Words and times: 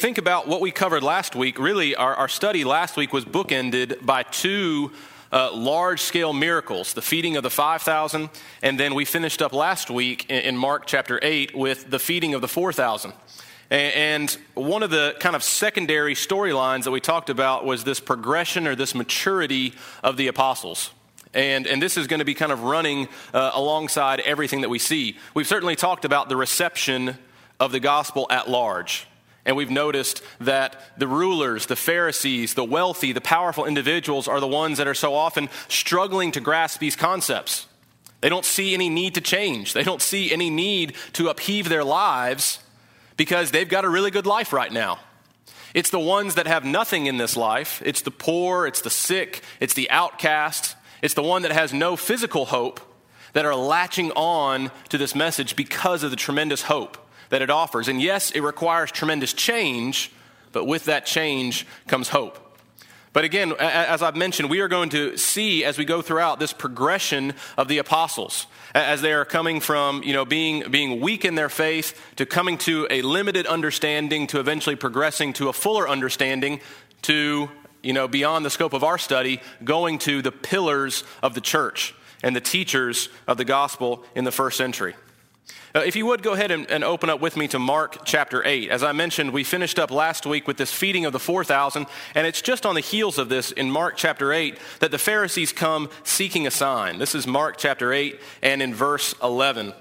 Think 0.00 0.18
about 0.18 0.46
what 0.46 0.60
we 0.60 0.70
covered 0.70 1.02
last 1.02 1.34
week. 1.34 1.58
Really, 1.58 1.96
our, 1.96 2.14
our 2.14 2.28
study 2.28 2.62
last 2.62 2.96
week 2.96 3.12
was 3.12 3.24
bookended 3.24 4.06
by 4.06 4.22
two 4.22 4.92
uh, 5.32 5.52
large 5.52 6.02
scale 6.02 6.32
miracles 6.32 6.94
the 6.94 7.02
feeding 7.02 7.36
of 7.36 7.42
the 7.42 7.50
5,000, 7.50 8.30
and 8.62 8.78
then 8.78 8.94
we 8.94 9.04
finished 9.04 9.42
up 9.42 9.52
last 9.52 9.90
week 9.90 10.30
in, 10.30 10.36
in 10.42 10.56
Mark 10.56 10.86
chapter 10.86 11.18
8 11.20 11.52
with 11.56 11.90
the 11.90 11.98
feeding 11.98 12.32
of 12.34 12.42
the 12.42 12.46
4,000. 12.46 13.12
And 13.72 14.38
one 14.54 14.84
of 14.84 14.90
the 14.90 15.16
kind 15.18 15.34
of 15.34 15.42
secondary 15.42 16.14
storylines 16.14 16.84
that 16.84 16.92
we 16.92 17.00
talked 17.00 17.28
about 17.28 17.64
was 17.64 17.82
this 17.82 17.98
progression 17.98 18.68
or 18.68 18.76
this 18.76 18.94
maturity 18.94 19.74
of 20.04 20.16
the 20.16 20.28
apostles. 20.28 20.92
And, 21.34 21.66
and 21.66 21.82
this 21.82 21.96
is 21.96 22.06
going 22.06 22.20
to 22.20 22.24
be 22.24 22.34
kind 22.34 22.52
of 22.52 22.62
running 22.62 23.08
uh, 23.34 23.50
alongside 23.52 24.20
everything 24.20 24.60
that 24.60 24.70
we 24.70 24.78
see. 24.78 25.16
We've 25.34 25.48
certainly 25.48 25.74
talked 25.74 26.04
about 26.04 26.28
the 26.28 26.36
reception 26.36 27.18
of 27.58 27.72
the 27.72 27.80
gospel 27.80 28.28
at 28.30 28.48
large. 28.48 29.07
And 29.48 29.56
we've 29.56 29.70
noticed 29.70 30.22
that 30.40 30.78
the 30.98 31.08
rulers, 31.08 31.64
the 31.64 31.74
Pharisees, 31.74 32.52
the 32.52 32.66
wealthy, 32.66 33.12
the 33.12 33.22
powerful 33.22 33.64
individuals 33.64 34.28
are 34.28 34.40
the 34.40 34.46
ones 34.46 34.76
that 34.76 34.86
are 34.86 34.92
so 34.92 35.14
often 35.14 35.48
struggling 35.68 36.32
to 36.32 36.40
grasp 36.40 36.80
these 36.80 36.94
concepts. 36.94 37.66
They 38.20 38.28
don't 38.28 38.44
see 38.44 38.74
any 38.74 38.90
need 38.90 39.14
to 39.14 39.22
change, 39.22 39.72
they 39.72 39.84
don't 39.84 40.02
see 40.02 40.30
any 40.30 40.50
need 40.50 40.96
to 41.14 41.30
upheave 41.30 41.70
their 41.70 41.82
lives 41.82 42.60
because 43.16 43.50
they've 43.50 43.68
got 43.68 43.86
a 43.86 43.88
really 43.88 44.10
good 44.10 44.26
life 44.26 44.52
right 44.52 44.70
now. 44.70 44.98
It's 45.72 45.88
the 45.88 45.98
ones 45.98 46.34
that 46.34 46.46
have 46.46 46.66
nothing 46.66 47.06
in 47.06 47.16
this 47.16 47.34
life. 47.34 47.82
It's 47.86 48.02
the 48.02 48.10
poor, 48.10 48.66
it's 48.66 48.82
the 48.82 48.90
sick, 48.90 49.42
it's 49.60 49.72
the 49.72 49.90
outcast, 49.90 50.76
it's 51.00 51.14
the 51.14 51.22
one 51.22 51.40
that 51.40 51.52
has 51.52 51.72
no 51.72 51.96
physical 51.96 52.44
hope 52.44 52.80
that 53.32 53.46
are 53.46 53.54
latching 53.56 54.10
on 54.10 54.70
to 54.90 54.98
this 54.98 55.14
message 55.14 55.56
because 55.56 56.02
of 56.02 56.10
the 56.10 56.16
tremendous 56.16 56.62
hope 56.62 57.07
that 57.30 57.42
it 57.42 57.50
offers. 57.50 57.88
And 57.88 58.00
yes, 58.00 58.30
it 58.30 58.40
requires 58.40 58.90
tremendous 58.90 59.32
change, 59.32 60.12
but 60.52 60.64
with 60.64 60.86
that 60.86 61.06
change 61.06 61.66
comes 61.86 62.08
hope. 62.08 62.44
But 63.12 63.24
again, 63.24 63.54
as 63.58 64.02
I've 64.02 64.16
mentioned, 64.16 64.50
we 64.50 64.60
are 64.60 64.68
going 64.68 64.90
to 64.90 65.16
see 65.16 65.64
as 65.64 65.78
we 65.78 65.84
go 65.84 66.02
throughout 66.02 66.38
this 66.38 66.52
progression 66.52 67.34
of 67.56 67.66
the 67.66 67.78
apostles, 67.78 68.46
as 68.74 69.00
they 69.00 69.12
are 69.12 69.24
coming 69.24 69.60
from 69.60 70.02
you 70.02 70.12
know, 70.12 70.24
being, 70.24 70.70
being 70.70 71.00
weak 71.00 71.24
in 71.24 71.34
their 71.34 71.48
faith 71.48 72.00
to 72.16 72.26
coming 72.26 72.58
to 72.58 72.86
a 72.90 73.02
limited 73.02 73.46
understanding 73.46 74.26
to 74.28 74.40
eventually 74.40 74.76
progressing 74.76 75.32
to 75.34 75.48
a 75.48 75.52
fuller 75.52 75.88
understanding 75.88 76.60
to 77.02 77.48
you 77.82 77.92
know, 77.92 78.08
beyond 78.08 78.44
the 78.44 78.50
scope 78.50 78.72
of 78.72 78.84
our 78.84 78.98
study, 78.98 79.40
going 79.64 79.98
to 79.98 80.20
the 80.20 80.32
pillars 80.32 81.04
of 81.22 81.34
the 81.34 81.40
church 81.40 81.94
and 82.22 82.34
the 82.34 82.40
teachers 82.40 83.08
of 83.26 83.36
the 83.36 83.44
gospel 83.44 84.04
in 84.14 84.24
the 84.24 84.32
first 84.32 84.56
century. 84.56 84.94
Uh, 85.74 85.80
if 85.80 85.94
you 85.94 86.06
would 86.06 86.22
go 86.22 86.32
ahead 86.32 86.50
and, 86.50 86.68
and, 86.70 86.82
open 86.82 87.10
up 87.10 87.20
with 87.20 87.36
me 87.36 87.46
to 87.46 87.58
Mark 87.58 88.04
chapter 88.04 88.42
8. 88.44 88.70
As 88.70 88.82
I 88.82 88.92
mentioned, 88.92 89.32
we 89.32 89.44
finished 89.44 89.78
up 89.78 89.90
last 89.90 90.24
week 90.24 90.48
with 90.48 90.56
this 90.56 90.72
feeding 90.72 91.04
of 91.04 91.12
the 91.12 91.18
4,000, 91.18 91.86
and 92.14 92.26
it's 92.26 92.40
just 92.40 92.64
on 92.64 92.74
the 92.74 92.80
heels 92.80 93.18
of 93.18 93.28
this 93.28 93.52
in 93.52 93.70
Mark 93.70 93.96
chapter 93.96 94.32
8 94.32 94.58
that 94.80 94.90
the 94.90 94.98
Pharisees 94.98 95.52
come 95.52 95.90
seeking 96.04 96.46
a 96.46 96.50
sign. 96.50 96.98
This 96.98 97.14
is 97.14 97.26
Mark 97.26 97.58
chapter 97.58 97.92
8 97.92 98.18
and 98.42 98.62
in 98.62 98.74
verse 98.74 99.14
11. 99.22 99.74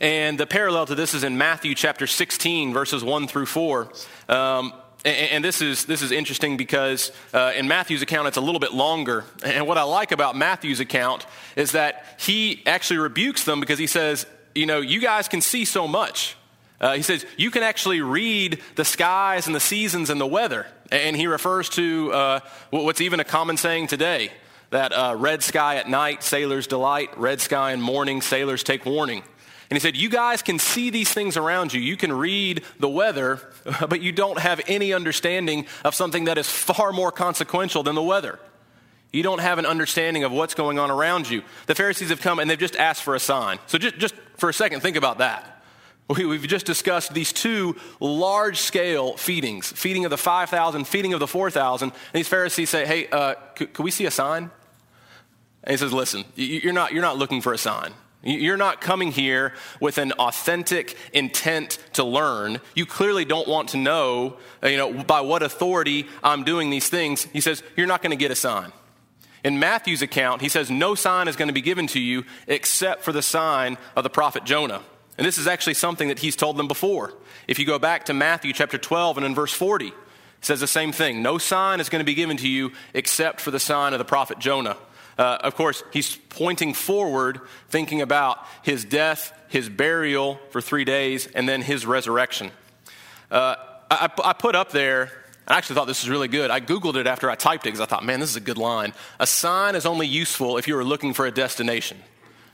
And 0.00 0.38
the 0.38 0.46
parallel 0.46 0.86
to 0.86 0.96
this 0.96 1.14
is 1.14 1.22
in 1.22 1.38
Matthew 1.38 1.76
chapter 1.76 2.08
16, 2.08 2.72
verses 2.72 3.04
1 3.04 3.28
through 3.28 3.46
4. 3.46 3.92
Um, 4.28 4.72
and, 5.04 5.44
this 5.44 5.60
is, 5.60 5.84
this 5.84 6.02
is 6.02 6.12
interesting 6.12 6.56
because 6.56 7.10
uh, 7.32 7.52
in 7.56 7.66
Matthew's 7.66 8.02
account, 8.02 8.28
it's 8.28 8.36
a 8.36 8.40
little 8.40 8.60
bit 8.60 8.72
longer. 8.72 9.24
And 9.44 9.66
what 9.66 9.78
I 9.78 9.82
like 9.82 10.12
about 10.12 10.36
Matthew's 10.36 10.80
account 10.80 11.26
is 11.56 11.72
that 11.72 12.04
he 12.18 12.62
actually 12.66 12.98
rebukes 12.98 13.44
them 13.44 13.58
because 13.58 13.78
he 13.80 13.88
says, 13.88 14.26
you 14.54 14.66
know, 14.66 14.80
you 14.80 15.00
guys 15.00 15.28
can 15.28 15.40
see 15.40 15.64
so 15.64 15.88
much. 15.88 16.36
Uh, 16.80 16.94
he 16.94 17.02
says, 17.02 17.24
you 17.36 17.50
can 17.50 17.62
actually 17.62 18.00
read 18.00 18.60
the 18.74 18.84
skies 18.84 19.46
and 19.46 19.54
the 19.54 19.60
seasons 19.60 20.10
and 20.10 20.20
the 20.20 20.26
weather. 20.26 20.66
And 20.90 21.16
he 21.16 21.28
refers 21.28 21.68
to 21.70 22.12
uh, 22.12 22.40
what's 22.70 23.00
even 23.00 23.20
a 23.20 23.24
common 23.24 23.56
saying 23.56 23.86
today 23.86 24.30
that 24.70 24.92
uh, 24.92 25.14
red 25.16 25.42
sky 25.42 25.76
at 25.76 25.88
night, 25.88 26.22
sailors 26.22 26.66
delight, 26.66 27.16
red 27.16 27.40
sky 27.40 27.72
in 27.72 27.80
morning, 27.80 28.20
sailors 28.20 28.64
take 28.64 28.84
warning. 28.84 29.22
And 29.70 29.76
he 29.76 29.80
said, 29.80 29.96
You 29.96 30.10
guys 30.10 30.42
can 30.42 30.58
see 30.58 30.90
these 30.90 31.10
things 31.12 31.36
around 31.36 31.72
you. 31.72 31.80
You 31.80 31.96
can 31.96 32.12
read 32.12 32.62
the 32.80 32.88
weather, 32.88 33.40
but 33.88 34.02
you 34.02 34.12
don't 34.12 34.38
have 34.38 34.60
any 34.66 34.92
understanding 34.92 35.66
of 35.84 35.94
something 35.94 36.24
that 36.24 36.36
is 36.36 36.48
far 36.48 36.92
more 36.92 37.12
consequential 37.12 37.82
than 37.82 37.94
the 37.94 38.02
weather. 38.02 38.38
You 39.12 39.22
don't 39.22 39.40
have 39.40 39.58
an 39.58 39.66
understanding 39.66 40.24
of 40.24 40.32
what's 40.32 40.54
going 40.54 40.78
on 40.78 40.90
around 40.90 41.28
you. 41.28 41.42
The 41.66 41.74
Pharisees 41.74 42.08
have 42.08 42.22
come 42.22 42.38
and 42.38 42.48
they've 42.48 42.58
just 42.58 42.76
asked 42.76 43.02
for 43.02 43.14
a 43.14 43.20
sign. 43.20 43.58
So, 43.66 43.76
just, 43.76 43.98
just 43.98 44.14
for 44.36 44.48
a 44.48 44.54
second, 44.54 44.80
think 44.80 44.96
about 44.96 45.18
that. 45.18 45.62
We, 46.08 46.36
have 46.36 46.46
just 46.46 46.66
discussed 46.66 47.14
these 47.14 47.32
two 47.32 47.76
large 48.00 48.58
scale 48.58 49.16
feedings 49.16 49.70
feeding 49.70 50.04
of 50.04 50.10
the 50.10 50.18
5,000, 50.18 50.86
feeding 50.86 51.14
of 51.14 51.20
the 51.20 51.26
4,000. 51.26 51.90
And 51.90 51.94
these 52.12 52.28
Pharisees 52.28 52.70
say, 52.70 52.86
Hey, 52.86 53.08
uh, 53.08 53.34
could, 53.54 53.72
could 53.72 53.82
we 53.84 53.90
see 53.90 54.06
a 54.06 54.10
sign? 54.10 54.50
And 55.64 55.70
he 55.70 55.76
says, 55.76 55.92
Listen, 55.92 56.24
you're 56.34 56.72
not, 56.72 56.92
you're 56.92 57.02
not 57.02 57.18
looking 57.18 57.40
for 57.40 57.52
a 57.52 57.58
sign. 57.58 57.92
You're 58.24 58.56
not 58.56 58.80
coming 58.80 59.10
here 59.10 59.52
with 59.80 59.98
an 59.98 60.12
authentic 60.12 60.96
intent 61.12 61.78
to 61.94 62.04
learn. 62.04 62.60
You 62.74 62.86
clearly 62.86 63.24
don't 63.24 63.48
want 63.48 63.70
to 63.70 63.78
know, 63.78 64.36
you 64.62 64.76
know, 64.76 64.92
by 64.92 65.22
what 65.22 65.42
authority 65.42 66.06
I'm 66.22 66.44
doing 66.44 66.70
these 66.70 66.88
things. 66.88 67.24
He 67.24 67.40
says, 67.40 67.62
You're 67.76 67.88
not 67.88 68.00
going 68.00 68.10
to 68.10 68.16
get 68.16 68.30
a 68.30 68.36
sign. 68.36 68.72
In 69.44 69.58
Matthew's 69.58 70.02
account, 70.02 70.40
he 70.40 70.48
says, 70.48 70.70
No 70.70 70.94
sign 70.94 71.28
is 71.28 71.36
going 71.36 71.48
to 71.48 71.54
be 71.54 71.60
given 71.60 71.86
to 71.88 72.00
you 72.00 72.24
except 72.46 73.02
for 73.02 73.12
the 73.12 73.22
sign 73.22 73.76
of 73.96 74.04
the 74.04 74.10
prophet 74.10 74.44
Jonah. 74.44 74.82
And 75.18 75.26
this 75.26 75.38
is 75.38 75.46
actually 75.46 75.74
something 75.74 76.08
that 76.08 76.20
he's 76.20 76.36
told 76.36 76.56
them 76.56 76.68
before. 76.68 77.12
If 77.46 77.58
you 77.58 77.66
go 77.66 77.78
back 77.78 78.06
to 78.06 78.14
Matthew 78.14 78.52
chapter 78.52 78.78
12 78.78 79.18
and 79.18 79.26
in 79.26 79.34
verse 79.34 79.52
40, 79.52 79.88
it 79.88 79.94
says 80.40 80.60
the 80.60 80.66
same 80.66 80.92
thing. 80.92 81.22
No 81.22 81.38
sign 81.38 81.80
is 81.80 81.88
going 81.88 82.00
to 82.00 82.04
be 82.04 82.14
given 82.14 82.36
to 82.38 82.48
you 82.48 82.72
except 82.94 83.40
for 83.40 83.50
the 83.50 83.60
sign 83.60 83.92
of 83.92 83.98
the 83.98 84.04
prophet 84.04 84.38
Jonah. 84.38 84.76
Uh, 85.18 85.38
of 85.40 85.54
course, 85.54 85.84
he's 85.92 86.16
pointing 86.16 86.72
forward, 86.72 87.40
thinking 87.68 88.00
about 88.00 88.38
his 88.62 88.84
death, 88.84 89.32
his 89.48 89.68
burial 89.68 90.40
for 90.50 90.60
three 90.60 90.84
days, 90.84 91.28
and 91.34 91.48
then 91.48 91.60
his 91.62 91.84
resurrection. 91.84 92.50
Uh, 93.30 93.56
I, 93.90 94.10
I, 94.24 94.32
put 94.32 94.54
up 94.54 94.72
there, 94.72 95.12
I 95.46 95.58
actually 95.58 95.76
thought 95.76 95.86
this 95.86 96.02
was 96.02 96.10
really 96.10 96.28
good. 96.28 96.50
I 96.50 96.60
Googled 96.60 96.96
it 96.96 97.06
after 97.06 97.28
I 97.28 97.34
typed 97.34 97.66
it 97.66 97.70
because 97.70 97.80
I 97.80 97.86
thought, 97.86 98.04
man, 98.04 98.20
this 98.20 98.30
is 98.30 98.36
a 98.36 98.40
good 98.40 98.58
line. 98.58 98.94
A 99.18 99.26
sign 99.26 99.74
is 99.74 99.86
only 99.86 100.06
useful 100.06 100.56
if 100.56 100.68
you 100.68 100.76
are 100.76 100.84
looking 100.84 101.14
for 101.14 101.26
a 101.26 101.32
destination. 101.32 101.98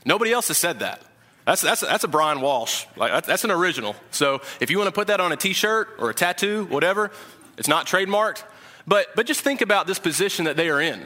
Nobody 0.05 0.31
else 0.31 0.47
has 0.47 0.57
said 0.57 0.79
that. 0.79 1.03
That's, 1.45 1.61
that's, 1.61 1.81
that's 1.81 2.03
a 2.03 2.07
Brian 2.07 2.41
Walsh. 2.41 2.85
Like, 2.95 3.25
that's 3.25 3.43
an 3.43 3.51
original. 3.51 3.95
So 4.11 4.41
if 4.59 4.69
you 4.69 4.77
want 4.77 4.87
to 4.87 4.91
put 4.91 5.07
that 5.07 5.19
on 5.19 5.31
a 5.31 5.35
t 5.35 5.53
shirt 5.53 5.89
or 5.99 6.09
a 6.09 6.13
tattoo, 6.13 6.65
whatever, 6.65 7.11
it's 7.57 7.67
not 7.67 7.85
trademarked. 7.85 8.43
But, 8.87 9.07
but 9.15 9.25
just 9.25 9.41
think 9.41 9.61
about 9.61 9.85
this 9.85 9.99
position 9.99 10.45
that 10.45 10.57
they 10.57 10.69
are 10.69 10.81
in. 10.81 11.03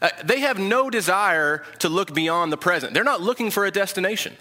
Uh, 0.00 0.08
they 0.24 0.40
have 0.40 0.58
no 0.58 0.90
desire 0.90 1.64
to 1.80 1.88
look 1.88 2.14
beyond 2.14 2.52
the 2.52 2.56
present. 2.56 2.94
They're 2.94 3.04
not 3.04 3.20
looking 3.20 3.50
for 3.50 3.66
a 3.66 3.70
destination. 3.70 4.34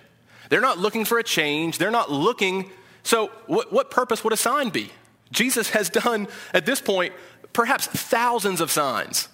They're 0.49 0.61
not 0.61 0.77
looking 0.77 1.05
for 1.05 1.19
a 1.19 1.23
change. 1.23 1.77
They're 1.77 1.91
not 1.91 2.11
looking. 2.11 2.71
So, 3.03 3.27
what, 3.47 3.73
what 3.73 3.91
purpose 3.91 4.23
would 4.23 4.33
a 4.33 4.37
sign 4.37 4.69
be? 4.69 4.91
Jesus 5.31 5.69
has 5.71 5.89
done, 5.89 6.27
at 6.53 6.65
this 6.65 6.81
point, 6.81 7.13
perhaps 7.53 7.87
thousands 7.87 8.61
of 8.61 8.71
signs. 8.71 9.27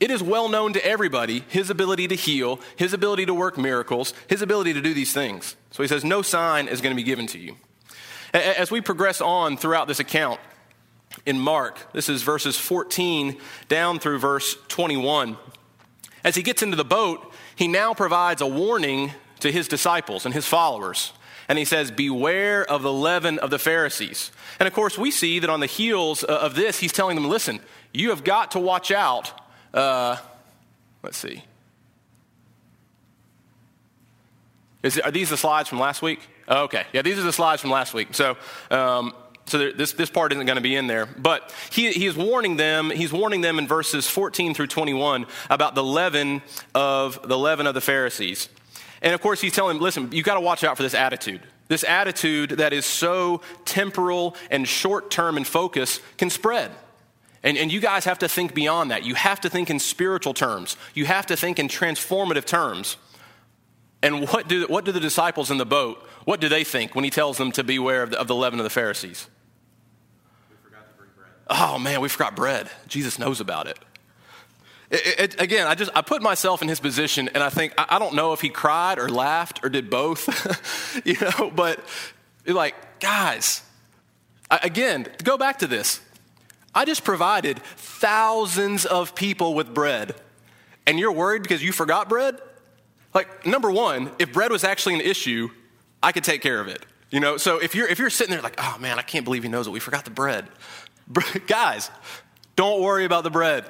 It 0.00 0.10
is 0.10 0.22
well 0.22 0.48
known 0.48 0.72
to 0.72 0.84
everybody 0.84 1.44
his 1.48 1.70
ability 1.70 2.08
to 2.08 2.16
heal, 2.16 2.58
his 2.76 2.92
ability 2.92 3.26
to 3.26 3.34
work 3.34 3.56
miracles, 3.56 4.14
his 4.28 4.42
ability 4.42 4.72
to 4.74 4.80
do 4.80 4.94
these 4.94 5.12
things. 5.12 5.54
So 5.70 5.82
he 5.82 5.88
says, 5.88 6.04
No 6.04 6.22
sign 6.22 6.66
is 6.66 6.80
going 6.80 6.94
to 6.94 7.00
be 7.00 7.04
given 7.04 7.26
to 7.28 7.38
you. 7.38 7.56
As 8.34 8.70
we 8.70 8.80
progress 8.80 9.20
on 9.20 9.56
throughout 9.56 9.86
this 9.86 10.00
account, 10.00 10.40
in 11.26 11.38
Mark. 11.38 11.92
This 11.92 12.08
is 12.08 12.22
verses 12.22 12.56
14 12.56 13.38
down 13.68 13.98
through 13.98 14.18
verse 14.18 14.56
21. 14.68 15.36
As 16.24 16.34
he 16.34 16.42
gets 16.42 16.62
into 16.62 16.76
the 16.76 16.84
boat, 16.84 17.32
he 17.56 17.68
now 17.68 17.94
provides 17.94 18.40
a 18.40 18.46
warning 18.46 19.12
to 19.40 19.50
his 19.50 19.68
disciples 19.68 20.24
and 20.24 20.34
his 20.34 20.46
followers. 20.46 21.12
And 21.48 21.58
he 21.58 21.64
says, 21.64 21.90
Beware 21.90 22.64
of 22.64 22.82
the 22.82 22.92
leaven 22.92 23.38
of 23.38 23.50
the 23.50 23.58
Pharisees. 23.58 24.30
And 24.58 24.66
of 24.66 24.72
course, 24.72 24.98
we 24.98 25.10
see 25.10 25.38
that 25.38 25.50
on 25.50 25.60
the 25.60 25.66
heels 25.66 26.22
of 26.24 26.54
this, 26.54 26.78
he's 26.78 26.92
telling 26.92 27.16
them, 27.16 27.28
Listen, 27.28 27.60
you 27.92 28.10
have 28.10 28.24
got 28.24 28.52
to 28.52 28.60
watch 28.60 28.90
out. 28.90 29.32
Uh, 29.72 30.16
let's 31.02 31.18
see. 31.18 31.44
Is, 34.82 34.98
are 34.98 35.10
these 35.10 35.30
the 35.30 35.36
slides 35.36 35.68
from 35.68 35.78
last 35.78 36.02
week? 36.02 36.20
Oh, 36.48 36.64
okay. 36.64 36.84
Yeah, 36.92 37.02
these 37.02 37.18
are 37.18 37.22
the 37.22 37.32
slides 37.32 37.62
from 37.62 37.70
last 37.70 37.94
week. 37.94 38.14
So 38.14 38.36
um, 38.70 39.14
so 39.46 39.58
there, 39.58 39.72
this, 39.72 39.92
this 39.92 40.10
part 40.10 40.32
isn't 40.32 40.46
going 40.46 40.56
to 40.56 40.62
be 40.62 40.76
in 40.76 40.86
there. 40.86 41.06
But 41.06 41.54
he, 41.70 41.92
he 41.92 42.06
is 42.06 42.16
warning 42.16 42.56
them, 42.56 42.90
he's 42.90 43.12
warning 43.12 43.40
them 43.40 43.58
in 43.58 43.66
verses 43.66 44.08
14 44.08 44.54
through 44.54 44.68
21 44.68 45.26
about 45.50 45.74
the 45.74 45.84
leaven 45.84 46.42
of 46.74 47.28
the 47.28 47.38
leaven 47.38 47.66
of 47.66 47.74
the 47.74 47.80
Pharisees. 47.80 48.48
And 49.02 49.14
of 49.14 49.20
course, 49.20 49.40
he's 49.40 49.52
telling 49.52 49.76
them, 49.76 49.82
listen, 49.82 50.10
you've 50.12 50.24
got 50.24 50.34
to 50.34 50.40
watch 50.40 50.64
out 50.64 50.76
for 50.76 50.82
this 50.82 50.94
attitude. 50.94 51.42
This 51.68 51.84
attitude 51.84 52.50
that 52.50 52.72
is 52.72 52.86
so 52.86 53.42
temporal 53.64 54.36
and 54.50 54.66
short 54.66 55.10
term 55.10 55.36
in 55.36 55.44
focus 55.44 56.00
can 56.16 56.30
spread. 56.30 56.70
And, 57.42 57.58
and 57.58 57.72
you 57.72 57.80
guys 57.80 58.04
have 58.04 58.20
to 58.20 58.28
think 58.28 58.54
beyond 58.54 58.92
that. 58.92 59.04
You 59.04 59.14
have 59.14 59.40
to 59.40 59.50
think 59.50 59.68
in 59.70 59.80
spiritual 59.80 60.34
terms, 60.34 60.76
you 60.94 61.06
have 61.06 61.26
to 61.26 61.36
think 61.36 61.58
in 61.58 61.68
transformative 61.68 62.44
terms. 62.44 62.96
And 64.02 64.28
what 64.28 64.48
do, 64.48 64.66
what 64.66 64.84
do 64.84 64.92
the 64.92 65.00
disciples 65.00 65.50
in 65.50 65.58
the 65.58 65.66
boat, 65.66 66.04
what 66.24 66.40
do 66.40 66.48
they 66.48 66.64
think 66.64 66.94
when 66.94 67.04
he 67.04 67.10
tells 67.10 67.38
them 67.38 67.52
to 67.52 67.64
beware 67.64 68.02
of 68.02 68.10
the, 68.10 68.20
of 68.20 68.28
the 68.28 68.34
leaven 68.34 68.60
of 68.60 68.64
the 68.64 68.70
Pharisees? 68.70 69.28
Oh 71.48 71.78
man, 71.78 72.00
we 72.00 72.08
forgot 72.08 72.36
bread. 72.36 72.70
Jesus 72.86 73.18
knows 73.18 73.40
about 73.40 73.66
it. 73.66 73.78
It, 74.92 75.20
it, 75.20 75.40
again, 75.40 75.66
I 75.66 75.74
just 75.74 75.90
I 75.94 76.02
put 76.02 76.20
myself 76.20 76.60
in 76.60 76.68
his 76.68 76.78
position, 76.78 77.30
and 77.34 77.42
I 77.42 77.48
think 77.48 77.72
I, 77.78 77.96
I 77.96 77.98
don't 77.98 78.14
know 78.14 78.34
if 78.34 78.42
he 78.42 78.50
cried 78.50 78.98
or 78.98 79.08
laughed 79.08 79.64
or 79.64 79.70
did 79.70 79.88
both, 79.88 81.00
you 81.06 81.16
know. 81.18 81.50
But 81.50 81.80
like, 82.46 83.00
guys, 83.00 83.62
I, 84.50 84.60
again, 84.62 85.06
go 85.24 85.38
back 85.38 85.60
to 85.60 85.66
this, 85.66 86.02
I 86.74 86.84
just 86.84 87.04
provided 87.04 87.58
thousands 87.76 88.84
of 88.84 89.14
people 89.14 89.54
with 89.54 89.72
bread, 89.72 90.14
and 90.86 90.98
you're 90.98 91.12
worried 91.12 91.42
because 91.42 91.62
you 91.62 91.72
forgot 91.72 92.10
bread. 92.10 92.38
Like, 93.14 93.46
number 93.46 93.70
one, 93.70 94.10
if 94.18 94.30
bread 94.32 94.52
was 94.52 94.62
actually 94.62 94.94
an 94.94 95.00
issue, 95.00 95.48
I 96.02 96.12
could 96.12 96.24
take 96.24 96.42
care 96.42 96.60
of 96.60 96.68
it. 96.68 96.84
You 97.10 97.20
know, 97.20 97.38
so 97.38 97.58
if 97.58 97.74
you're 97.74 97.88
if 97.88 97.98
you're 97.98 98.10
sitting 98.10 98.32
there 98.32 98.42
like, 98.42 98.58
oh 98.58 98.76
man, 98.78 98.98
I 98.98 99.02
can't 99.02 99.24
believe 99.24 99.42
he 99.42 99.48
knows 99.48 99.66
it. 99.66 99.70
We 99.70 99.80
forgot 99.80 100.04
the 100.04 100.10
bread. 100.10 100.48
Guys, 101.46 101.90
don't 102.56 102.82
worry 102.82 103.06
about 103.06 103.24
the 103.24 103.30
bread. 103.30 103.64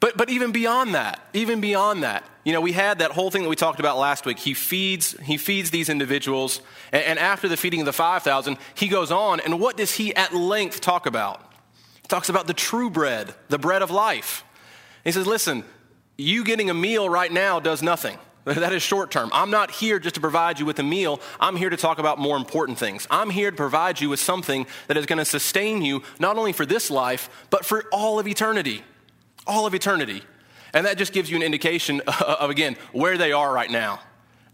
But, 0.00 0.16
but 0.16 0.28
even 0.28 0.52
beyond 0.52 0.94
that, 0.94 1.20
even 1.32 1.60
beyond 1.60 2.02
that, 2.02 2.24
you 2.44 2.52
know, 2.52 2.60
we 2.60 2.72
had 2.72 2.98
that 2.98 3.12
whole 3.12 3.30
thing 3.30 3.42
that 3.42 3.48
we 3.48 3.56
talked 3.56 3.80
about 3.80 3.98
last 3.98 4.26
week. 4.26 4.38
He 4.38 4.54
feeds, 4.54 5.18
he 5.22 5.36
feeds 5.36 5.70
these 5.70 5.88
individuals, 5.88 6.60
and, 6.92 7.02
and 7.02 7.18
after 7.18 7.48
the 7.48 7.56
feeding 7.56 7.80
of 7.80 7.86
the 7.86 7.92
5,000, 7.92 8.58
he 8.74 8.88
goes 8.88 9.10
on, 9.10 9.40
and 9.40 9.58
what 9.58 9.76
does 9.76 9.92
he 9.92 10.14
at 10.14 10.34
length 10.34 10.80
talk 10.80 11.06
about? 11.06 11.40
He 12.02 12.08
talks 12.08 12.28
about 12.28 12.46
the 12.46 12.54
true 12.54 12.90
bread, 12.90 13.34
the 13.48 13.58
bread 13.58 13.82
of 13.82 13.90
life. 13.90 14.44
He 15.02 15.12
says, 15.12 15.26
listen, 15.26 15.64
you 16.18 16.44
getting 16.44 16.68
a 16.70 16.74
meal 16.74 17.08
right 17.08 17.32
now 17.32 17.58
does 17.60 17.82
nothing. 17.82 18.18
That 18.46 18.72
is 18.72 18.80
short 18.80 19.10
term. 19.10 19.30
I'm 19.32 19.50
not 19.50 19.72
here 19.72 19.98
just 19.98 20.14
to 20.14 20.20
provide 20.20 20.60
you 20.60 20.66
with 20.66 20.78
a 20.78 20.84
meal. 20.84 21.20
I'm 21.40 21.56
here 21.56 21.68
to 21.68 21.76
talk 21.76 21.98
about 21.98 22.20
more 22.20 22.36
important 22.36 22.78
things. 22.78 23.04
I'm 23.10 23.28
here 23.28 23.50
to 23.50 23.56
provide 23.56 24.00
you 24.00 24.08
with 24.08 24.20
something 24.20 24.68
that 24.86 24.96
is 24.96 25.04
going 25.04 25.18
to 25.18 25.24
sustain 25.24 25.82
you 25.82 26.04
not 26.20 26.38
only 26.38 26.52
for 26.52 26.64
this 26.64 26.88
life, 26.88 27.28
but 27.50 27.64
for 27.64 27.86
all 27.90 28.20
of 28.20 28.28
eternity 28.28 28.84
all 29.46 29.66
of 29.66 29.74
eternity. 29.74 30.22
And 30.72 30.86
that 30.86 30.98
just 30.98 31.12
gives 31.12 31.30
you 31.30 31.36
an 31.36 31.42
indication 31.42 32.00
of, 32.20 32.50
again, 32.50 32.76
where 32.92 33.16
they 33.16 33.32
are 33.32 33.52
right 33.52 33.70
now. 33.70 34.00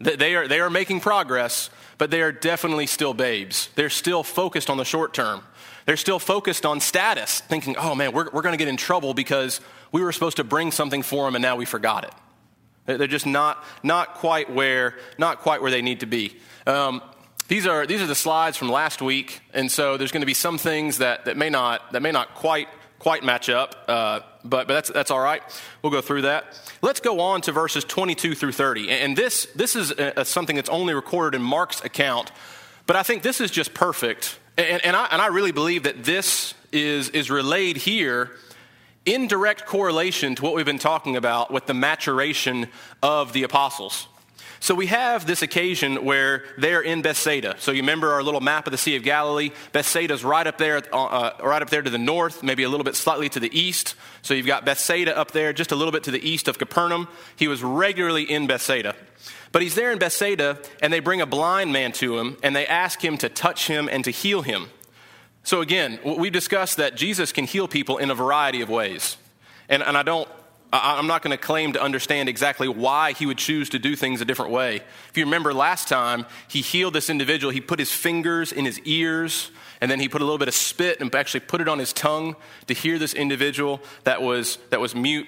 They 0.00 0.34
are, 0.34 0.48
they 0.48 0.60
are 0.60 0.70
making 0.70 1.00
progress, 1.00 1.70
but 1.96 2.10
they 2.10 2.22
are 2.22 2.32
definitely 2.32 2.86
still 2.86 3.14
babes. 3.14 3.68
They're 3.76 3.90
still 3.90 4.22
focused 4.24 4.68
on 4.68 4.76
the 4.76 4.84
short 4.84 5.14
term. 5.14 5.42
They're 5.86 5.96
still 5.96 6.18
focused 6.18 6.66
on 6.66 6.80
status, 6.80 7.40
thinking, 7.40 7.76
oh 7.76 7.94
man, 7.94 8.12
we're, 8.12 8.28
we're 8.30 8.42
going 8.42 8.52
to 8.52 8.58
get 8.58 8.68
in 8.68 8.76
trouble 8.76 9.14
because 9.14 9.60
we 9.90 10.02
were 10.02 10.12
supposed 10.12 10.38
to 10.38 10.44
bring 10.44 10.70
something 10.70 11.02
for 11.02 11.26
them 11.26 11.34
and 11.34 11.42
now 11.42 11.56
we 11.56 11.64
forgot 11.64 12.04
it. 12.04 12.98
They're 12.98 13.06
just 13.06 13.26
not, 13.26 13.62
not, 13.82 14.14
quite, 14.14 14.50
where, 14.50 14.96
not 15.18 15.38
quite 15.40 15.62
where 15.62 15.70
they 15.70 15.82
need 15.82 16.00
to 16.00 16.06
be. 16.06 16.36
Um, 16.66 17.00
these 17.46 17.66
are, 17.66 17.86
these 17.86 18.00
are 18.00 18.06
the 18.06 18.14
slides 18.14 18.56
from 18.56 18.70
last 18.70 19.02
week, 19.02 19.40
and 19.52 19.70
so 19.70 19.96
there's 19.96 20.10
going 20.10 20.22
to 20.22 20.26
be 20.26 20.34
some 20.34 20.58
things 20.58 20.98
that, 20.98 21.26
that, 21.26 21.36
may, 21.36 21.50
not, 21.50 21.92
that 21.92 22.02
may 22.02 22.10
not 22.10 22.34
quite 22.34 22.68
quite 23.02 23.24
match 23.24 23.48
up, 23.48 23.74
uh, 23.88 24.20
but, 24.44 24.68
but 24.68 24.74
that's, 24.74 24.90
that's 24.90 25.10
all 25.10 25.18
right. 25.18 25.42
We'll 25.82 25.90
go 25.90 26.00
through 26.00 26.22
that. 26.22 26.44
Let's 26.82 27.00
go 27.00 27.18
on 27.18 27.40
to 27.42 27.52
verses 27.52 27.82
22 27.82 28.36
through 28.36 28.52
30. 28.52 28.90
And 28.90 29.16
this, 29.16 29.46
this 29.56 29.74
is 29.74 29.90
a, 29.90 30.12
a 30.18 30.24
something 30.24 30.54
that's 30.54 30.68
only 30.68 30.94
recorded 30.94 31.36
in 31.36 31.42
Mark's 31.42 31.84
account, 31.84 32.30
but 32.86 32.94
I 32.94 33.02
think 33.02 33.24
this 33.24 33.40
is 33.40 33.50
just 33.50 33.74
perfect. 33.74 34.38
And, 34.56 34.84
and, 34.84 34.94
I, 34.94 35.08
and 35.10 35.20
I 35.20 35.26
really 35.26 35.50
believe 35.50 35.82
that 35.82 36.04
this 36.04 36.54
is, 36.70 37.08
is 37.08 37.28
relayed 37.28 37.76
here 37.76 38.30
in 39.04 39.26
direct 39.26 39.66
correlation 39.66 40.36
to 40.36 40.42
what 40.44 40.54
we've 40.54 40.64
been 40.64 40.78
talking 40.78 41.16
about 41.16 41.50
with 41.50 41.66
the 41.66 41.74
maturation 41.74 42.68
of 43.02 43.32
the 43.32 43.42
apostles. 43.42 44.06
So 44.62 44.76
we 44.76 44.86
have 44.86 45.26
this 45.26 45.42
occasion 45.42 46.04
where 46.04 46.44
they're 46.56 46.82
in 46.82 47.02
Bethsaida. 47.02 47.56
So 47.58 47.72
you 47.72 47.82
remember 47.82 48.12
our 48.12 48.22
little 48.22 48.40
map 48.40 48.68
of 48.68 48.70
the 48.70 48.78
Sea 48.78 48.94
of 48.94 49.02
Galilee? 49.02 49.50
Bethsaida's 49.72 50.22
right 50.22 50.46
up 50.46 50.56
there, 50.56 50.80
uh, 50.92 51.04
uh, 51.04 51.36
right 51.42 51.60
up 51.60 51.68
there 51.68 51.82
to 51.82 51.90
the 51.90 51.98
north, 51.98 52.44
maybe 52.44 52.62
a 52.62 52.68
little 52.68 52.84
bit 52.84 52.94
slightly 52.94 53.28
to 53.30 53.40
the 53.40 53.50
east. 53.58 53.96
So 54.22 54.34
you've 54.34 54.46
got 54.46 54.64
Bethsaida 54.64 55.18
up 55.18 55.32
there, 55.32 55.52
just 55.52 55.72
a 55.72 55.74
little 55.74 55.90
bit 55.90 56.04
to 56.04 56.12
the 56.12 56.24
east 56.24 56.46
of 56.46 56.58
Capernaum. 56.58 57.08
He 57.34 57.48
was 57.48 57.60
regularly 57.60 58.22
in 58.22 58.46
Bethsaida. 58.46 58.94
But 59.50 59.62
he's 59.62 59.74
there 59.74 59.90
in 59.90 59.98
Bethsaida, 59.98 60.60
and 60.80 60.92
they 60.92 61.00
bring 61.00 61.20
a 61.20 61.26
blind 61.26 61.72
man 61.72 61.90
to 61.94 62.16
him, 62.18 62.36
and 62.44 62.54
they 62.54 62.68
ask 62.68 63.04
him 63.04 63.18
to 63.18 63.28
touch 63.28 63.66
him 63.66 63.88
and 63.90 64.04
to 64.04 64.12
heal 64.12 64.42
him. 64.42 64.68
So 65.42 65.60
again, 65.60 65.98
we've 66.04 66.32
discussed 66.32 66.76
that 66.76 66.94
Jesus 66.94 67.32
can 67.32 67.46
heal 67.46 67.66
people 67.66 67.98
in 67.98 68.12
a 68.12 68.14
variety 68.14 68.60
of 68.60 68.68
ways. 68.68 69.16
And, 69.68 69.82
and 69.82 69.98
I 69.98 70.04
don't 70.04 70.28
I'm 70.72 71.06
not 71.06 71.20
going 71.20 71.32
to 71.32 71.42
claim 71.42 71.74
to 71.74 71.82
understand 71.82 72.30
exactly 72.30 72.66
why 72.66 73.12
he 73.12 73.26
would 73.26 73.36
choose 73.36 73.68
to 73.70 73.78
do 73.78 73.94
things 73.94 74.22
a 74.22 74.24
different 74.24 74.52
way. 74.52 74.76
If 75.10 75.18
you 75.18 75.24
remember 75.24 75.52
last 75.52 75.86
time, 75.86 76.24
he 76.48 76.62
healed 76.62 76.94
this 76.94 77.10
individual. 77.10 77.52
He 77.52 77.60
put 77.60 77.78
his 77.78 77.92
fingers 77.92 78.52
in 78.52 78.64
his 78.64 78.80
ears, 78.80 79.50
and 79.82 79.90
then 79.90 80.00
he 80.00 80.08
put 80.08 80.22
a 80.22 80.24
little 80.24 80.38
bit 80.38 80.48
of 80.48 80.54
spit 80.54 81.00
and 81.00 81.14
actually 81.14 81.40
put 81.40 81.60
it 81.60 81.68
on 81.68 81.78
his 81.78 81.92
tongue 81.92 82.36
to 82.68 82.74
hear 82.74 82.98
this 82.98 83.12
individual 83.12 83.82
that 84.04 84.22
was, 84.22 84.56
that 84.70 84.80
was 84.80 84.94
mute. 84.94 85.26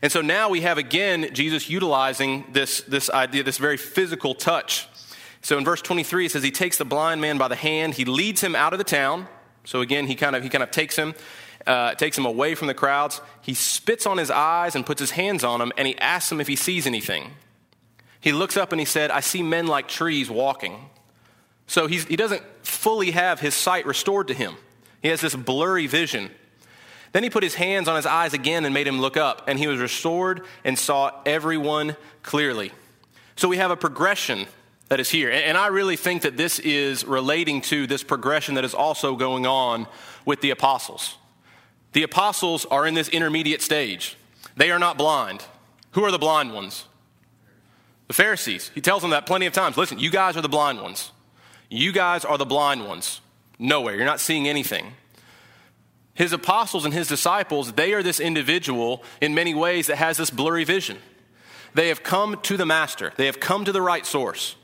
And 0.00 0.12
so 0.12 0.20
now 0.20 0.48
we 0.48 0.60
have 0.60 0.78
again 0.78 1.34
Jesus 1.34 1.68
utilizing 1.68 2.44
this, 2.52 2.82
this 2.82 3.10
idea, 3.10 3.42
this 3.42 3.58
very 3.58 3.76
physical 3.76 4.34
touch. 4.34 4.86
So 5.42 5.58
in 5.58 5.64
verse 5.64 5.82
23, 5.82 6.26
it 6.26 6.32
says, 6.32 6.42
He 6.44 6.52
takes 6.52 6.78
the 6.78 6.84
blind 6.84 7.20
man 7.20 7.36
by 7.36 7.48
the 7.48 7.56
hand, 7.56 7.94
he 7.94 8.04
leads 8.04 8.42
him 8.42 8.54
out 8.54 8.72
of 8.72 8.78
the 8.78 8.84
town. 8.84 9.26
So 9.64 9.80
again, 9.80 10.06
he 10.06 10.14
kind 10.14 10.36
of, 10.36 10.42
he 10.42 10.48
kind 10.50 10.62
of 10.62 10.70
takes 10.70 10.94
him 10.94 11.14
uh, 11.66 11.94
takes 11.94 12.18
him 12.18 12.26
away 12.26 12.54
from 12.54 12.68
the 12.68 12.74
crowds. 12.74 13.20
He 13.40 13.54
spits 13.54 14.06
on 14.06 14.18
his 14.18 14.30
eyes 14.30 14.74
and 14.74 14.84
puts 14.84 15.00
his 15.00 15.12
hands 15.12 15.44
on 15.44 15.60
him, 15.60 15.72
and 15.76 15.86
he 15.86 15.96
asks 15.98 16.30
him 16.30 16.40
if 16.40 16.46
he 16.46 16.56
sees 16.56 16.86
anything. 16.86 17.30
He 18.20 18.32
looks 18.32 18.56
up 18.56 18.72
and 18.72 18.80
he 18.80 18.86
said, 18.86 19.10
I 19.10 19.20
see 19.20 19.42
men 19.42 19.66
like 19.66 19.88
trees 19.88 20.30
walking. 20.30 20.90
So 21.66 21.86
he 21.86 22.16
doesn't 22.16 22.42
fully 22.62 23.10
have 23.12 23.40
his 23.40 23.54
sight 23.54 23.86
restored 23.86 24.28
to 24.28 24.34
him. 24.34 24.54
He 25.02 25.08
has 25.08 25.20
this 25.20 25.34
blurry 25.34 25.86
vision. 25.86 26.30
Then 27.12 27.22
he 27.22 27.30
put 27.30 27.42
his 27.42 27.54
hands 27.54 27.86
on 27.86 27.96
his 27.96 28.06
eyes 28.06 28.34
again 28.34 28.64
and 28.64 28.74
made 28.74 28.86
him 28.86 29.00
look 29.00 29.16
up, 29.16 29.44
and 29.46 29.58
he 29.58 29.66
was 29.66 29.78
restored 29.78 30.42
and 30.64 30.78
saw 30.78 31.12
everyone 31.24 31.96
clearly. 32.22 32.72
So 33.36 33.48
we 33.48 33.56
have 33.58 33.70
a 33.70 33.76
progression 33.76 34.46
that 34.88 35.00
is 35.00 35.10
here. 35.10 35.30
And 35.30 35.56
I 35.56 35.68
really 35.68 35.96
think 35.96 36.22
that 36.22 36.36
this 36.36 36.58
is 36.58 37.04
relating 37.04 37.60
to 37.62 37.86
this 37.86 38.02
progression 38.02 38.54
that 38.54 38.64
is 38.64 38.74
also 38.74 39.16
going 39.16 39.46
on 39.46 39.86
with 40.24 40.40
the 40.40 40.50
apostles. 40.50 41.16
The 41.94 42.02
apostles 42.02 42.66
are 42.66 42.86
in 42.86 42.94
this 42.94 43.08
intermediate 43.08 43.62
stage. 43.62 44.16
They 44.56 44.70
are 44.70 44.78
not 44.78 44.98
blind. 44.98 45.44
Who 45.92 46.04
are 46.04 46.10
the 46.10 46.18
blind 46.18 46.52
ones? 46.52 46.86
The 48.08 48.14
Pharisees. 48.14 48.70
He 48.74 48.80
tells 48.80 49.00
them 49.00 49.12
that 49.12 49.26
plenty 49.26 49.46
of 49.46 49.52
times. 49.52 49.76
Listen, 49.76 49.98
you 49.98 50.10
guys 50.10 50.36
are 50.36 50.42
the 50.42 50.48
blind 50.48 50.82
ones. 50.82 51.12
You 51.70 51.92
guys 51.92 52.24
are 52.24 52.36
the 52.36 52.44
blind 52.44 52.86
ones. 52.86 53.20
Nowhere. 53.58 53.94
You're 53.94 54.04
not 54.04 54.20
seeing 54.20 54.48
anything. 54.48 54.92
His 56.14 56.32
apostles 56.32 56.84
and 56.84 56.92
his 56.92 57.08
disciples, 57.08 57.72
they 57.72 57.92
are 57.94 58.02
this 58.02 58.20
individual 58.20 59.02
in 59.20 59.34
many 59.34 59.54
ways 59.54 59.86
that 59.86 59.96
has 59.96 60.16
this 60.16 60.30
blurry 60.30 60.64
vision. 60.64 60.98
They 61.74 61.88
have 61.88 62.02
come 62.02 62.40
to 62.42 62.56
the 62.56 62.66
master. 62.66 63.12
They 63.16 63.26
have 63.26 63.40
come 63.40 63.64
to 63.64 63.72
the 63.72 63.82
right 63.82 64.04
source. 64.04 64.56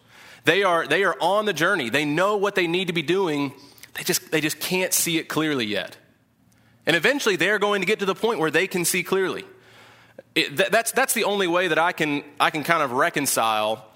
They 0.45 0.65
are, 0.65 0.87
they 0.87 1.05
are 1.05 1.17
on 1.21 1.45
the 1.45 1.53
journey. 1.53 1.91
They 1.91 2.05
know 2.05 2.37
what 2.37 2.57
they 2.57 2.67
need 2.67 2.89
to 2.89 2.93
be 2.93 3.03
doing. 3.03 3.53
They 3.95 4.03
just, 4.03 4.31
they 4.33 4.41
just 4.41 4.59
can't 4.59 4.93
see 4.93 5.19
it 5.19 5.29
clearly 5.29 5.67
yet. 5.67 5.97
And 6.91 6.97
eventually 6.97 7.37
they're 7.37 7.61
going 7.61 7.83
to 7.83 7.87
get 7.87 8.01
to 8.01 8.05
the 8.05 8.17
point 8.17 8.41
where 8.41 8.51
they 8.51 8.67
can 8.67 8.85
see 8.85 9.05
clearly. 9.05 9.45
It, 10.35 10.57
that, 10.57 10.73
that's, 10.73 10.91
that's 10.91 11.15
the 11.15 11.23
only 11.23 11.47
way 11.47 11.69
that 11.69 11.79
I 11.79 11.93
can, 11.93 12.25
I 12.41 12.51
can 12.51 12.65
kind 12.65 12.83
of 12.83 12.91
reconcile 12.91 13.87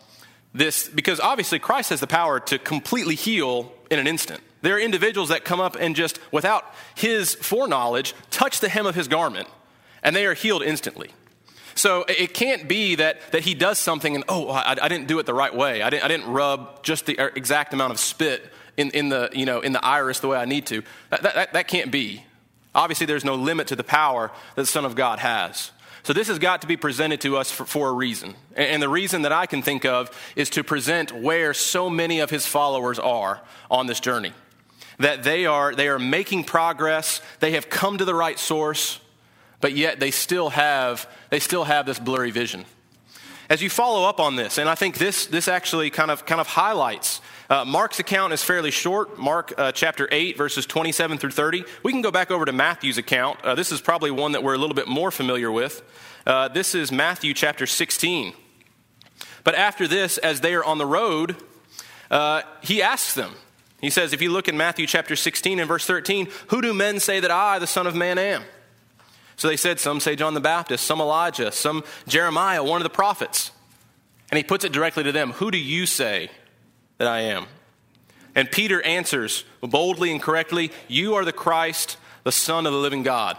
this, 0.52 0.88
because 0.88 1.18
obviously 1.18 1.58
Christ 1.58 1.90
has 1.90 1.98
the 1.98 2.06
power 2.06 2.38
to 2.38 2.56
completely 2.56 3.16
heal 3.16 3.72
in 3.90 3.98
an 3.98 4.06
instant. 4.06 4.42
There 4.62 4.76
are 4.76 4.78
individuals 4.78 5.30
that 5.30 5.44
come 5.44 5.58
up 5.58 5.74
and 5.74 5.96
just, 5.96 6.20
without 6.30 6.72
his 6.94 7.34
foreknowledge, 7.34 8.14
touch 8.30 8.60
the 8.60 8.68
hem 8.68 8.86
of 8.86 8.94
his 8.94 9.08
garment, 9.08 9.48
and 10.04 10.14
they 10.14 10.24
are 10.24 10.34
healed 10.34 10.62
instantly. 10.62 11.10
So 11.74 12.04
it 12.06 12.32
can't 12.32 12.68
be 12.68 12.94
that, 12.94 13.20
that 13.32 13.42
he 13.42 13.54
does 13.54 13.80
something 13.80 14.14
and, 14.14 14.22
oh, 14.28 14.50
I, 14.50 14.76
I 14.80 14.86
didn't 14.86 15.08
do 15.08 15.18
it 15.18 15.26
the 15.26 15.34
right 15.34 15.52
way. 15.52 15.82
I 15.82 15.90
didn't, 15.90 16.04
I 16.04 16.06
didn't 16.06 16.28
rub 16.30 16.84
just 16.84 17.06
the 17.06 17.18
uh, 17.18 17.30
exact 17.34 17.74
amount 17.74 17.90
of 17.90 17.98
spit 17.98 18.52
in, 18.76 18.92
in, 18.92 19.08
the, 19.08 19.30
you 19.32 19.46
know, 19.46 19.62
in 19.62 19.72
the 19.72 19.84
iris 19.84 20.20
the 20.20 20.28
way 20.28 20.38
I 20.38 20.44
need 20.44 20.66
to. 20.66 20.84
That, 21.10 21.22
that, 21.22 21.52
that 21.54 21.66
can't 21.66 21.90
be. 21.90 22.22
Obviously, 22.74 23.06
there's 23.06 23.24
no 23.24 23.34
limit 23.34 23.68
to 23.68 23.76
the 23.76 23.84
power 23.84 24.30
that 24.54 24.62
the 24.62 24.66
Son 24.66 24.84
of 24.84 24.94
God 24.94 25.20
has. 25.20 25.70
So, 26.02 26.12
this 26.12 26.28
has 26.28 26.38
got 26.38 26.60
to 26.62 26.66
be 26.66 26.76
presented 26.76 27.20
to 27.22 27.36
us 27.36 27.50
for, 27.50 27.64
for, 27.64 27.88
a 27.88 27.92
reason. 27.92 28.34
And 28.56 28.82
the 28.82 28.88
reason 28.88 29.22
that 29.22 29.32
I 29.32 29.46
can 29.46 29.62
think 29.62 29.84
of 29.84 30.10
is 30.36 30.50
to 30.50 30.64
present 30.64 31.12
where 31.12 31.54
so 31.54 31.88
many 31.88 32.20
of 32.20 32.30
his 32.30 32.46
followers 32.46 32.98
are 32.98 33.40
on 33.70 33.86
this 33.86 34.00
journey. 34.00 34.32
That 34.98 35.22
they 35.22 35.46
are, 35.46 35.74
they 35.74 35.88
are 35.88 35.98
making 35.98 36.44
progress, 36.44 37.22
they 37.40 37.52
have 37.52 37.70
come 37.70 37.98
to 37.98 38.04
the 38.04 38.14
right 38.14 38.38
source, 38.38 39.00
but 39.60 39.72
yet 39.72 39.98
they 39.98 40.10
still 40.10 40.50
have, 40.50 41.08
they 41.30 41.40
still 41.40 41.64
have 41.64 41.86
this 41.86 41.98
blurry 41.98 42.30
vision. 42.30 42.66
As 43.48 43.62
you 43.62 43.68
follow 43.68 44.08
up 44.08 44.20
on 44.20 44.36
this, 44.36 44.58
and 44.58 44.68
I 44.68 44.74
think 44.74 44.98
this, 44.98 45.26
this 45.26 45.48
actually 45.48 45.90
kind 45.90 46.10
of, 46.10 46.24
kind 46.24 46.40
of 46.40 46.46
highlights 46.46 47.20
uh, 47.50 47.64
Mark's 47.64 47.98
account 47.98 48.32
is 48.32 48.42
fairly 48.42 48.70
short, 48.70 49.18
Mark 49.18 49.52
uh, 49.58 49.70
chapter 49.70 50.08
8, 50.10 50.36
verses 50.36 50.64
27 50.64 51.18
through 51.18 51.30
30. 51.30 51.64
We 51.82 51.92
can 51.92 52.00
go 52.00 52.10
back 52.10 52.30
over 52.30 52.46
to 52.46 52.52
Matthew's 52.52 52.96
account. 52.96 53.42
Uh, 53.42 53.54
this 53.54 53.70
is 53.70 53.82
probably 53.82 54.10
one 54.10 54.32
that 54.32 54.42
we're 54.42 54.54
a 54.54 54.58
little 54.58 54.74
bit 54.74 54.88
more 54.88 55.10
familiar 55.10 55.52
with. 55.52 55.82
Uh, 56.26 56.48
this 56.48 56.74
is 56.74 56.90
Matthew 56.90 57.34
chapter 57.34 57.66
16. 57.66 58.32
But 59.42 59.54
after 59.56 59.86
this, 59.86 60.16
as 60.16 60.40
they 60.40 60.54
are 60.54 60.64
on 60.64 60.78
the 60.78 60.86
road, 60.86 61.36
uh, 62.10 62.42
he 62.62 62.82
asks 62.82 63.14
them, 63.14 63.34
He 63.78 63.90
says, 63.90 64.14
if 64.14 64.22
you 64.22 64.32
look 64.32 64.48
in 64.48 64.56
Matthew 64.56 64.86
chapter 64.86 65.14
16 65.14 65.58
and 65.58 65.68
verse 65.68 65.84
13, 65.84 66.28
who 66.48 66.62
do 66.62 66.72
men 66.72 66.98
say 66.98 67.20
that 67.20 67.30
I, 67.30 67.58
the 67.58 67.66
Son 67.66 67.86
of 67.86 67.94
Man, 67.94 68.16
am? 68.16 68.42
So 69.36 69.48
they 69.48 69.56
said, 69.56 69.80
some 69.80 70.00
say 70.00 70.16
John 70.16 70.34
the 70.34 70.40
Baptist, 70.40 70.84
some 70.84 71.00
Elijah, 71.00 71.50
some 71.50 71.84
Jeremiah, 72.06 72.62
one 72.62 72.80
of 72.80 72.84
the 72.84 72.90
prophets. 72.90 73.50
And 74.30 74.36
he 74.36 74.44
puts 74.44 74.64
it 74.64 74.72
directly 74.72 75.04
to 75.04 75.12
them 75.12 75.32
Who 75.32 75.50
do 75.50 75.58
you 75.58 75.86
say 75.86 76.30
that 76.98 77.08
I 77.08 77.20
am? 77.20 77.46
And 78.34 78.50
Peter 78.50 78.82
answers 78.82 79.44
boldly 79.60 80.10
and 80.10 80.20
correctly, 80.20 80.72
You 80.88 81.14
are 81.14 81.24
the 81.24 81.32
Christ, 81.32 81.96
the 82.24 82.32
Son 82.32 82.66
of 82.66 82.72
the 82.72 82.78
living 82.78 83.02
God. 83.02 83.36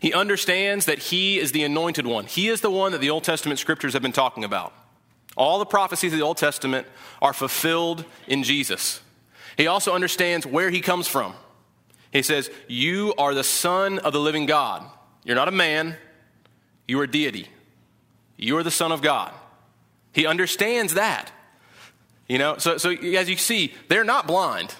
He 0.00 0.12
understands 0.12 0.86
that 0.86 0.98
he 0.98 1.38
is 1.38 1.52
the 1.52 1.64
anointed 1.64 2.06
one. 2.06 2.26
He 2.26 2.48
is 2.48 2.60
the 2.60 2.70
one 2.70 2.92
that 2.92 3.00
the 3.00 3.10
Old 3.10 3.24
Testament 3.24 3.58
scriptures 3.58 3.92
have 3.92 4.02
been 4.02 4.12
talking 4.12 4.44
about. 4.44 4.72
All 5.36 5.58
the 5.58 5.66
prophecies 5.66 6.12
of 6.12 6.18
the 6.18 6.24
Old 6.24 6.38
Testament 6.38 6.86
are 7.20 7.32
fulfilled 7.32 8.04
in 8.26 8.42
Jesus. 8.42 9.00
He 9.56 9.66
also 9.66 9.94
understands 9.94 10.46
where 10.46 10.70
he 10.70 10.80
comes 10.80 11.08
from. 11.08 11.34
He 12.16 12.22
says, 12.22 12.50
You 12.68 13.14
are 13.18 13.34
the 13.34 13.44
Son 13.44 13.98
of 13.98 14.12
the 14.12 14.20
living 14.20 14.46
God. 14.46 14.82
You're 15.24 15.36
not 15.36 15.48
a 15.48 15.52
man, 15.52 15.96
you 16.86 17.00
are 17.00 17.06
deity. 17.06 17.48
You 18.36 18.56
are 18.58 18.62
the 18.62 18.70
Son 18.70 18.92
of 18.92 19.02
God. 19.02 19.32
He 20.12 20.26
understands 20.26 20.94
that. 20.94 21.30
You 22.28 22.38
know, 22.38 22.58
so, 22.58 22.76
so 22.76 22.90
as 22.90 23.28
you 23.28 23.36
see, 23.36 23.74
they're 23.88 24.04
not 24.04 24.26
blind. 24.26 24.74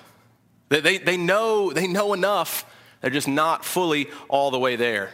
They, 0.69 0.81
they, 0.81 0.99
they, 0.99 1.17
know, 1.17 1.73
they 1.73 1.87
know 1.87 2.13
enough, 2.13 2.65
they're 3.01 3.11
just 3.11 3.29
not 3.29 3.65
fully 3.65 4.09
all 4.29 4.51
the 4.51 4.59
way 4.59 4.77
there. 4.77 5.11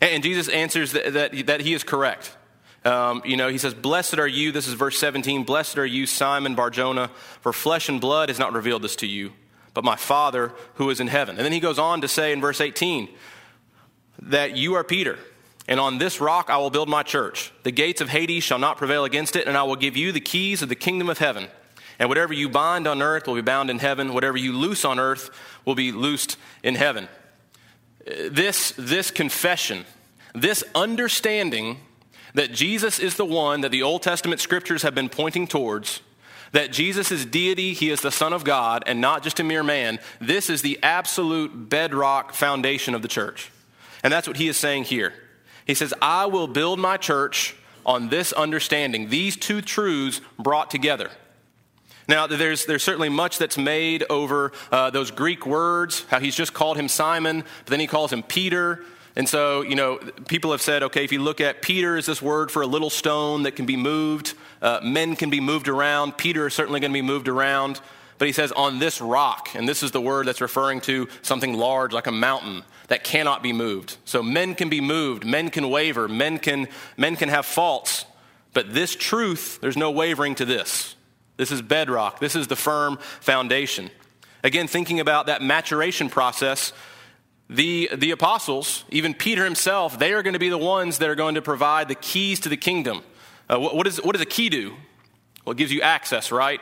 And, 0.00 0.10
and 0.10 0.22
Jesus 0.22 0.48
answers 0.48 0.92
that, 0.92 1.12
that, 1.12 1.46
that 1.46 1.60
he 1.60 1.74
is 1.74 1.84
correct. 1.84 2.36
Um, 2.84 3.22
you 3.24 3.36
know, 3.36 3.48
he 3.48 3.58
says, 3.58 3.74
Blessed 3.74 4.18
are 4.18 4.26
you, 4.26 4.52
this 4.52 4.66
is 4.66 4.74
verse 4.74 4.98
17, 4.98 5.44
blessed 5.44 5.78
are 5.78 5.86
you, 5.86 6.06
Simon 6.06 6.54
Barjona, 6.54 7.08
for 7.40 7.52
flesh 7.52 7.88
and 7.88 8.00
blood 8.00 8.30
has 8.30 8.38
not 8.38 8.52
revealed 8.52 8.82
this 8.82 8.96
to 8.96 9.06
you, 9.06 9.32
but 9.74 9.84
my 9.84 9.96
Father 9.96 10.52
who 10.74 10.90
is 10.90 11.00
in 11.00 11.06
heaven. 11.06 11.36
And 11.36 11.44
then 11.44 11.52
he 11.52 11.60
goes 11.60 11.78
on 11.78 12.00
to 12.00 12.08
say 12.08 12.32
in 12.32 12.40
verse 12.40 12.60
18, 12.60 13.08
that 14.22 14.56
you 14.56 14.74
are 14.74 14.84
Peter, 14.84 15.18
and 15.66 15.80
on 15.80 15.98
this 15.98 16.20
rock 16.20 16.50
I 16.50 16.58
will 16.58 16.70
build 16.70 16.88
my 16.88 17.02
church. 17.02 17.52
The 17.62 17.70
gates 17.70 18.00
of 18.00 18.08
Hades 18.08 18.44
shall 18.44 18.58
not 18.58 18.76
prevail 18.76 19.04
against 19.04 19.36
it, 19.36 19.46
and 19.46 19.56
I 19.56 19.62
will 19.62 19.76
give 19.76 19.96
you 19.96 20.12
the 20.12 20.20
keys 20.20 20.62
of 20.62 20.68
the 20.68 20.74
kingdom 20.74 21.08
of 21.08 21.18
heaven. 21.18 21.48
And 21.98 22.08
whatever 22.08 22.32
you 22.32 22.48
bind 22.48 22.86
on 22.86 23.02
earth 23.02 23.26
will 23.26 23.34
be 23.34 23.40
bound 23.42 23.70
in 23.70 23.78
heaven, 23.78 24.14
whatever 24.14 24.36
you 24.36 24.52
loose 24.52 24.84
on 24.84 24.98
earth 24.98 25.30
will 25.64 25.74
be 25.74 25.92
loosed 25.92 26.38
in 26.62 26.74
heaven. 26.74 27.08
This, 28.06 28.72
this 28.78 29.10
confession, 29.10 29.84
this 30.34 30.64
understanding 30.74 31.78
that 32.34 32.52
Jesus 32.52 32.98
is 32.98 33.16
the 33.16 33.24
one 33.24 33.60
that 33.60 33.70
the 33.70 33.82
Old 33.82 34.02
Testament 34.02 34.40
scriptures 34.40 34.82
have 34.82 34.94
been 34.94 35.08
pointing 35.08 35.46
towards, 35.46 36.00
that 36.52 36.72
Jesus 36.72 37.12
is 37.12 37.24
deity, 37.24 37.72
he 37.72 37.90
is 37.90 38.00
the 38.00 38.10
Son 38.10 38.32
of 38.32 38.44
God, 38.44 38.82
and 38.86 39.00
not 39.00 39.22
just 39.22 39.40
a 39.40 39.44
mere 39.44 39.62
man, 39.62 39.98
this 40.20 40.50
is 40.50 40.62
the 40.62 40.78
absolute 40.82 41.68
bedrock 41.68 42.32
foundation 42.34 42.94
of 42.94 43.02
the 43.02 43.08
church. 43.08 43.50
And 44.02 44.12
that's 44.12 44.26
what 44.26 44.36
he 44.36 44.48
is 44.48 44.56
saying 44.56 44.84
here. 44.84 45.12
He 45.66 45.74
says, 45.74 45.94
I 46.02 46.26
will 46.26 46.48
build 46.48 46.78
my 46.78 46.96
church 46.96 47.54
on 47.86 48.08
this 48.08 48.32
understanding, 48.32 49.08
these 49.08 49.36
two 49.36 49.62
truths 49.62 50.20
brought 50.38 50.70
together. 50.70 51.10
Now, 52.08 52.26
there's, 52.26 52.66
there's 52.66 52.82
certainly 52.82 53.08
much 53.08 53.38
that's 53.38 53.56
made 53.56 54.04
over 54.10 54.52
uh, 54.72 54.90
those 54.90 55.12
Greek 55.12 55.46
words, 55.46 56.04
how 56.10 56.18
he's 56.18 56.34
just 56.34 56.52
called 56.52 56.76
him 56.76 56.88
Simon, 56.88 57.40
but 57.40 57.66
then 57.66 57.78
he 57.80 57.86
calls 57.86 58.12
him 58.12 58.24
Peter. 58.24 58.84
And 59.16 59.28
so, 59.28 59.62
you 59.62 59.74
know, 59.74 59.98
people 60.28 60.52
have 60.52 60.62
said, 60.62 60.82
okay, 60.84 61.04
if 61.04 61.12
you 61.12 61.20
look 61.20 61.40
at 61.40 61.62
Peter 61.62 61.96
is 61.96 62.06
this 62.06 62.22
word 62.22 62.50
for 62.50 62.62
a 62.62 62.66
little 62.66 62.90
stone 62.90 63.42
that 63.42 63.56
can 63.56 63.66
be 63.66 63.76
moved. 63.76 64.34
Uh, 64.62 64.80
men 64.82 65.16
can 65.16 65.30
be 65.30 65.40
moved 65.40 65.68
around. 65.68 66.16
Peter 66.16 66.46
is 66.46 66.54
certainly 66.54 66.80
going 66.80 66.92
to 66.92 66.96
be 66.96 67.02
moved 67.02 67.28
around. 67.28 67.80
But 68.18 68.26
he 68.26 68.32
says, 68.32 68.52
on 68.52 68.78
this 68.78 69.00
rock, 69.00 69.48
and 69.54 69.66
this 69.66 69.82
is 69.82 69.92
the 69.92 70.00
word 70.00 70.26
that's 70.26 70.42
referring 70.42 70.82
to 70.82 71.08
something 71.22 71.54
large 71.54 71.92
like 71.92 72.06
a 72.06 72.12
mountain 72.12 72.62
that 72.88 73.02
cannot 73.02 73.42
be 73.42 73.52
moved. 73.52 73.96
So 74.04 74.22
men 74.22 74.54
can 74.54 74.68
be 74.68 74.80
moved, 74.80 75.24
men 75.24 75.48
can 75.48 75.70
waver, 75.70 76.06
men 76.06 76.38
can, 76.38 76.68
men 76.96 77.16
can 77.16 77.30
have 77.30 77.46
faults. 77.46 78.04
But 78.52 78.74
this 78.74 78.94
truth, 78.94 79.58
there's 79.60 79.76
no 79.76 79.90
wavering 79.90 80.34
to 80.36 80.44
this. 80.44 80.96
This 81.36 81.50
is 81.50 81.62
bedrock, 81.62 82.20
this 82.20 82.36
is 82.36 82.48
the 82.48 82.56
firm 82.56 82.98
foundation. 83.20 83.90
Again, 84.42 84.66
thinking 84.66 85.00
about 85.00 85.26
that 85.26 85.40
maturation 85.40 86.10
process 86.10 86.74
the, 87.50 87.90
the 87.92 88.12
apostles, 88.12 88.84
even 88.90 89.12
Peter 89.12 89.44
himself, 89.44 89.98
they 89.98 90.12
are 90.12 90.22
going 90.22 90.34
to 90.34 90.38
be 90.38 90.50
the 90.50 90.56
ones 90.56 90.98
that 90.98 91.10
are 91.10 91.16
going 91.16 91.34
to 91.34 91.42
provide 91.42 91.88
the 91.88 91.96
keys 91.96 92.38
to 92.40 92.48
the 92.48 92.56
kingdom. 92.56 93.02
Uh, 93.48 93.58
what, 93.58 93.74
what, 93.74 93.86
is, 93.88 93.98
what 93.98 94.12
does 94.12 94.22
a 94.22 94.26
key 94.26 94.48
do? 94.48 94.76
Well, 95.44 95.52
it 95.52 95.58
gives 95.58 95.72
you 95.72 95.82
access, 95.82 96.30
right? 96.30 96.60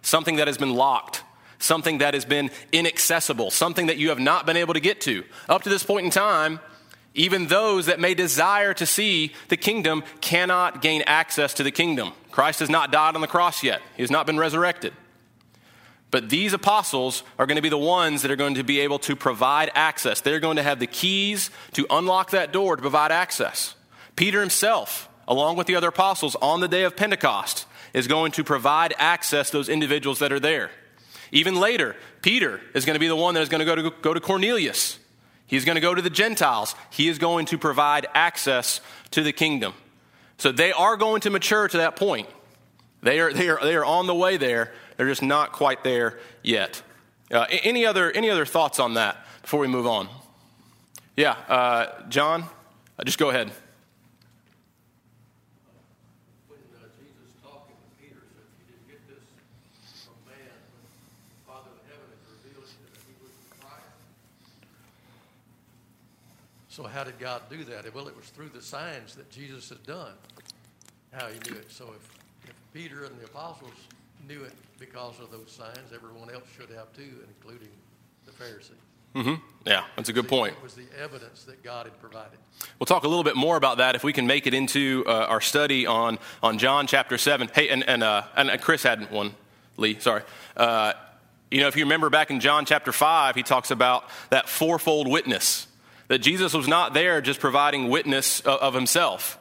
Something 0.00 0.36
that 0.36 0.46
has 0.46 0.56
been 0.56 0.72
locked, 0.72 1.22
something 1.58 1.98
that 1.98 2.14
has 2.14 2.24
been 2.24 2.50
inaccessible, 2.72 3.50
something 3.50 3.88
that 3.88 3.98
you 3.98 4.08
have 4.08 4.18
not 4.18 4.46
been 4.46 4.56
able 4.56 4.72
to 4.72 4.80
get 4.80 5.02
to. 5.02 5.24
Up 5.46 5.62
to 5.64 5.68
this 5.68 5.84
point 5.84 6.06
in 6.06 6.10
time, 6.10 6.58
even 7.12 7.48
those 7.48 7.84
that 7.86 8.00
may 8.00 8.14
desire 8.14 8.72
to 8.72 8.86
see 8.86 9.34
the 9.48 9.58
kingdom 9.58 10.02
cannot 10.22 10.80
gain 10.80 11.02
access 11.06 11.52
to 11.54 11.62
the 11.62 11.70
kingdom. 11.70 12.12
Christ 12.30 12.60
has 12.60 12.70
not 12.70 12.90
died 12.90 13.14
on 13.14 13.20
the 13.20 13.26
cross 13.26 13.62
yet, 13.62 13.82
he 13.94 14.02
has 14.02 14.10
not 14.10 14.24
been 14.24 14.38
resurrected. 14.38 14.94
But 16.10 16.28
these 16.28 16.52
apostles 16.52 17.22
are 17.38 17.46
going 17.46 17.56
to 17.56 17.62
be 17.62 17.68
the 17.68 17.78
ones 17.78 18.22
that 18.22 18.30
are 18.30 18.36
going 18.36 18.56
to 18.56 18.64
be 18.64 18.80
able 18.80 18.98
to 19.00 19.14
provide 19.14 19.70
access. 19.74 20.20
They're 20.20 20.40
going 20.40 20.56
to 20.56 20.62
have 20.62 20.80
the 20.80 20.86
keys 20.86 21.50
to 21.74 21.86
unlock 21.88 22.30
that 22.30 22.52
door 22.52 22.76
to 22.76 22.82
provide 22.82 23.12
access. 23.12 23.76
Peter 24.16 24.40
himself, 24.40 25.08
along 25.28 25.56
with 25.56 25.66
the 25.66 25.76
other 25.76 25.88
apostles, 25.88 26.36
on 26.42 26.60
the 26.60 26.68
day 26.68 26.82
of 26.82 26.96
Pentecost, 26.96 27.66
is 27.94 28.08
going 28.08 28.32
to 28.32 28.44
provide 28.44 28.92
access 28.98 29.50
to 29.50 29.58
those 29.58 29.68
individuals 29.68 30.18
that 30.18 30.32
are 30.32 30.40
there. 30.40 30.70
Even 31.32 31.54
later, 31.54 31.94
Peter 32.22 32.60
is 32.74 32.84
going 32.84 32.94
to 32.94 33.00
be 33.00 33.08
the 33.08 33.16
one 33.16 33.34
that 33.34 33.40
is 33.40 33.48
going 33.48 33.60
to 33.60 33.64
go 33.64 33.76
to, 33.76 33.90
go 34.02 34.12
to 34.12 34.20
Cornelius. 34.20 34.98
He's 35.46 35.64
going 35.64 35.76
to 35.76 35.80
go 35.80 35.94
to 35.94 36.02
the 36.02 36.10
Gentiles. 36.10 36.74
He 36.90 37.08
is 37.08 37.18
going 37.18 37.46
to 37.46 37.58
provide 37.58 38.06
access 38.14 38.80
to 39.12 39.22
the 39.22 39.32
kingdom. 39.32 39.74
So 40.38 40.52
they 40.52 40.72
are 40.72 40.96
going 40.96 41.20
to 41.22 41.30
mature 41.30 41.68
to 41.68 41.76
that 41.78 41.96
point. 41.96 42.28
They 43.02 43.20
are, 43.20 43.32
they 43.32 43.48
are, 43.48 43.58
they 43.62 43.74
are 43.74 43.84
on 43.84 44.06
the 44.06 44.14
way 44.14 44.36
there, 44.36 44.72
they're 45.00 45.08
just 45.08 45.22
not 45.22 45.52
quite 45.52 45.82
there 45.82 46.18
yet. 46.42 46.82
Uh, 47.30 47.46
any, 47.62 47.86
other, 47.86 48.10
any 48.12 48.28
other 48.28 48.44
thoughts 48.44 48.78
on 48.78 48.92
that 48.92 49.16
before 49.40 49.58
we 49.58 49.66
move 49.66 49.86
on? 49.86 50.10
Yeah, 51.16 51.36
uh, 51.48 52.06
John, 52.10 52.42
uh, 52.98 53.04
just 53.04 53.18
go 53.18 53.30
ahead. 53.30 53.50
So, 66.68 66.84
how 66.84 67.04
did 67.04 67.18
God 67.18 67.40
do 67.48 67.64
that? 67.64 67.94
Well, 67.94 68.06
it 68.06 68.14
was 68.14 68.26
through 68.26 68.50
the 68.50 68.60
signs 68.60 69.14
that 69.14 69.30
Jesus 69.30 69.70
had 69.70 69.82
done, 69.86 70.12
how 71.10 71.26
he 71.28 71.38
knew 71.50 71.56
it. 71.58 71.72
So, 71.72 71.86
if, 71.96 72.50
if 72.50 72.54
Peter 72.74 73.04
and 73.04 73.18
the 73.18 73.24
apostles 73.24 73.72
knew 74.30 74.44
it 74.44 74.52
because 74.78 75.18
of 75.18 75.30
those 75.30 75.50
signs. 75.50 75.92
Everyone 75.92 76.30
else 76.30 76.44
should 76.56 76.70
have 76.70 76.92
too, 76.92 77.24
including 77.26 77.68
the 78.24 78.32
Pharisees. 78.32 78.76
Mm-hmm. 79.14 79.34
Yeah, 79.66 79.84
that's 79.96 80.08
a 80.08 80.12
good 80.12 80.28
point. 80.28 80.54
It 80.56 80.62
was 80.62 80.74
the 80.74 80.86
evidence 81.02 81.42
that 81.44 81.64
God 81.64 81.86
had 81.86 82.00
provided. 82.00 82.38
We'll 82.78 82.86
talk 82.86 83.02
a 83.02 83.08
little 83.08 83.24
bit 83.24 83.34
more 83.34 83.56
about 83.56 83.78
that 83.78 83.96
if 83.96 84.04
we 84.04 84.12
can 84.12 84.28
make 84.28 84.46
it 84.46 84.54
into 84.54 85.02
uh, 85.06 85.26
our 85.28 85.40
study 85.40 85.84
on, 85.84 86.20
on 86.44 86.58
John 86.58 86.86
chapter 86.86 87.18
7. 87.18 87.50
Hey, 87.52 87.70
and, 87.70 87.82
and, 87.88 88.04
uh, 88.04 88.22
and 88.36 88.60
Chris 88.60 88.84
had 88.84 89.10
one, 89.10 89.34
Lee, 89.76 89.98
sorry. 89.98 90.22
Uh, 90.56 90.92
you 91.50 91.60
know, 91.60 91.66
if 91.66 91.74
you 91.74 91.82
remember 91.82 92.08
back 92.08 92.30
in 92.30 92.38
John 92.38 92.64
chapter 92.64 92.92
5, 92.92 93.34
he 93.34 93.42
talks 93.42 93.72
about 93.72 94.08
that 94.30 94.48
fourfold 94.48 95.08
witness, 95.08 95.66
that 96.06 96.20
Jesus 96.20 96.54
was 96.54 96.68
not 96.68 96.94
there 96.94 97.20
just 97.20 97.40
providing 97.40 97.88
witness 97.88 98.38
of, 98.40 98.60
of 98.60 98.74
himself. 98.74 99.39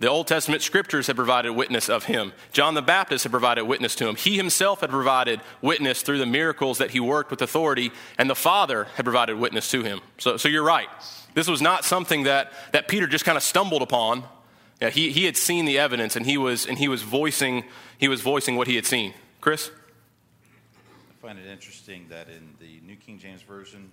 The 0.00 0.08
Old 0.08 0.26
Testament 0.26 0.62
scriptures 0.62 1.08
had 1.08 1.16
provided 1.16 1.50
witness 1.50 1.90
of 1.90 2.04
him. 2.04 2.32
John 2.52 2.72
the 2.72 2.80
Baptist 2.80 3.24
had 3.24 3.32
provided 3.32 3.64
witness 3.64 3.94
to 3.96 4.08
him. 4.08 4.16
He 4.16 4.38
himself 4.38 4.80
had 4.80 4.88
provided 4.88 5.42
witness 5.60 6.00
through 6.00 6.16
the 6.16 6.26
miracles 6.26 6.78
that 6.78 6.92
he 6.92 7.00
worked 7.00 7.30
with 7.30 7.42
authority, 7.42 7.92
and 8.16 8.28
the 8.30 8.34
Father 8.34 8.84
had 8.94 9.04
provided 9.04 9.36
witness 9.36 9.70
to 9.72 9.82
him. 9.82 10.00
So, 10.16 10.38
so 10.38 10.48
you're 10.48 10.64
right. 10.64 10.88
This 11.34 11.48
was 11.48 11.60
not 11.60 11.84
something 11.84 12.22
that, 12.22 12.50
that 12.72 12.88
Peter 12.88 13.06
just 13.06 13.26
kind 13.26 13.36
of 13.36 13.42
stumbled 13.42 13.82
upon. 13.82 14.24
Yeah, 14.80 14.88
he, 14.88 15.10
he 15.10 15.26
had 15.26 15.36
seen 15.36 15.66
the 15.66 15.78
evidence, 15.78 16.16
and 16.16 16.24
he 16.24 16.38
was, 16.38 16.64
and 16.64 16.78
he 16.78 16.88
was, 16.88 17.02
voicing, 17.02 17.64
he 17.98 18.08
was 18.08 18.22
voicing 18.22 18.56
what 18.56 18.68
he 18.68 18.76
had 18.76 18.86
seen. 18.86 19.12
Chris? 19.42 19.70
I 21.10 21.26
find 21.26 21.38
it 21.38 21.46
interesting 21.46 22.06
that 22.08 22.30
in 22.30 22.54
the 22.58 22.80
New 22.86 22.96
King 22.96 23.18
James 23.18 23.42
Version, 23.42 23.90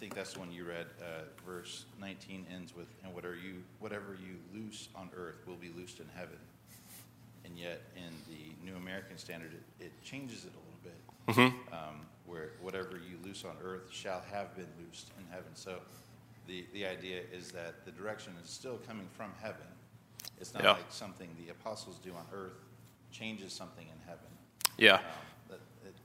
think 0.00 0.14
that's 0.14 0.32
the 0.32 0.40
one 0.40 0.50
you 0.50 0.64
read. 0.64 0.86
Uh, 0.98 1.24
verse 1.46 1.84
19 2.00 2.46
ends 2.50 2.74
with, 2.74 2.88
"And 3.04 3.14
whatever 3.14 3.36
you 3.36 3.62
whatever 3.80 4.16
you 4.20 4.38
loose 4.54 4.88
on 4.96 5.10
earth 5.14 5.46
will 5.46 5.56
be 5.56 5.68
loosed 5.76 6.00
in 6.00 6.08
heaven." 6.16 6.38
And 7.44 7.58
yet, 7.58 7.82
in 7.94 8.12
the 8.26 8.64
New 8.64 8.76
American 8.76 9.18
Standard, 9.18 9.52
it, 9.52 9.84
it 9.84 9.92
changes 10.02 10.44
it 10.46 10.52
a 10.54 10.58
little 10.58 10.82
bit, 10.82 11.52
mm-hmm. 11.52 11.74
um, 11.74 12.06
where 12.26 12.52
whatever 12.62 12.96
you 12.96 13.18
loose 13.24 13.44
on 13.44 13.56
earth 13.62 13.92
shall 13.92 14.22
have 14.32 14.56
been 14.56 14.68
loosed 14.82 15.10
in 15.18 15.24
heaven. 15.30 15.50
So, 15.54 15.80
the 16.46 16.64
the 16.72 16.86
idea 16.86 17.20
is 17.32 17.52
that 17.52 17.84
the 17.84 17.92
direction 17.92 18.32
is 18.42 18.48
still 18.48 18.78
coming 18.88 19.08
from 19.16 19.32
heaven. 19.42 19.68
It's 20.40 20.54
not 20.54 20.62
yeah. 20.62 20.72
like 20.72 20.90
something 20.90 21.28
the 21.44 21.50
apostles 21.50 21.98
do 22.02 22.14
on 22.14 22.24
earth 22.32 22.64
changes 23.12 23.52
something 23.52 23.86
in 23.86 24.00
heaven. 24.06 24.30
Yeah. 24.78 24.94
Um, 24.94 25.58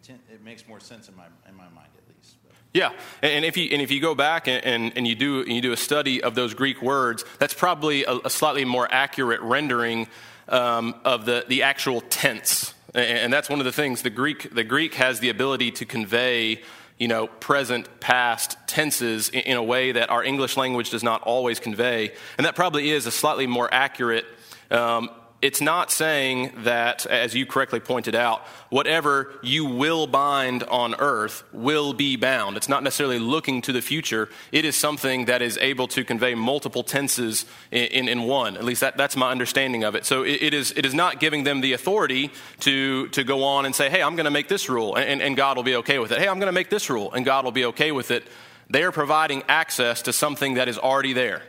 ten, 0.04 0.20
it 0.30 0.44
makes 0.44 0.68
more 0.68 0.82
sense 0.82 1.08
in 1.08 1.16
my 1.16 1.28
in 1.48 1.56
my 1.56 1.70
mind 1.70 1.90
at 1.98 2.16
least. 2.16 2.36
Yeah, 2.76 2.92
and 3.22 3.46
if 3.46 3.56
you 3.56 3.70
and 3.72 3.82
if 3.82 3.90
you 3.90 4.02
go 4.02 4.16
back 4.16 4.50
and, 4.50 4.62
and, 4.66 4.92
and 4.98 5.08
you 5.08 5.16
do 5.16 5.46
you 5.48 5.62
do 5.62 5.72
a 5.72 5.78
study 5.78 6.22
of 6.22 6.36
those 6.36 6.54
Greek 6.54 6.82
words, 6.82 7.24
that's 7.40 7.54
probably 7.54 8.04
a, 8.04 8.18
a 8.26 8.30
slightly 8.30 8.66
more 8.66 8.86
accurate 8.92 9.40
rendering 9.40 10.08
um, 10.50 10.94
of 11.06 11.26
the 11.26 11.46
the 11.48 11.64
actual 11.64 12.02
tense, 12.02 12.74
and, 12.94 13.06
and 13.06 13.34
that's 13.34 13.50
one 13.50 13.60
of 13.60 13.66
the 13.66 13.72
things 13.72 14.02
the 14.02 14.10
Greek 14.10 14.54
the 14.54 14.66
Greek 14.66 14.96
has 14.96 15.22
the 15.22 15.30
ability 15.30 15.72
to 15.72 15.86
convey 15.86 16.62
you 16.98 17.08
know, 17.08 17.28
present, 17.28 18.02
past 18.02 18.58
tenses 18.68 19.30
in, 19.30 19.42
in, 19.42 19.58
a 19.58 19.64
way 19.64 19.94
that 19.94 20.10
our 20.10 20.24
English 20.24 20.58
language 20.58 20.90
does 20.90 21.04
not 21.04 21.22
always 21.24 21.60
convey. 21.60 22.14
And 22.38 22.46
that 22.46 22.56
probably 22.56 22.90
is 22.90 23.06
a 23.06 23.12
slightly 23.12 23.48
more 23.48 23.74
accurate 23.74 24.26
um, 24.72 25.10
it's 25.42 25.62
not 25.62 25.92
saying 25.92 26.54
that, 26.64 27.06
as 27.06 27.36
you 27.36 27.46
correctly 27.46 27.80
pointed 27.80 28.16
out, 28.16 28.42
whatever 28.70 29.38
you 29.44 29.66
will 29.66 30.08
bind 30.08 30.64
on 30.64 30.96
earth 30.96 31.44
will 31.52 31.94
be 31.94 32.16
bound. 32.16 32.58
It's 32.58 32.70
not 32.70 32.84
necessarily 32.84 33.20
looking 33.20 33.62
to 33.64 33.72
the 33.72 33.82
future. 33.82 34.30
It 34.52 34.66
is 34.66 34.76
something 34.76 35.26
that 35.26 35.42
is 35.42 35.58
able 35.60 35.88
to 35.90 36.04
convey 36.04 36.36
multiple 36.36 36.84
tenses 36.84 37.46
in, 37.70 37.86
in, 37.86 38.08
in 38.08 38.24
one. 38.24 38.58
At 38.58 38.64
least 38.64 38.82
that, 38.82 38.98
that's 38.98 39.16
my 39.16 39.30
understanding 39.30 39.84
of 39.84 39.94
it. 39.94 40.06
So 40.06 40.24
it, 40.24 40.42
it, 40.42 40.54
is, 40.54 40.72
it 40.76 40.86
is 40.86 40.94
not 40.94 41.20
giving 41.20 41.44
them 41.44 41.62
the 41.62 41.74
authority 41.74 42.32
to, 42.62 43.08
to 43.10 43.24
go 43.24 43.44
on 43.44 43.66
and 43.66 43.76
say, 43.76 43.90
hey, 43.90 44.02
I'm 44.02 44.16
going 44.16 44.26
to 44.26 44.32
make 44.32 44.48
this 44.48 44.70
rule, 44.70 44.96
and, 44.96 45.22
and 45.22 45.36
God 45.36 45.58
will 45.58 45.64
be 45.64 45.76
okay 45.76 46.00
with 46.00 46.12
it. 46.12 46.20
Hey, 46.20 46.28
I'm 46.28 46.40
going 46.40 46.48
to 46.48 46.54
make 46.54 46.70
this 46.70 46.90
rule, 46.90 47.12
and 47.14 47.26
God 47.26 47.46
will 47.46 47.52
be 47.52 47.66
okay 47.66 47.92
with 47.92 48.10
it. 48.10 48.26
They 48.70 48.84
are 48.84 48.92
providing 48.92 49.44
access 49.48 50.02
to 50.04 50.14
something 50.14 50.56
that 50.56 50.68
is 50.68 50.80
already 50.80 51.14
there. 51.14 51.44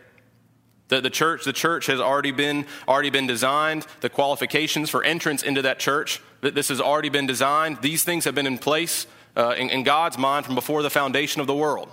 The, 0.88 1.00
the 1.00 1.10
church, 1.10 1.44
the 1.44 1.52
church 1.52 1.86
has 1.86 2.00
already 2.00 2.30
been, 2.30 2.66
already 2.86 3.10
been 3.10 3.26
designed. 3.26 3.86
The 4.00 4.08
qualifications 4.08 4.90
for 4.90 5.02
entrance 5.02 5.42
into 5.42 5.62
that 5.62 5.78
church, 5.78 6.20
that 6.42 6.54
this 6.54 6.68
has 6.68 6.80
already 6.80 7.08
been 7.08 7.26
designed. 7.26 7.82
These 7.82 8.04
things 8.04 8.24
have 8.24 8.34
been 8.34 8.46
in 8.46 8.58
place 8.58 9.06
uh, 9.36 9.54
in, 9.58 9.70
in 9.70 9.82
God's 9.82 10.16
mind 10.16 10.46
from 10.46 10.54
before 10.54 10.82
the 10.82 10.90
foundation 10.90 11.40
of 11.40 11.46
the 11.46 11.54
world. 11.54 11.88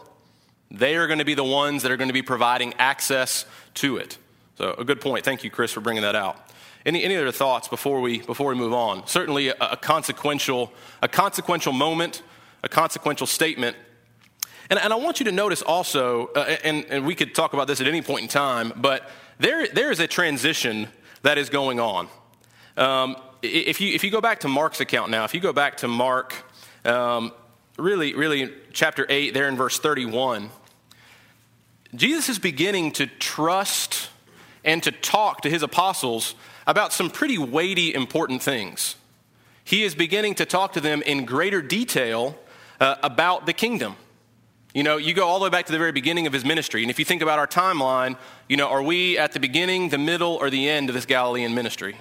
They 0.69 0.95
are 0.95 1.07
going 1.07 1.19
to 1.19 1.25
be 1.25 1.35
the 1.35 1.43
ones 1.43 1.83
that 1.83 1.91
are 1.91 1.97
going 1.97 2.09
to 2.09 2.13
be 2.13 2.21
providing 2.21 2.73
access 2.79 3.45
to 3.75 3.97
it. 3.97 4.17
So, 4.57 4.75
a 4.77 4.85
good 4.85 5.01
point. 5.01 5.25
Thank 5.25 5.43
you, 5.43 5.49
Chris, 5.49 5.71
for 5.71 5.81
bringing 5.81 6.03
that 6.03 6.15
out. 6.15 6.37
Any, 6.85 7.03
any 7.03 7.15
other 7.15 7.31
thoughts 7.31 7.67
before 7.67 8.01
we, 8.01 8.19
before 8.21 8.49
we 8.49 8.55
move 8.55 8.73
on? 8.73 9.07
Certainly 9.07 9.49
a, 9.49 9.55
a 9.59 9.77
consequential, 9.77 10.71
a 11.01 11.07
consequential 11.07 11.73
moment, 11.73 12.21
a 12.61 12.69
consequential 12.69 13.25
statement 13.25 13.75
and, 14.73 14.81
and 14.85 14.91
I 14.91 14.95
want 14.95 15.19
you 15.19 15.25
to 15.25 15.31
notice 15.31 15.61
also, 15.61 16.29
uh, 16.35 16.57
and, 16.63 16.83
and 16.89 17.05
we 17.05 17.13
could 17.13 17.35
talk 17.35 17.53
about 17.53 17.67
this 17.67 17.79
at 17.79 17.85
any 17.85 18.01
point 18.01 18.23
in 18.23 18.27
time, 18.27 18.73
but 18.75 19.07
there, 19.37 19.67
there 19.67 19.91
is 19.91 19.99
a 19.99 20.07
transition 20.07 20.87
that 21.21 21.37
is 21.37 21.51
going 21.51 21.79
on. 21.79 22.07
Um, 22.75 23.15
if, 23.43 23.79
you, 23.79 23.93
if 23.93 24.03
you 24.03 24.09
go 24.09 24.19
back 24.19 24.39
to 24.39 24.47
Mark's 24.47 24.79
account 24.79 25.11
now, 25.11 25.25
if 25.25 25.35
you 25.35 25.39
go 25.39 25.53
back 25.53 25.77
to 25.77 25.87
Mark, 25.87 26.33
um, 26.85 27.31
really, 27.77 28.15
really, 28.15 28.51
chapter 28.71 29.05
8, 29.07 29.35
there 29.35 29.47
in 29.47 29.55
verse 29.57 29.77
31, 29.77 30.49
Jesus 31.93 32.27
is 32.27 32.39
beginning 32.39 32.93
to 32.93 33.05
trust 33.05 34.09
and 34.65 34.81
to 34.81 34.91
talk 34.91 35.41
to 35.41 35.51
his 35.51 35.61
apostles 35.61 36.33
about 36.65 36.93
some 36.93 37.11
pretty 37.11 37.37
weighty, 37.37 37.93
important 37.93 38.41
things. 38.41 38.95
He 39.63 39.83
is 39.83 39.93
beginning 39.93 40.33
to 40.35 40.47
talk 40.47 40.73
to 40.73 40.81
them 40.81 41.03
in 41.03 41.25
greater 41.25 41.61
detail 41.61 42.35
uh, 42.79 42.95
about 43.03 43.45
the 43.45 43.53
kingdom. 43.53 43.97
You 44.73 44.81
know, 44.81 44.97
you 44.97 45.13
go 45.13 45.27
all 45.27 45.37
the 45.37 45.43
way 45.43 45.49
back 45.51 45.67
to 45.67 45.71
the 45.71 45.77
very 45.77 45.91
beginning 45.91 46.25
of 46.25 46.33
his 46.33 46.43
ministry. 46.43 46.81
And 46.81 46.89
if 46.89 46.97
you 46.97 47.05
think 47.05 47.21
about 47.21 47.37
our 47.37 47.47
timeline, 47.47 48.17
you 48.49 48.57
know, 48.57 48.67
are 48.67 48.81
we 48.81 49.17
at 49.19 49.31
the 49.31 49.39
beginning, 49.39 49.89
the 49.89 49.99
middle, 49.99 50.35
or 50.35 50.49
the 50.49 50.67
end 50.67 50.89
of 50.89 50.95
this 50.95 51.05
Galilean 51.05 51.53
ministry? 51.53 51.95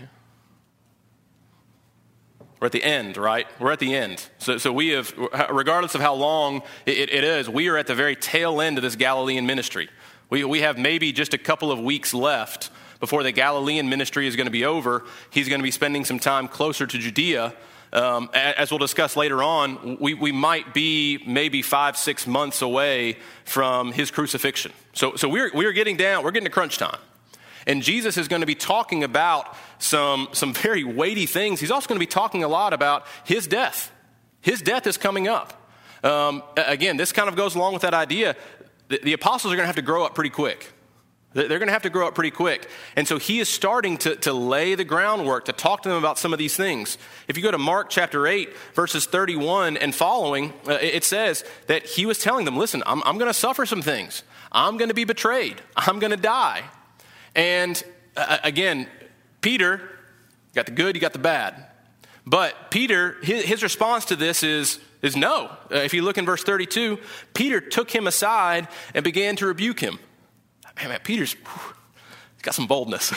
We're 2.59 2.67
at 2.67 2.73
the 2.73 2.83
end, 2.83 3.17
right? 3.17 3.47
We're 3.59 3.73
at 3.73 3.81
the 3.81 3.95
end. 3.95 4.27
So, 4.39 4.57
so 4.57 4.73
we 4.73 4.91
have, 4.91 5.13
regardless 5.51 5.95
of 5.95 6.01
how 6.01 6.15
long 6.15 6.63
it, 6.87 7.13
it 7.13 7.25
is, 7.25 7.49
we 7.49 7.69
are 7.69 7.77
at 7.77 7.89
the 7.89 7.95
very 7.95 8.17
tail 8.17 8.61
end 8.61 8.79
of 8.79 8.83
this 8.83 8.97
Galilean 8.97 9.45
ministry. 9.45 9.91
We, 10.31 10.45
we 10.45 10.61
have 10.61 10.79
maybe 10.79 11.13
just 11.13 11.35
a 11.35 11.39
couple 11.39 11.71
of 11.71 11.79
weeks 11.81 12.15
left 12.15 12.71
before 13.01 13.23
the 13.23 13.33
Galilean 13.33 13.89
ministry 13.89 14.29
is 14.29 14.37
going 14.37 14.47
to 14.47 14.53
be 14.53 14.65
over. 14.65 15.05
He's 15.29 15.49
going 15.49 15.59
to 15.59 15.65
be 15.65 15.73
spending 15.73 16.05
some 16.05 16.21
time 16.21 16.49
closer 16.49 16.87
to 16.87 16.99
Judea 16.99 17.53
um, 17.93 18.31
as 18.33 18.71
we'll 18.71 18.79
discuss 18.79 19.17
later 19.17 19.43
on, 19.43 19.99
we, 20.01 20.15
we 20.15 20.33
might 20.33 20.73
be 20.73 21.23
maybe 21.27 21.61
five, 21.61 21.97
six 21.97 22.27
months 22.27 22.63
away 22.63 23.19
from 23.45 23.93
his 23.93 24.11
crucifixion. 24.11 24.73
So, 24.95 25.17
so 25.17 25.29
we're, 25.29 25.51
we're 25.53 25.73
getting 25.73 25.97
down, 25.97 26.25
we're 26.25 26.31
getting 26.31 26.47
to 26.47 26.51
crunch 26.51 26.79
time. 26.79 26.99
And 27.67 27.83
Jesus 27.83 28.17
is 28.17 28.29
going 28.29 28.41
to 28.41 28.47
be 28.47 28.55
talking 28.55 29.05
about 29.05 29.57
some, 29.79 30.29
some 30.33 30.55
very 30.55 30.85
weighty 30.85 31.27
things. 31.27 31.61
He's 31.61 31.71
also 31.71 31.87
going 31.87 31.99
to 31.99 32.05
be 32.05 32.11
talking 32.11 32.43
a 32.43 32.49
lot 32.49 32.73
about 32.73 33.07
his 33.25 33.47
death. 33.47 33.93
His 34.41 34.63
death 34.63 34.87
is 34.87 34.97
coming 34.97 35.29
up. 35.29 35.53
Um, 36.03 36.43
again, 36.57 36.97
this 36.97 37.13
kind 37.13 37.29
of 37.29 37.37
goes 37.37 37.55
along 37.55 37.75
with 37.75 37.83
that 37.83 37.95
idea. 37.95 38.37
The, 38.89 39.01
the 39.03 39.13
apostles 39.13 39.53
are 39.53 39.57
going 39.57 39.65
to 39.65 39.69
have 39.69 39.77
to 39.77 39.83
grow 39.83 40.05
up 40.05 40.15
pretty 40.15 40.31
quick. 40.31 40.73
They're 41.35 41.59
going 41.59 41.69
to 41.69 41.73
have 41.73 41.83
to 41.83 41.91
grow 41.91 42.07
up 42.07 42.15
pretty 42.15 42.31
quick. 42.31 42.69
And 42.95 43.09
so 43.09 43.19
he 43.19 43.41
is 43.41 43.49
starting 43.49 43.97
to, 43.99 44.17
to 44.17 44.33
lay 44.33 44.75
the 44.75 44.85
groundwork 44.85 45.47
to 45.47 45.53
talk 45.53 45.83
to 45.83 45.89
them 45.89 45.97
about 45.97 46.19
some 46.19 46.33
of 46.33 46.39
these 46.39 46.57
things. 46.57 46.99
If 47.27 47.37
you 47.37 47.43
go 47.43 47.51
to 47.51 47.59
Mark 47.59 47.89
chapter 47.89 48.27
8, 48.27 48.55
verses 48.75 49.07
31 49.07 49.79
and 49.79 49.95
following, 49.95 50.53
uh, 50.69 50.79
it 50.81 51.05
says 51.05 51.45
that 51.69 51.87
he 51.87 52.05
was 52.05 52.19
telling 52.19 52.45
them, 52.45 52.57
listen, 52.57 52.83
I'm, 52.85 53.03
I'm 53.05 53.17
going 53.17 53.31
to 53.31 53.35
suffer 53.35 53.65
some 53.65 53.81
things. 53.81 54.25
I'm 54.51 54.77
going 54.77 54.91
to 54.91 54.95
be 54.95 55.05
betrayed. 55.05 55.61
I'm 55.75 55.99
going 55.99 56.11
to 56.11 56.19
die. 56.19 56.65
And 57.35 57.83
uh, 58.15 58.39
again, 58.45 58.87
Peter, 59.41 59.81
got 60.55 60.67
the 60.67 60.73
good, 60.73 60.95
you 60.95 61.01
got 61.01 61.15
the 61.15 61.19
bad. 61.19 61.67
But 62.27 62.71
Peter, 62.71 63.17
his, 63.23 63.45
his 63.45 63.63
response 63.63 64.05
to 64.07 64.17
this 64.17 64.43
is, 64.43 64.79
is 65.01 65.17
no. 65.17 65.47
Uh, 65.47 65.77
if 65.79 65.95
you 65.95 66.03
look 66.03 66.19
in 66.19 66.27
verse 66.27 66.45
32, 66.45 66.99
Peter 67.33 67.61
took 67.61 67.91
him 67.91 68.07
aside 68.07 68.69
and 68.95 69.03
began 69.03 69.35
to 69.37 69.47
rebuke 69.47 69.81
him 69.81 69.99
man, 70.77 70.89
man 70.89 71.01
Peter's 71.03 71.35
whew, 71.35 71.75
got 72.43 72.55
some 72.55 72.67
boldness. 72.67 73.13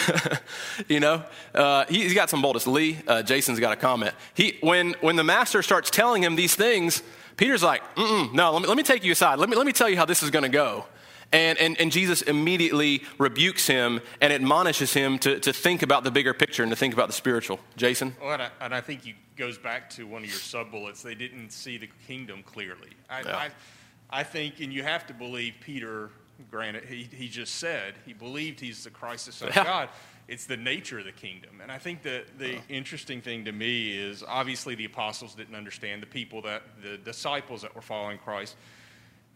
you 0.88 1.00
know, 1.00 1.24
uh, 1.54 1.86
he, 1.86 2.04
has 2.04 2.13
got 2.13 2.30
some 2.30 2.41
boldness. 2.41 2.68
Lee, 2.68 3.00
uh, 3.08 3.24
Jason's 3.24 3.60
got 3.60 3.74
a 3.74 3.76
comment. 3.76 4.13
He, 4.34 4.58
when, 4.62 4.94
when 5.02 5.15
the 5.15 5.24
master 5.24 5.62
starts 5.62 5.89
telling 5.89 6.24
him 6.24 6.36
these 6.36 6.56
things, 6.56 7.02
Peter's 7.36 7.63
like, 7.63 7.82
no, 7.98 8.52
let 8.54 8.62
me, 8.62 8.68
let 8.68 8.78
me 8.78 8.84
take 8.84 9.04
you 9.04 9.12
aside. 9.12 9.39
Let 9.39 9.50
me, 9.50 9.56
let 9.56 9.65
me 9.65 9.74
tell 9.74 9.89
you 9.89 9.98
how 9.98 10.06
this 10.06 10.24
is 10.24 10.30
going 10.30 10.44
to 10.44 10.50
go. 10.50 10.86
And, 11.34 11.58
and, 11.58 11.80
and 11.82 11.91
Jesus 11.91 12.22
immediately 12.22 13.04
rebukes 13.18 13.68
him 13.68 14.00
and 14.22 14.32
admonishes 14.32 14.94
him 14.94 15.18
to, 15.20 15.39
to 15.39 15.52
think 15.52 15.82
about 15.82 16.04
the 16.04 16.12
bigger 16.12 16.34
picture 16.34 16.63
and 16.63 16.72
to 16.72 16.76
think 16.76 16.94
about 16.94 17.08
the 17.08 17.13
spiritual. 17.13 17.60
Jason? 17.76 18.15
Well, 18.22 18.34
and 18.34 18.44
I, 18.44 18.50
and 18.62 18.76
I 18.76 18.82
think 18.82 19.02
he 19.02 19.15
goes 19.36 19.58
back 19.58 19.89
to 19.91 20.06
one 20.06 20.24
of 20.24 20.30
your 20.30 20.38
sub 20.38 20.72
bullets. 20.72 21.02
They 21.02 21.15
didn't 21.15 21.50
see 21.50 21.78
the 21.78 21.89
kingdom 22.08 22.44
clearly. 22.44 22.91
I, 23.10 23.22
yeah. 23.22 23.36
I, 23.36 23.50
I 24.12 24.24
think, 24.24 24.62
and 24.62 24.72
you 24.72 24.84
have 24.84 25.08
to 25.08 25.13
believe 25.13 25.56
Peter 25.60 26.12
Granted, 26.52 26.86
he, 26.86 27.08
he 27.12 27.28
just 27.28 27.56
said 27.56 27.95
he 28.06 28.13
believed 28.13 28.60
he's 28.60 28.84
the 28.84 28.89
Christ, 28.89 29.28
the 29.28 29.32
Son 29.32 29.50
of 29.50 29.56
God. 29.56 29.89
It's 30.28 30.45
the 30.45 30.58
nature 30.58 31.00
of 31.00 31.06
the 31.06 31.12
kingdom. 31.12 31.62
And 31.62 31.71
I 31.71 31.78
think 31.78 32.02
that 32.02 32.39
the 32.39 32.60
interesting 32.67 33.21
thing 33.21 33.45
to 33.45 33.52
me 33.52 33.91
is 33.91 34.24
obviously 34.28 34.74
the 34.74 34.86
apostles 34.86 35.36
didn't 35.36 35.56
understand, 35.56 36.02
the 36.02 36.08
people 36.08 36.41
that, 36.41 36.63
the 36.82 36.98
disciples 36.98 37.62
that 37.62 37.76
were 37.76 37.82
following 37.82 38.17
Christ. 38.17 38.56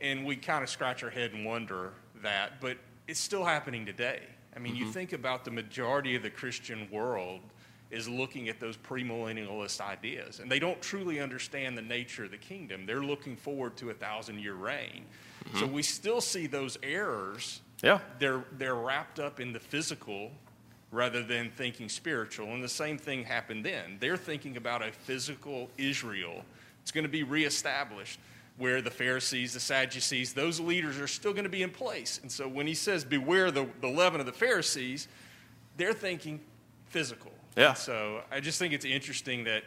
And 0.01 0.25
we 0.25 0.35
kind 0.35 0.63
of 0.63 0.69
scratch 0.69 1.03
our 1.03 1.09
head 1.09 1.33
and 1.33 1.45
wonder 1.45 1.93
that, 2.23 2.59
but 2.59 2.77
it's 3.07 3.19
still 3.19 3.45
happening 3.45 3.85
today. 3.85 4.21
I 4.55 4.59
mean, 4.59 4.73
mm-hmm. 4.73 4.85
you 4.85 4.91
think 4.91 5.13
about 5.13 5.45
the 5.45 5.51
majority 5.51 6.15
of 6.15 6.23
the 6.23 6.29
Christian 6.29 6.87
world 6.91 7.41
is 7.91 8.07
looking 8.07 8.49
at 8.49 8.59
those 8.59 8.77
premillennialist 8.77 9.81
ideas, 9.81 10.39
and 10.39 10.51
they 10.51 10.59
don't 10.59 10.81
truly 10.81 11.19
understand 11.19 11.77
the 11.77 11.81
nature 11.81 12.25
of 12.25 12.31
the 12.31 12.37
kingdom. 12.37 12.85
They're 12.85 13.03
looking 13.03 13.35
forward 13.35 13.77
to 13.77 13.89
a 13.89 13.93
thousand 13.93 14.39
year 14.39 14.53
reign. 14.53 15.05
Mm-hmm. 15.45 15.59
So 15.59 15.67
we 15.67 15.83
still 15.83 16.21
see 16.21 16.47
those 16.47 16.77
errors. 16.83 17.61
Yeah. 17.81 17.99
They're, 18.19 18.43
they're 18.57 18.75
wrapped 18.75 19.19
up 19.19 19.39
in 19.39 19.53
the 19.53 19.59
physical 19.59 20.31
rather 20.91 21.23
than 21.23 21.51
thinking 21.51 21.87
spiritual. 21.89 22.47
And 22.47 22.63
the 22.63 22.69
same 22.69 22.97
thing 22.97 23.23
happened 23.23 23.63
then. 23.65 23.97
They're 23.99 24.17
thinking 24.17 24.57
about 24.57 24.81
a 24.81 24.91
physical 24.91 25.69
Israel. 25.77 26.43
It's 26.81 26.91
going 26.91 27.03
to 27.03 27.09
be 27.09 27.23
reestablished 27.23 28.19
where 28.57 28.81
the 28.81 28.91
Pharisees, 28.91 29.53
the 29.53 29.59
Sadducees, 29.59 30.33
those 30.33 30.59
leaders 30.59 30.99
are 30.99 31.07
still 31.07 31.31
going 31.31 31.45
to 31.45 31.49
be 31.49 31.63
in 31.63 31.69
place. 31.69 32.19
And 32.21 32.31
so 32.31 32.47
when 32.47 32.67
he 32.67 32.73
says, 32.73 33.05
beware 33.05 33.51
the, 33.51 33.67
the 33.81 33.87
leaven 33.87 34.19
of 34.19 34.25
the 34.25 34.33
Pharisees, 34.33 35.07
they're 35.77 35.93
thinking 35.93 36.41
physical. 36.87 37.31
Yeah. 37.55 37.73
So 37.73 38.21
I 38.31 38.41
just 38.41 38.59
think 38.59 38.73
it's 38.73 38.85
interesting 38.85 39.45
that 39.45 39.63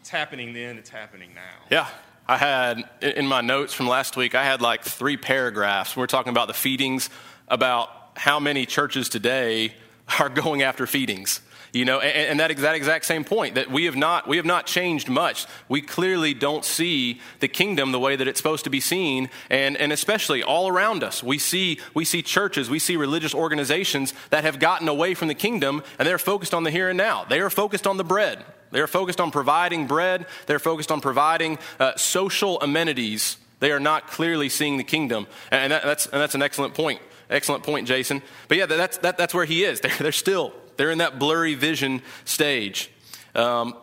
it's 0.00 0.08
happening 0.08 0.52
then, 0.52 0.76
it's 0.76 0.90
happening 0.90 1.34
now. 1.34 1.66
Yeah. 1.70 1.86
I 2.30 2.36
had 2.36 2.84
in 3.02 3.26
my 3.26 3.40
notes 3.40 3.74
from 3.74 3.88
last 3.88 4.16
week, 4.16 4.36
I 4.36 4.44
had 4.44 4.62
like 4.62 4.84
three 4.84 5.16
paragraphs. 5.16 5.96
We're 5.96 6.06
talking 6.06 6.30
about 6.30 6.46
the 6.46 6.54
feedings, 6.54 7.10
about 7.48 7.90
how 8.14 8.38
many 8.38 8.66
churches 8.66 9.08
today 9.08 9.74
are 10.20 10.28
going 10.28 10.62
after 10.62 10.86
feedings. 10.86 11.40
You 11.72 11.84
know, 11.84 12.00
and, 12.00 12.30
and 12.30 12.40
that, 12.40 12.56
that 12.56 12.74
exact 12.74 13.04
same 13.04 13.24
point 13.24 13.54
that 13.54 13.70
we 13.70 13.84
have 13.84 13.96
not 13.96 14.26
we 14.26 14.36
have 14.38 14.46
not 14.46 14.66
changed 14.66 15.08
much. 15.08 15.46
We 15.68 15.80
clearly 15.80 16.34
don't 16.34 16.64
see 16.64 17.20
the 17.38 17.48
kingdom 17.48 17.92
the 17.92 18.00
way 18.00 18.16
that 18.16 18.26
it's 18.26 18.38
supposed 18.38 18.64
to 18.64 18.70
be 18.70 18.80
seen, 18.80 19.30
and, 19.48 19.76
and 19.76 19.92
especially 19.92 20.42
all 20.42 20.68
around 20.68 21.04
us. 21.04 21.22
We 21.22 21.38
see 21.38 21.78
we 21.94 22.04
see 22.04 22.22
churches, 22.22 22.68
we 22.68 22.80
see 22.80 22.96
religious 22.96 23.34
organizations 23.34 24.14
that 24.30 24.44
have 24.44 24.58
gotten 24.58 24.88
away 24.88 25.14
from 25.14 25.28
the 25.28 25.34
kingdom 25.34 25.82
and 25.98 26.08
they're 26.08 26.18
focused 26.18 26.54
on 26.54 26.64
the 26.64 26.70
here 26.70 26.88
and 26.88 26.96
now. 26.96 27.24
They 27.24 27.40
are 27.40 27.50
focused 27.50 27.86
on 27.86 27.96
the 27.96 28.04
bread. 28.04 28.44
They're 28.72 28.86
focused 28.86 29.20
on 29.20 29.30
providing 29.30 29.86
bread. 29.86 30.26
They're 30.46 30.58
focused 30.58 30.90
on 30.90 31.00
providing 31.00 31.58
uh, 31.78 31.96
social 31.96 32.60
amenities. 32.60 33.36
They 33.60 33.72
are 33.72 33.80
not 33.80 34.06
clearly 34.06 34.48
seeing 34.48 34.76
the 34.76 34.84
kingdom, 34.84 35.26
and, 35.50 35.72
that, 35.72 35.82
that's 35.82 36.06
and 36.06 36.20
that's 36.20 36.34
an 36.34 36.42
excellent 36.42 36.74
point. 36.74 37.00
Excellent 37.28 37.62
point, 37.62 37.86
Jason. 37.86 38.22
But 38.48 38.56
yeah, 38.58 38.66
that's 38.66 38.98
that, 38.98 39.16
that's 39.18 39.34
where 39.34 39.44
he 39.44 39.64
is. 39.64 39.80
They're, 39.82 39.96
they're 39.98 40.12
still 40.12 40.52
they're 40.80 40.90
in 40.90 40.98
that 40.98 41.18
blurry 41.18 41.54
vision 41.54 42.00
stage. 42.24 42.90
Um, 43.34 43.76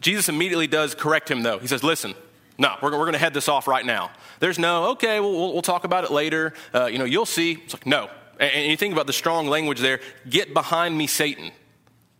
Jesus 0.00 0.28
immediately 0.28 0.66
does 0.66 0.94
correct 0.94 1.30
him, 1.30 1.42
though. 1.42 1.58
He 1.58 1.66
says, 1.66 1.82
Listen, 1.82 2.14
no, 2.58 2.76
we're, 2.82 2.90
we're 2.90 2.98
going 2.98 3.14
to 3.14 3.18
head 3.18 3.32
this 3.32 3.48
off 3.48 3.66
right 3.66 3.86
now. 3.86 4.10
There's 4.38 4.58
no, 4.58 4.90
okay, 4.90 5.18
we'll, 5.18 5.32
we'll, 5.32 5.52
we'll 5.54 5.62
talk 5.62 5.84
about 5.84 6.04
it 6.04 6.10
later. 6.10 6.52
Uh, 6.74 6.86
you 6.86 6.98
know, 6.98 7.06
you'll 7.06 7.24
see. 7.24 7.52
It's 7.52 7.72
like, 7.72 7.86
no. 7.86 8.10
And, 8.38 8.52
and, 8.52 8.70
you 8.70 8.76
think 8.76 8.92
about 8.92 9.06
the 9.06 9.14
strong 9.14 9.46
language 9.46 9.80
there 9.80 10.00
get 10.28 10.52
behind 10.52 10.96
me, 10.98 11.06
Satan. 11.06 11.52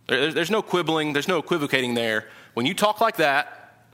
There, 0.09 0.33
there's 0.33 0.51
no 0.51 0.63
quibbling, 0.63 1.13
there's 1.13 1.29
no 1.29 1.37
equivocating 1.37 1.93
there. 1.93 2.27
When 2.55 2.65
you 2.65 2.73
talk 2.73 3.03
like 3.03 3.17
that, 3.17 3.85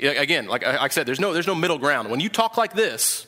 again, 0.00 0.48
like 0.48 0.66
I, 0.66 0.88
said, 0.88 1.06
there's 1.06 1.20
no, 1.20 1.32
there's 1.32 1.46
no 1.46 1.54
middle 1.54 1.78
ground. 1.78 2.10
When 2.10 2.18
you 2.18 2.28
talk 2.28 2.56
like 2.56 2.74
this, 2.74 3.24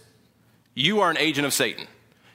you 0.75 1.03
are 1.03 1.11
an 1.11 1.19
agent 1.19 1.47
of 1.47 1.53
Satan. 1.53 1.87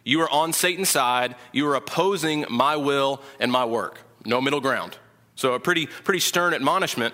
You 0.06 0.22
are 0.22 0.30
on 0.30 0.54
Satan's 0.54 0.90
side. 0.90 1.36
You 1.52 1.68
are 1.68 1.76
opposing 1.76 2.46
my 2.50 2.78
will 2.78 3.22
and 3.42 3.52
my 3.52 3.66
work 3.66 4.00
no 4.26 4.42
middle 4.42 4.62
ground. 4.62 4.98
So 5.36 5.54
a 5.54 5.60
pretty, 5.60 5.88
pretty 5.88 6.20
stern 6.20 6.54
admonishment. 6.54 7.14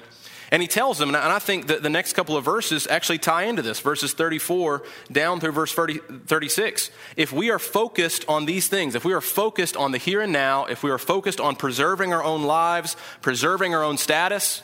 And 0.52 0.64
he 0.64 0.68
tells 0.68 0.98
them, 0.98 1.10
and 1.10 1.18
I 1.18 1.38
think 1.38 1.68
that 1.68 1.84
the 1.84 1.92
next 1.92 2.14
couple 2.14 2.36
of 2.36 2.44
verses 2.44 2.88
actually 2.88 3.20
tie 3.20 3.44
into 3.44 3.62
this, 3.62 3.80
verses 3.80 4.14
34 4.14 4.84
down 5.12 5.40
through 5.40 5.52
verse 5.52 5.74
30, 5.74 6.00
36. 6.26 6.90
If 7.16 7.32
we 7.32 7.52
are 7.52 7.60
focused 7.60 8.26
on 8.28 8.46
these 8.46 8.68
things, 8.68 8.96
if 8.96 9.06
we 9.06 9.14
are 9.14 9.22
focused 9.22 9.78
on 9.78 9.92
the 9.92 10.00
here 10.00 10.22
and 10.22 10.34
now, 10.34 10.66
if 10.66 10.82
we 10.82 10.90
are 10.90 10.98
focused 10.98 11.40
on 11.40 11.56
preserving 11.56 12.14
our 12.14 12.24
own 12.24 12.44
lives, 12.44 12.98
preserving 13.22 13.76
our 13.76 13.84
own 13.84 13.98
status, 13.98 14.64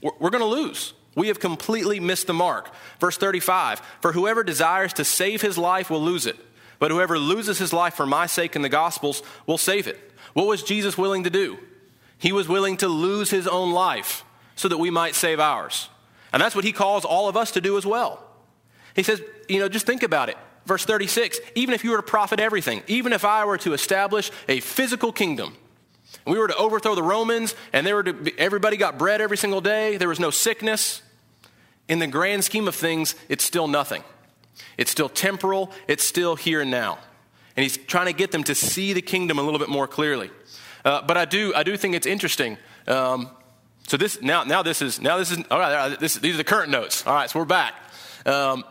we're, 0.00 0.12
we're 0.18 0.30
going 0.30 0.42
to 0.42 0.46
lose. 0.46 0.94
We 1.14 1.28
have 1.28 1.38
completely 1.38 2.00
missed 2.00 2.26
the 2.26 2.34
mark. 2.34 2.70
Verse 2.98 3.18
35 3.18 3.80
For 4.00 4.12
whoever 4.12 4.42
desires 4.42 4.94
to 4.94 5.04
save 5.04 5.42
his 5.42 5.58
life 5.58 5.90
will 5.90 6.02
lose 6.02 6.26
it, 6.26 6.36
but 6.78 6.90
whoever 6.90 7.18
loses 7.18 7.58
his 7.58 7.74
life 7.74 7.94
for 7.94 8.06
my 8.06 8.24
sake 8.24 8.56
and 8.56 8.64
the 8.64 8.70
gospel's 8.70 9.22
will 9.46 9.58
save 9.58 9.86
it. 9.86 10.00
What 10.32 10.46
was 10.46 10.62
Jesus 10.62 10.96
willing 10.96 11.24
to 11.24 11.30
do? 11.30 11.58
He 12.18 12.32
was 12.32 12.48
willing 12.48 12.76
to 12.78 12.88
lose 12.88 13.30
his 13.30 13.46
own 13.46 13.72
life 13.72 14.24
so 14.54 14.68
that 14.68 14.78
we 14.78 14.90
might 14.90 15.14
save 15.14 15.38
ours. 15.38 15.88
And 16.32 16.42
that's 16.42 16.54
what 16.54 16.64
he 16.64 16.72
calls 16.72 17.04
all 17.04 17.28
of 17.28 17.36
us 17.36 17.52
to 17.52 17.60
do 17.60 17.76
as 17.76 17.86
well. 17.86 18.22
He 18.94 19.02
says, 19.02 19.22
you 19.48 19.60
know, 19.60 19.68
just 19.68 19.86
think 19.86 20.02
about 20.02 20.28
it. 20.28 20.36
Verse 20.64 20.84
36 20.84 21.38
even 21.54 21.74
if 21.74 21.84
you 21.84 21.90
were 21.90 21.98
to 21.98 22.02
profit 22.02 22.40
everything, 22.40 22.82
even 22.88 23.12
if 23.12 23.24
I 23.24 23.44
were 23.44 23.58
to 23.58 23.72
establish 23.72 24.30
a 24.48 24.60
physical 24.60 25.12
kingdom, 25.12 25.56
we 26.26 26.38
were 26.38 26.48
to 26.48 26.56
overthrow 26.56 26.94
the 26.94 27.02
Romans 27.02 27.54
and 27.72 27.86
they 27.86 27.92
were 27.92 28.02
to 28.02 28.12
be, 28.12 28.38
everybody 28.38 28.76
got 28.76 28.98
bread 28.98 29.20
every 29.20 29.36
single 29.36 29.60
day, 29.60 29.96
there 29.96 30.08
was 30.08 30.20
no 30.20 30.30
sickness. 30.30 31.02
In 31.88 32.00
the 32.00 32.06
grand 32.08 32.42
scheme 32.42 32.66
of 32.66 32.74
things, 32.74 33.14
it's 33.28 33.44
still 33.44 33.68
nothing. 33.68 34.02
It's 34.76 34.90
still 34.90 35.08
temporal, 35.08 35.70
it's 35.86 36.02
still 36.02 36.34
here 36.34 36.62
and 36.62 36.70
now. 36.70 36.98
And 37.56 37.62
he's 37.62 37.76
trying 37.76 38.06
to 38.06 38.12
get 38.12 38.32
them 38.32 38.42
to 38.44 38.54
see 38.54 38.92
the 38.92 39.02
kingdom 39.02 39.38
a 39.38 39.42
little 39.42 39.60
bit 39.60 39.68
more 39.68 39.86
clearly. 39.86 40.30
Uh, 40.86 41.02
but 41.02 41.16
I 41.16 41.24
do, 41.24 41.52
I 41.52 41.64
do 41.64 41.76
think 41.76 41.96
it's 41.96 42.06
interesting. 42.06 42.58
Um, 42.86 43.30
so 43.88 43.96
this 43.96 44.22
now, 44.22 44.44
now 44.44 44.62
this 44.62 44.80
is 44.80 45.00
now 45.00 45.18
this 45.18 45.32
is 45.32 45.38
all 45.50 45.58
right. 45.58 45.98
This, 45.98 46.14
these 46.14 46.34
are 46.34 46.38
the 46.38 46.44
current 46.44 46.70
notes. 46.70 47.04
All 47.04 47.12
right, 47.12 47.28
so 47.28 47.40
we're 47.40 47.44
back. 47.44 47.74
Um, 48.24 48.64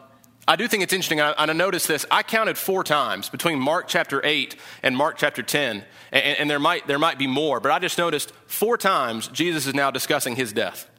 I 0.47 0.56
do 0.56 0.65
think 0.69 0.82
it's 0.82 0.93
interesting. 0.93 1.19
I, 1.19 1.34
I 1.38 1.45
noticed 1.51 1.89
this. 1.89 2.06
I 2.10 2.23
counted 2.23 2.58
four 2.58 2.86
times 2.86 3.28
between 3.28 3.60
Mark 3.60 3.89
chapter 3.89 4.25
eight 4.25 4.56
and 4.82 4.95
Mark 4.95 5.17
chapter 5.17 5.43
ten, 5.43 5.84
and, 6.13 6.39
and 6.39 6.49
there 6.49 6.58
might 6.58 6.88
there 6.88 6.99
might 6.99 7.17
be 7.17 7.28
more, 7.28 7.60
but 7.60 7.73
I 7.73 7.80
just 7.80 7.97
noticed 7.97 8.32
four 8.47 8.78
times 8.78 9.28
Jesus 9.28 9.67
is 9.67 9.73
now 9.73 9.91
discussing 9.91 10.38
his 10.38 10.54
death. 10.54 10.89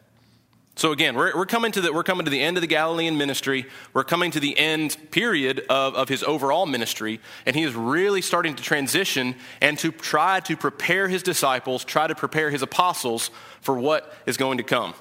So 0.77 0.93
again, 0.93 1.15
we're, 1.15 1.35
we're, 1.35 1.47
coming 1.47 1.73
to 1.73 1.81
the, 1.81 1.91
we're 1.91 2.03
coming 2.03 2.27
to 2.27 2.31
the 2.31 2.43
end 2.43 2.59
of 2.59 2.61
the 2.61 2.67
Galilean 2.67 3.17
ministry. 3.17 3.65
We're 3.95 4.05
coming 4.05 4.31
to 4.33 4.41
the 4.41 4.59
end 4.59 4.99
period 5.11 5.65
of, 5.71 5.95
of 5.95 6.11
his 6.11 6.23
overall 6.23 6.67
ministry. 6.67 7.19
And 7.47 7.57
he 7.57 7.63
is 7.63 7.75
really 7.75 8.21
starting 8.21 8.55
to 8.57 8.63
transition 8.63 9.37
and 9.63 9.79
to 9.79 9.91
try 9.91 10.41
to 10.41 10.55
prepare 10.55 11.09
his 11.09 11.23
disciples, 11.23 11.83
try 11.83 12.07
to 12.07 12.15
prepare 12.15 12.51
his 12.51 12.61
apostles 12.61 13.31
for 13.63 13.79
what 13.79 14.15
is 14.27 14.37
going 14.37 14.59
to 14.59 14.65
come. 14.65 14.93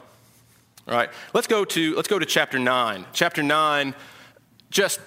All 0.88 0.95
right, 0.95 1.09
let's 1.33 1.47
go 1.47 1.65
to, 1.65 1.95
let's 1.95 2.07
go 2.07 2.19
to 2.19 2.25
chapter 2.25 2.57
9. 2.57 3.05
Chapter 3.11 3.43
9, 3.43 3.95
just 4.69 5.01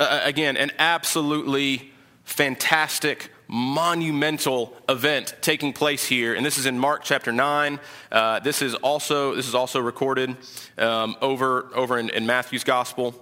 uh, 0.00 0.20
again, 0.24 0.56
an 0.56 0.70
absolutely 0.78 1.92
fantastic 2.24 3.30
monumental 3.48 4.76
event 4.88 5.34
taking 5.40 5.72
place 5.72 6.04
here, 6.04 6.34
and 6.34 6.44
this 6.44 6.58
is 6.58 6.66
in 6.66 6.78
Mark 6.78 7.02
chapter 7.04 7.32
nine. 7.32 7.80
Uh, 8.10 8.40
this 8.40 8.62
is 8.62 8.74
also 8.74 9.34
this 9.34 9.48
is 9.48 9.54
also 9.54 9.80
recorded 9.80 10.36
um, 10.78 11.16
over 11.20 11.70
over 11.74 11.98
in, 11.98 12.10
in 12.10 12.26
Matthew's 12.26 12.64
gospel. 12.64 13.14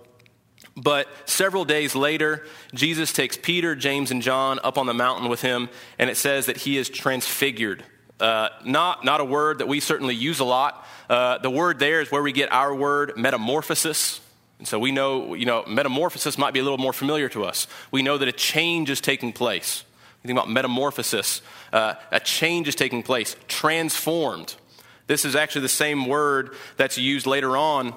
But 0.74 1.06
several 1.26 1.64
days 1.64 1.94
later, 1.94 2.46
Jesus 2.72 3.12
takes 3.12 3.36
Peter, 3.36 3.74
James, 3.74 4.10
and 4.10 4.22
John 4.22 4.58
up 4.64 4.78
on 4.78 4.86
the 4.86 4.94
mountain 4.94 5.28
with 5.28 5.42
him, 5.42 5.68
and 5.98 6.08
it 6.08 6.16
says 6.16 6.46
that 6.46 6.56
he 6.56 6.78
is 6.78 6.88
transfigured. 6.88 7.84
Uh, 8.18 8.48
not, 8.64 9.04
not 9.04 9.20
a 9.20 9.24
word 9.24 9.58
that 9.58 9.68
we 9.68 9.80
certainly 9.80 10.14
use 10.14 10.38
a 10.38 10.44
lot. 10.44 10.86
Uh, 11.10 11.38
the 11.38 11.50
word 11.50 11.78
there 11.78 12.00
is 12.00 12.10
where 12.10 12.22
we 12.22 12.32
get 12.32 12.52
our 12.52 12.74
word 12.74 13.14
metamorphosis. 13.16 14.20
And 14.58 14.68
so 14.68 14.78
we 14.78 14.92
know, 14.92 15.34
you 15.34 15.44
know, 15.44 15.64
metamorphosis 15.66 16.38
might 16.38 16.54
be 16.54 16.60
a 16.60 16.62
little 16.62 16.78
more 16.78 16.92
familiar 16.92 17.28
to 17.30 17.44
us. 17.44 17.66
We 17.90 18.02
know 18.02 18.16
that 18.18 18.28
a 18.28 18.32
change 18.32 18.90
is 18.90 19.00
taking 19.00 19.32
place. 19.32 19.84
You 20.22 20.28
think 20.28 20.38
about 20.38 20.50
metamorphosis, 20.50 21.42
uh, 21.72 21.94
a 22.10 22.20
change 22.20 22.68
is 22.68 22.74
taking 22.74 23.02
place, 23.02 23.34
transformed. 23.48 24.54
This 25.08 25.24
is 25.24 25.34
actually 25.34 25.62
the 25.62 25.68
same 25.68 26.06
word 26.06 26.54
that's 26.76 26.96
used 26.96 27.26
later 27.26 27.56
on 27.56 27.94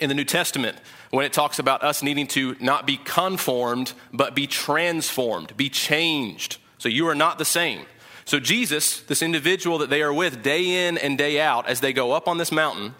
in 0.00 0.08
the 0.08 0.14
New 0.14 0.24
Testament 0.24 0.76
when 1.10 1.24
it 1.24 1.32
talks 1.32 1.58
about 1.58 1.82
us 1.82 2.02
needing 2.02 2.26
to 2.26 2.56
not 2.58 2.86
be 2.86 2.96
conformed, 2.96 3.92
but 4.12 4.34
be 4.34 4.46
transformed, 4.46 5.56
be 5.56 5.68
changed. 5.68 6.56
So 6.78 6.88
you 6.88 7.06
are 7.08 7.14
not 7.14 7.38
the 7.38 7.44
same. 7.44 7.86
So, 8.24 8.38
Jesus, 8.40 9.00
this 9.00 9.22
individual 9.22 9.78
that 9.78 9.90
they 9.90 10.02
are 10.02 10.12
with 10.12 10.42
day 10.42 10.86
in 10.86 10.96
and 10.96 11.18
day 11.18 11.40
out 11.40 11.66
as 11.68 11.80
they 11.80 11.92
go 11.92 12.12
up 12.12 12.28
on 12.28 12.38
this 12.38 12.52
mountain, 12.52 12.94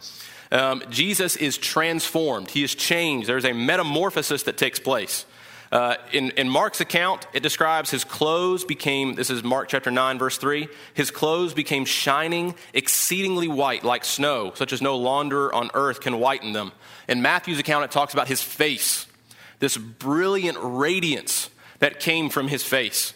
um, 0.51 0.83
Jesus 0.91 1.37
is 1.37 1.57
transformed. 1.57 2.51
He 2.51 2.63
is 2.63 2.75
changed. 2.75 3.29
There's 3.29 3.45
a 3.45 3.53
metamorphosis 3.53 4.43
that 4.45 4.57
takes 4.57 4.79
place. 4.79 5.25
Uh, 5.73 5.97
in, 6.13 6.31
in 6.33 6.51
Mark's 6.51 6.83
account, 6.83 7.27
it 7.33 7.43
describes 7.43 7.91
his 7.91 8.05
clothes 8.05 8.63
became, 8.63 9.15
this 9.15 9.31
is 9.31 9.43
Mark 9.43 9.71
chapter 9.71 9.91
9, 9.91 10.19
verse 10.19 10.37
3, 10.37 10.69
his 10.93 11.11
clothes 11.11 11.55
became 11.55 11.87
shining, 11.87 12.55
exceedingly 12.75 13.49
white, 13.49 13.83
like 13.83 14.05
snow, 14.05 14.53
such 14.55 14.75
as 14.75 14.83
no 14.83 15.01
launderer 15.01 15.51
on 15.55 15.71
earth 15.73 16.03
can 16.03 16.19
whiten 16.19 16.53
them. 16.53 16.73
In 17.09 17.23
Matthew's 17.23 17.59
account, 17.59 17.87
it 17.87 17.91
talks 17.91 18.13
about 18.13 18.29
his 18.29 18.43
face, 18.43 19.07
this 19.61 19.79
brilliant 19.79 20.59
radiance 20.61 21.49
that 21.79 22.01
came 22.01 22.29
from 22.29 22.49
his 22.49 22.63
face. 22.63 23.15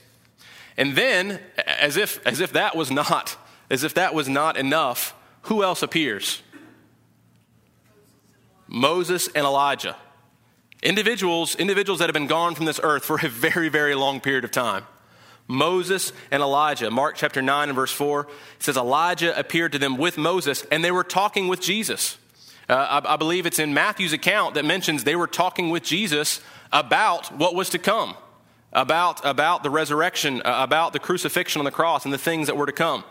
And 0.79 0.97
then, 0.97 1.41
as 1.59 1.99
if, 1.99 2.27
as 2.27 2.41
if 2.41 2.55
that 2.55 2.75
was 2.75 2.91
not, 2.91 3.37
as 3.71 3.85
if 3.85 3.93
that 3.95 4.15
was 4.15 4.31
not 4.31 4.57
enough, 4.57 5.15
who 5.43 5.63
else 5.63 5.83
appears? 5.83 6.43
Moses 8.67 9.29
and 9.29 9.45
Elijah. 9.45 9.95
Individuals, 10.83 11.57
individuals 11.57 12.01
that 12.01 12.09
have 12.09 12.15
been 12.15 12.27
gone 12.27 12.55
from 12.55 12.67
this 12.67 12.81
earth 12.83 13.05
for 13.05 13.19
a 13.23 13.29
very, 13.29 13.69
very 13.69 13.95
long 13.95 14.21
period 14.21 14.45
of 14.45 14.51
time. 14.51 14.85
Moses 15.49 16.13
and 16.31 16.43
Elijah. 16.43 16.91
Mark 16.91 17.17
chapter 17.17 17.41
9 17.41 17.69
and 17.69 17.77
verse 17.77 17.93
4 17.93 18.27
says, 18.59 18.77
Elijah 18.77 19.39
appeared 19.39 19.73
to 19.73 19.79
them 19.79 19.97
with 19.97 20.19
Moses, 20.19 20.65
and 20.71 20.85
they 20.85 20.91
were 20.91 21.05
talking 21.05 21.49
with 21.49 21.61
Jesus. 21.61 22.19
Uh, 22.69 23.01
I, 23.05 23.15
I 23.15 23.17
believe 23.17 23.47
it's 23.47 23.59
in 23.59 23.73
Matthew's 23.73 24.13
account 24.13 24.55
that 24.55 24.65
mentions 24.65 25.05
they 25.05 25.17
were 25.17 25.29
talking 25.29 25.71
with 25.71 25.85
Jesus 25.85 26.41
about 26.73 27.33
what 27.37 27.55
was 27.55 27.71
to 27.71 27.79
come, 27.79 28.17
about, 28.73 29.25
about 29.25 29.63
the 29.63 29.71
resurrection, 29.71 30.43
uh, 30.45 30.57
about 30.59 30.93
the 30.93 30.99
crucifixion 30.99 31.61
on 31.61 31.65
the 31.65 31.71
cross, 31.71 32.05
and 32.05 32.13
the 32.13 32.19
things 32.19 32.49
that 32.49 32.57
were 32.57 32.67
to 32.67 32.73
come. 32.73 33.05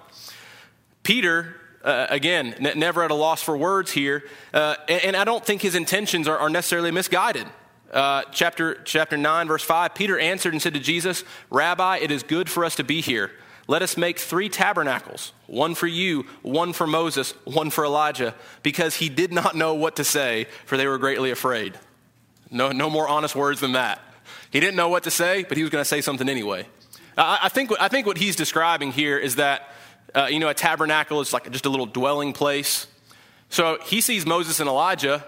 Peter 1.03 1.55
uh, 1.85 2.07
again, 2.09 2.55
n- 2.55 2.79
never 2.79 3.03
at 3.03 3.11
a 3.11 3.15
loss 3.15 3.41
for 3.41 3.55
words 3.55 3.91
here. 3.91 4.23
Uh, 4.53 4.75
and, 4.89 5.03
and, 5.03 5.15
I 5.15 5.23
don't 5.23 5.45
think 5.45 5.61
his 5.61 5.75
intentions 5.75 6.27
are, 6.27 6.37
are 6.37 6.49
necessarily 6.49 6.91
misguided. 6.91 7.45
Uh, 7.93 8.23
chapter, 8.31 8.81
chapter 8.83 9.15
9, 9.15 9.47
verse 9.47 9.63
5 9.63 9.93
Peter 9.93 10.19
answered 10.19 10.53
and 10.53 10.61
said 10.61 10.73
to 10.73 10.79
Jesus, 10.79 11.23
Rabbi, 11.51 11.97
it 11.97 12.09
is 12.09 12.23
good 12.23 12.49
for 12.49 12.65
us 12.65 12.75
to 12.77 12.83
be 12.83 13.01
here. 13.01 13.31
Let 13.67 13.81
us 13.81 13.97
make 13.97 14.19
three 14.19 14.49
tabernacles 14.49 15.31
one 15.47 15.75
for 15.75 15.87
you, 15.87 16.25
one 16.41 16.73
for 16.73 16.87
Moses, 16.87 17.31
one 17.45 17.69
for 17.69 17.85
Elijah, 17.85 18.35
because 18.63 18.95
he 18.95 19.09
did 19.09 19.31
not 19.31 19.55
know 19.55 19.75
what 19.75 19.95
to 19.97 20.03
say, 20.03 20.47
for 20.65 20.77
they 20.77 20.87
were 20.87 20.97
greatly 20.97 21.31
afraid. 21.31 21.77
No, 22.51 22.71
no 22.71 22.89
more 22.89 23.07
honest 23.07 23.35
words 23.35 23.61
than 23.61 23.73
that. 23.73 24.01
He 24.51 24.59
didn't 24.59 24.75
know 24.75 24.89
what 24.89 25.03
to 25.03 25.11
say, 25.11 25.43
but 25.43 25.57
he 25.57 25.63
was 25.63 25.71
going 25.71 25.81
to 25.81 25.87
say 25.87 26.01
something 26.01 26.29
anyway. 26.29 26.67
I, 27.17 27.39
I, 27.43 27.49
think, 27.49 27.71
I 27.79 27.87
think 27.87 28.07
what 28.07 28.17
he's 28.17 28.35
describing 28.35 28.91
here 28.91 29.17
is 29.17 29.35
that 29.37 29.69
Uh, 30.15 30.27
you 30.27 30.39
know, 30.39 30.47
a 30.47 30.53
tabernacle 30.53 31.19
is 31.19 31.33
like 31.33 31.51
just 31.51 31.65
a 31.65 31.69
little 31.69 31.85
dwelling 31.85 32.33
place. 32.33 32.87
So 33.49 33.77
he 33.83 34.01
sees 34.01 34.25
Moses 34.25 34.59
and 34.59 34.69
Elijah. 34.69 35.25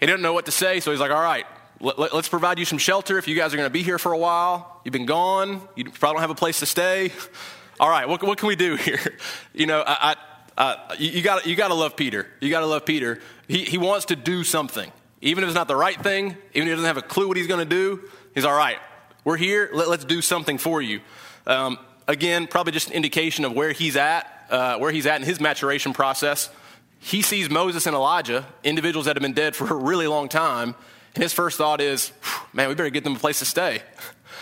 He 0.00 0.06
didn't 0.06 0.22
know 0.22 0.32
what 0.32 0.46
to 0.46 0.52
say, 0.52 0.80
so 0.80 0.90
he's 0.90 1.00
like, 1.00 1.12
all 1.12 1.22
right, 1.22 1.46
let, 1.80 2.12
us 2.12 2.28
provide 2.28 2.58
you 2.58 2.64
some 2.64 2.78
shelter 2.78 3.16
if 3.18 3.28
you 3.28 3.36
guys 3.36 3.54
are 3.54 3.56
going 3.56 3.68
to 3.68 3.72
be 3.72 3.82
here 3.82 3.98
for 3.98 4.12
a 4.12 4.18
while. 4.18 4.80
You've 4.84 4.92
been 4.92 5.06
gone. 5.06 5.66
You 5.76 5.84
probably 5.84 6.16
don't 6.16 6.20
have 6.20 6.30
a 6.30 6.34
place 6.34 6.60
to 6.60 6.66
stay. 6.66 7.12
All 7.80 7.88
right, 7.88 8.08
what, 8.08 8.22
what 8.22 8.38
can 8.38 8.46
we 8.46 8.54
do 8.54 8.76
here? 8.76 9.18
You 9.52 9.66
know, 9.66 9.82
I, 9.84 10.16
I, 10.56 10.62
uh, 10.62 10.94
you 10.98 11.22
got 11.22 11.46
you 11.46 11.56
to 11.56 11.74
love 11.74 11.96
Peter. 11.96 12.26
You 12.40 12.50
got 12.50 12.60
to 12.60 12.66
love 12.66 12.86
Peter. 12.86 13.20
He, 13.48 13.64
he 13.64 13.78
wants 13.78 14.06
to 14.06 14.16
do 14.16 14.44
something. 14.44 14.90
Even 15.20 15.42
if 15.42 15.48
it's 15.48 15.56
not 15.56 15.68
the 15.68 15.76
right 15.76 16.00
thing, 16.00 16.36
even 16.52 16.62
if 16.62 16.64
he 16.64 16.70
doesn't 16.70 16.84
have 16.84 16.96
a 16.96 17.02
clue 17.02 17.26
what 17.26 17.36
he's 17.36 17.46
going 17.46 17.60
to 17.60 17.64
do, 17.64 18.08
he's 18.34 18.44
all 18.44 18.56
right. 18.56 18.78
We're 19.24 19.36
here. 19.36 19.70
Let, 19.72 19.88
us 19.88 20.04
do 20.04 20.20
something 20.22 20.58
for 20.58 20.80
you. 20.80 21.00
Um, 21.46 21.78
again, 22.06 22.46
probably 22.46 22.72
just 22.72 22.88
an 22.88 22.94
indication 22.94 23.44
of 23.44 23.52
where 23.52 23.72
he's 23.72 23.96
at, 23.96 24.46
uh, 24.50 24.78
where 24.78 24.90
he's 24.90 25.06
at 25.06 25.20
in 25.20 25.26
his 25.26 25.40
maturation 25.40 25.92
process. 25.92 26.50
He 26.98 27.22
sees 27.22 27.50
Moses 27.50 27.86
and 27.86 27.94
Elijah, 27.94 28.46
individuals 28.62 29.06
that 29.06 29.16
have 29.16 29.22
been 29.22 29.34
dead 29.34 29.54
for 29.54 29.66
a 29.66 29.74
really 29.74 30.06
long 30.06 30.28
time, 30.28 30.74
and 31.14 31.22
his 31.22 31.32
first 31.32 31.58
thought 31.58 31.80
is, 31.80 32.12
man, 32.52 32.68
we 32.68 32.74
better 32.74 32.90
get 32.90 33.04
them 33.04 33.16
a 33.16 33.18
place 33.18 33.38
to 33.38 33.44
stay. 33.44 33.82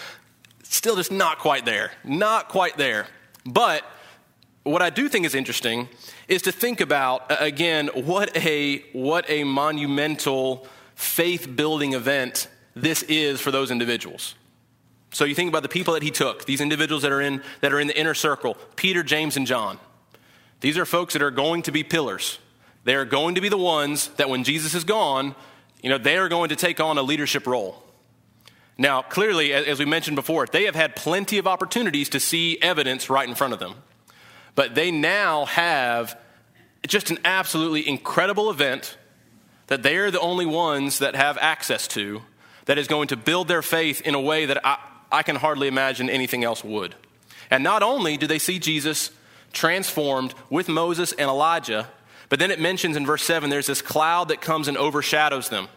Still 0.63 0.97
just 0.97 1.13
not 1.13 1.39
quite 1.39 1.65
there. 1.65 1.93
Not 2.03 2.49
quite 2.49 2.77
there. 2.77 3.07
But 3.45 3.85
what 4.63 4.81
I 4.81 4.91
do 4.91 5.09
think 5.09 5.27
is 5.27 5.35
interesting 5.35 5.89
is 6.29 6.43
to 6.43 6.53
think 6.53 6.81
about, 6.81 7.25
again, 7.29 7.89
what 7.89 8.35
a, 8.37 8.79
what 8.93 9.29
a 9.29 9.45
monumental 9.45 10.67
faith 10.95 11.55
building 11.55 11.93
event 11.93 12.49
this 12.75 13.03
is 13.03 13.41
for 13.41 13.51
those 13.51 13.71
individuals. 13.71 14.35
So 15.13 15.25
you 15.27 15.35
think 15.35 15.49
about 15.49 15.63
the 15.63 15.69
people 15.69 15.95
that 15.95 16.03
he 16.03 16.11
took, 16.11 16.47
these 16.47 16.61
individuals 16.61 17.03
that 17.03 17.13
are 17.13 17.21
in, 17.21 17.43
that 17.61 17.73
are 17.73 17.79
in 17.79 17.87
the 17.87 17.99
inner 17.99 18.15
circle 18.15 18.57
Peter, 18.77 19.03
James, 19.03 19.37
and 19.37 19.47
John. 19.47 19.79
These 20.61 20.79
are 20.79 20.85
folks 20.85 21.13
that 21.13 21.23
are 21.23 21.31
going 21.31 21.63
to 21.63 21.73
be 21.73 21.85
pillars. 21.85 22.39
They 22.85 22.95
are 22.95 23.05
going 23.05 23.35
to 23.35 23.41
be 23.41 23.49
the 23.49 23.59
ones 23.59 24.09
that 24.17 24.29
when 24.29 24.43
Jesus 24.43 24.75
is 24.75 24.85
gone, 24.85 25.35
you 25.83 25.91
know, 25.91 25.99
they 25.99 26.17
are 26.17 26.29
going 26.29 26.49
to 26.49 26.57
take 26.57 26.81
on 26.81 26.99
a 26.99 27.03
leadership 27.03 27.47
role. 27.47 27.83
Now, 28.79 29.03
clearly, 29.03 29.53
as 29.53 29.79
we 29.79 29.85
mentioned 29.85 30.17
before, 30.17 30.47
they 30.47 30.65
have 30.65 30.75
had 30.75 30.97
plenty 30.97 31.39
of 31.39 31.47
opportunities 31.47 32.09
to 32.11 32.21
see 32.21 32.59
evidence 32.63 33.11
right 33.11 33.29
in 33.29 33.35
front 33.35 33.53
of 33.53 33.59
them. 33.59 33.75
But 34.55 34.75
they 34.75 34.91
now 34.91 35.45
have 35.45 36.19
just 36.87 37.11
an 37.11 37.19
absolutely 37.25 37.87
incredible 37.87 38.51
event 38.51 38.97
that 39.67 39.83
they 39.83 39.97
are 39.97 40.11
the 40.11 40.21
only 40.21 40.47
ones 40.47 40.99
that 41.01 41.15
have 41.15 41.39
access 41.39 41.87
to 41.89 42.23
that 42.65 42.79
is 42.79 42.87
going 42.87 43.09
to 43.09 43.17
build 43.17 43.49
their 43.49 43.63
faith 43.63 44.01
in 44.01 44.15
a 44.15 44.21
way 44.21 44.47
that 44.47 44.65
I, 44.65 44.79
I 45.13 45.23
can 45.23 45.37
hardly 45.37 45.69
imagine 45.69 46.09
anything 46.09 46.43
else 46.43 46.65
would. 46.65 46.95
And 47.51 47.63
not 47.63 47.83
only 47.83 48.17
do 48.17 48.27
they 48.27 48.39
see 48.39 48.59
Jesus 48.59 49.11
transformed 49.53 50.35
with 50.49 50.69
Moses 50.69 51.13
and 51.13 51.29
Elijah, 51.29 51.91
but 52.31 52.39
then 52.39 52.51
it 52.51 52.59
mentions 52.59 52.97
in 52.97 53.05
verse 53.05 53.23
7 53.23 53.51
there's 53.51 53.67
this 53.67 53.83
cloud 53.83 54.29
that 54.29 54.41
comes 54.41 54.69
and 54.69 54.79
overshadows 54.79 55.51
them. 55.51 55.69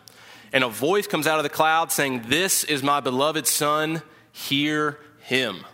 And 0.53 0.63
a 0.63 0.69
voice 0.69 1.05
comes 1.05 1.27
out 1.27 1.37
of 1.37 1.43
the 1.43 1.49
cloud 1.49 1.91
saying, 1.91 2.23
This 2.27 2.63
is 2.63 2.81
my 2.81 3.01
beloved 3.01 3.45
Son, 3.45 4.01
hear 4.31 4.99
him. 5.19 5.65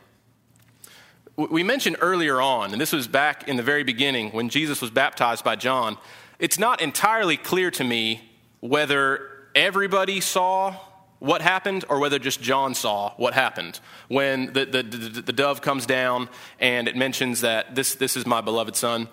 We 1.36 1.62
mentioned 1.62 1.98
earlier 2.02 2.42
on, 2.42 2.72
and 2.72 2.82
this 2.82 2.92
was 2.92 3.08
back 3.08 3.48
in 3.48 3.58
the 3.58 3.64
very 3.64 3.84
beginning 3.84 4.32
when 4.32 4.50
Jesus 4.50 4.82
was 4.82 4.90
baptized 4.90 5.44
by 5.44 5.56
John, 5.56 5.98
it's 6.40 6.58
not 6.58 6.82
entirely 6.82 7.38
clear 7.38 7.70
to 7.72 7.84
me 7.84 8.30
whether 8.60 9.30
everybody 9.54 10.20
saw 10.20 10.76
what 11.22 11.44
happened 11.44 11.86
or 11.88 12.00
whether 12.00 12.18
just 12.18 12.42
John 12.42 12.74
saw 12.74 13.14
what 13.16 13.36
happened 13.36 13.80
when 14.08 14.54
the, 14.54 14.66
the, 14.66 14.82
the, 14.82 15.22
the, 15.22 15.32
dove 15.32 15.62
comes 15.62 15.86
down 15.86 16.28
and 16.60 16.88
it 16.88 16.96
mentions 16.96 17.42
that 17.42 17.76
this, 17.76 17.94
this 17.94 18.18
is 18.18 18.26
my 18.26 18.42
beloved 18.42 18.76
son. 18.76 19.08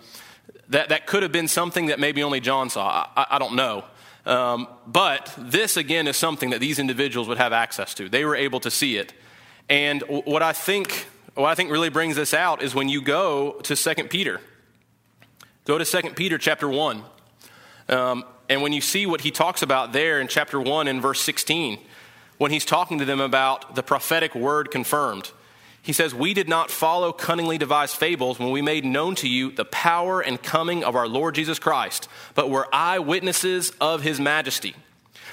That, 0.71 0.89
that 0.89 1.07
could 1.07 1.23
have 1.23 1.33
been 1.33 1.49
something 1.49 1.87
that 1.87 2.01
maybe 2.01 2.23
only 2.23 2.41
John 2.41 2.71
saw. 2.71 3.07
I, 3.15 3.27
I 3.33 3.39
don't 3.39 3.57
know. 3.57 3.85
Um, 4.25 4.69
but 4.87 5.35
this, 5.37 5.77
again, 5.77 6.07
is 6.07 6.17
something 6.17 6.49
that 6.51 6.61
these 6.61 6.79
individuals 6.79 7.29
would 7.29 7.37
have 7.37 7.53
access 7.53 7.93
to. 7.95 8.09
They 8.09 8.25
were 8.25 8.37
able 8.37 8.61
to 8.61 8.71
see 8.71 8.97
it. 8.97 9.13
And 9.69 10.03
what 10.09 10.43
I 10.43 10.55
think, 10.55 11.07
what 11.35 11.49
I 11.49 11.55
think 11.55 11.71
really 11.71 11.91
brings 11.91 12.17
this 12.17 12.33
out 12.33 12.63
is 12.63 12.75
when 12.75 12.89
you 12.89 13.03
go 13.03 13.61
to 13.65 13.77
2 13.77 14.05
Peter. 14.05 14.41
Go 15.67 15.77
to 15.77 15.85
2 15.85 16.15
Peter 16.15 16.39
chapter 16.39 16.71
1. 16.71 17.03
Um, 17.91 18.25
and 18.49 18.63
when 18.63 18.73
you 18.73 18.81
see 18.81 19.05
what 19.05 19.21
he 19.21 19.31
talks 19.31 19.61
about 19.61 19.93
there 19.93 20.21
in 20.23 20.29
chapter 20.29 20.59
1 20.59 20.89
and 20.89 21.03
verse 21.03 21.21
16, 21.21 21.79
when 22.39 22.51
he's 22.51 22.65
talking 22.65 22.99
to 22.99 23.05
them 23.05 23.21
about 23.21 23.75
the 23.75 23.83
prophetic 23.83 24.35
word 24.35 24.71
confirmed, 24.71 25.31
he 25.83 25.93
says, 25.93 26.15
We 26.15 26.35
did 26.35 26.49
not 26.49 26.71
follow 26.71 27.13
cunningly 27.13 27.59
devised 27.59 27.97
fables 27.97 28.39
when 28.39 28.51
we 28.51 28.63
made 28.63 28.85
known 28.85 29.15
to 29.17 29.29
you 29.29 29.51
the 29.51 29.65
power 29.65 30.21
and 30.21 30.43
coming 30.43 30.85
of 30.85 30.97
our 30.97 31.09
Lord 31.09 31.35
Jesus 31.35 31.59
Christ, 31.59 32.09
but 32.35 32.51
were 32.51 32.69
eyewitnesses 32.73 33.73
of 33.81 34.03
his 34.03 34.21
majesty. 34.21 34.75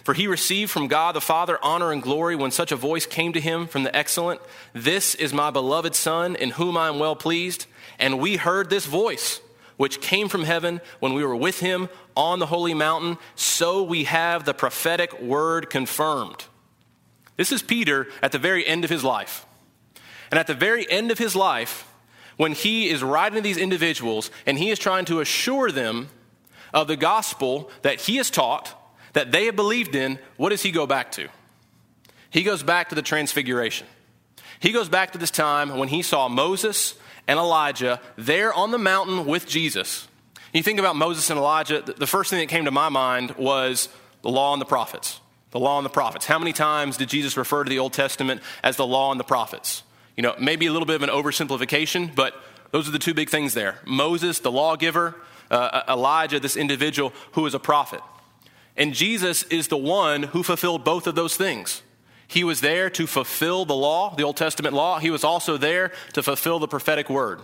For 0.04 0.14
he 0.14 0.28
received 0.28 0.72
from 0.72 0.88
God 0.88 1.16
the 1.16 1.22
Father 1.22 1.58
honor 1.64 1.92
and 1.92 2.02
glory 2.02 2.36
when 2.36 2.52
such 2.52 2.72
a 2.72 2.76
voice 2.76 3.06
came 3.06 3.34
to 3.34 3.42
him 3.42 3.66
from 3.66 3.84
the 3.84 3.96
excellent, 3.96 4.40
This 4.72 5.16
is 5.16 5.34
my 5.34 5.50
beloved 5.50 5.96
Son, 5.96 6.36
in 6.36 6.52
whom 6.52 6.78
I 6.78 6.90
am 6.90 7.00
well 7.00 7.16
pleased. 7.16 7.66
And 7.98 8.20
we 8.20 8.38
heard 8.38 8.70
this 8.70 8.86
voice, 8.86 9.42
which 9.78 10.02
came 10.02 10.30
from 10.30 10.44
heaven 10.44 10.80
when 11.00 11.14
we 11.16 11.26
were 11.26 11.36
with 11.36 11.60
him 11.60 11.90
on 12.16 12.40
the 12.40 12.46
holy 12.46 12.74
mountain. 12.74 13.18
So 13.36 13.84
we 13.84 14.04
have 14.04 14.46
the 14.46 14.54
prophetic 14.54 15.20
word 15.20 15.70
confirmed. 15.70 16.46
This 17.38 17.52
is 17.52 17.62
Peter 17.62 18.08
at 18.22 18.32
the 18.32 18.40
very 18.40 18.66
end 18.66 18.84
of 18.84 18.90
his 18.90 19.04
life. 19.04 19.46
And 20.32 20.40
at 20.40 20.48
the 20.48 20.54
very 20.54 20.90
end 20.90 21.12
of 21.12 21.18
his 21.18 21.36
life, 21.36 21.88
when 22.38 22.54
he 22.54 22.90
is 22.90 23.04
writing 23.04 23.38
to 23.38 23.42
these 23.42 23.58
individuals 23.58 24.32
and 24.46 24.58
he 24.58 24.70
is 24.70 24.80
trying 24.80 25.06
to 25.06 25.20
assure 25.20 25.72
them 25.72 26.10
of 26.74 26.88
the 26.88 26.98
gospel 26.98 27.70
that 27.82 28.02
he 28.02 28.18
has 28.18 28.30
taught, 28.30 28.74
that 29.14 29.32
they 29.32 29.46
have 29.46 29.56
believed 29.56 29.96
in, 29.96 30.20
what 30.36 30.50
does 30.50 30.64
he 30.64 30.72
go 30.72 30.86
back 30.86 31.12
to? 31.14 31.28
He 32.30 32.44
goes 32.44 32.64
back 32.64 32.90
to 32.90 32.96
the 32.96 33.02
transfiguration. 33.02 33.88
He 34.60 34.72
goes 34.72 34.90
back 34.90 35.12
to 35.12 35.18
this 35.18 35.32
time 35.32 35.78
when 35.78 35.88
he 35.88 36.02
saw 36.02 36.28
Moses 36.28 36.96
and 37.28 37.40
Elijah 37.40 38.02
there 38.18 38.54
on 38.54 38.72
the 38.72 38.78
mountain 38.78 39.26
with 39.26 39.48
Jesus. 39.48 40.08
You 40.54 40.64
think 40.64 40.80
about 40.80 40.96
Moses 40.96 41.30
and 41.30 41.40
Elijah, 41.40 41.82
the 41.82 42.08
first 42.08 42.30
thing 42.30 42.40
that 42.40 42.48
came 42.48 42.66
to 42.66 42.72
my 42.72 42.90
mind 42.90 43.32
was 43.32 43.90
the 44.22 44.30
law 44.30 44.54
and 44.54 44.62
the 44.62 44.66
prophets. 44.66 45.20
The 45.56 45.62
law 45.62 45.78
and 45.78 45.86
the 45.86 45.90
prophets. 45.90 46.26
How 46.26 46.38
many 46.38 46.52
times 46.52 46.98
did 46.98 47.08
Jesus 47.08 47.38
refer 47.38 47.64
to 47.64 47.70
the 47.70 47.80
Old 47.80 47.94
Testament 47.94 48.42
as 48.62 48.76
the 48.76 48.86
law 48.86 49.12
and 49.12 49.18
the 49.18 49.24
prophets? 49.24 49.84
You 50.18 50.22
know, 50.22 50.36
maybe 50.38 50.66
a 50.66 50.72
little 50.74 50.86
bit 50.86 50.98
of 50.98 51.04
an 51.04 51.08
oversimplification, 51.08 52.14
but 52.14 52.36
those 52.72 52.90
are 52.90 52.92
the 52.92 53.00
two 53.00 53.14
big 53.14 53.30
things 53.30 53.54
there 53.54 53.80
Moses, 53.86 54.40
the 54.40 54.52
lawgiver, 54.52 55.16
uh, 55.50 55.84
Elijah, 55.88 56.42
this 56.42 56.58
individual 56.58 57.14
who 57.32 57.46
is 57.46 57.54
a 57.54 57.60
prophet. 57.60 58.02
And 58.76 58.94
Jesus 58.94 59.44
is 59.44 59.70
the 59.70 59.78
one 59.78 60.24
who 60.24 60.44
fulfilled 60.44 60.84
both 60.84 61.08
of 61.08 61.16
those 61.16 61.38
things. 61.38 61.84
He 62.28 62.44
was 62.44 62.60
there 62.60 62.90
to 62.90 63.08
fulfill 63.08 63.64
the 63.64 63.78
law, 63.78 64.14
the 64.14 64.24
Old 64.24 64.36
Testament 64.36 64.76
law. 64.76 65.00
He 65.00 65.10
was 65.10 65.24
also 65.24 65.56
there 65.56 65.94
to 66.16 66.22
fulfill 66.22 66.60
the 66.60 66.68
prophetic 66.68 67.10
word. 67.10 67.40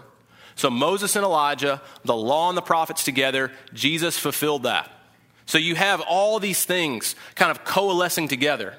So 0.56 0.70
Moses 0.70 1.16
and 1.16 1.24
Elijah, 1.24 1.82
the 2.04 2.14
law 2.14 2.50
and 2.50 2.58
the 2.58 2.62
prophets 2.62 3.06
together, 3.06 3.54
Jesus 3.74 4.18
fulfilled 4.18 4.64
that. 4.64 4.92
So 5.52 5.58
you 5.58 5.76
have 5.76 6.00
all 6.00 6.40
these 6.40 6.64
things 6.64 7.14
kind 7.36 7.52
of 7.52 7.66
coalescing 7.66 8.30
together. 8.30 8.74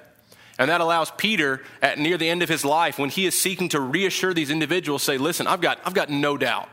And 0.58 0.70
that 0.70 0.80
allows 0.80 1.10
Peter, 1.10 1.60
at 1.82 1.98
near 1.98 2.16
the 2.16 2.30
end 2.30 2.42
of 2.42 2.48
his 2.48 2.64
life, 2.64 2.98
when 2.98 3.10
he 3.10 3.26
is 3.26 3.38
seeking 3.38 3.68
to 3.68 3.78
reassure 3.78 4.32
these 4.32 4.50
individuals, 4.50 5.02
say, 5.02 5.18
listen, 5.18 5.46
I've 5.46 5.60
got, 5.60 5.80
I've 5.84 5.92
got 5.92 6.08
no 6.08 6.38
doubt. 6.38 6.70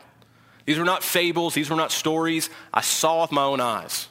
These 0.66 0.78
were 0.78 0.86
not 0.86 1.04
fables, 1.04 1.54
these 1.54 1.70
were 1.70 1.76
not 1.76 1.92
stories. 1.92 2.50
I 2.74 2.80
saw 2.80 3.24
with 3.24 3.34
my 3.34 3.44
own 3.44 3.60
eyes. 3.60 4.08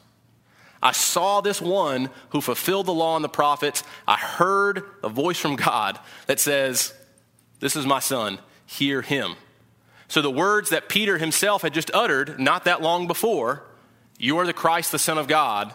I 0.82 0.92
saw 0.92 1.40
this 1.40 1.58
one 1.58 2.10
who 2.32 2.42
fulfilled 2.42 2.84
the 2.84 2.92
law 2.92 3.16
and 3.16 3.24
the 3.24 3.30
prophets. 3.30 3.82
I 4.06 4.16
heard 4.16 4.82
a 5.02 5.08
voice 5.08 5.40
from 5.40 5.56
God 5.56 5.98
that 6.26 6.38
says, 6.38 6.92
This 7.60 7.76
is 7.76 7.86
my 7.86 8.00
son, 8.00 8.40
hear 8.66 9.00
him. 9.00 9.36
So 10.06 10.20
the 10.20 10.30
words 10.30 10.68
that 10.68 10.90
Peter 10.90 11.16
himself 11.16 11.62
had 11.62 11.72
just 11.72 11.90
uttered 11.94 12.38
not 12.38 12.66
that 12.66 12.82
long 12.82 13.06
before, 13.06 13.62
You 14.18 14.38
are 14.38 14.46
the 14.46 14.52
Christ, 14.52 14.92
the 14.92 14.98
Son 14.98 15.16
of 15.16 15.28
God, 15.28 15.72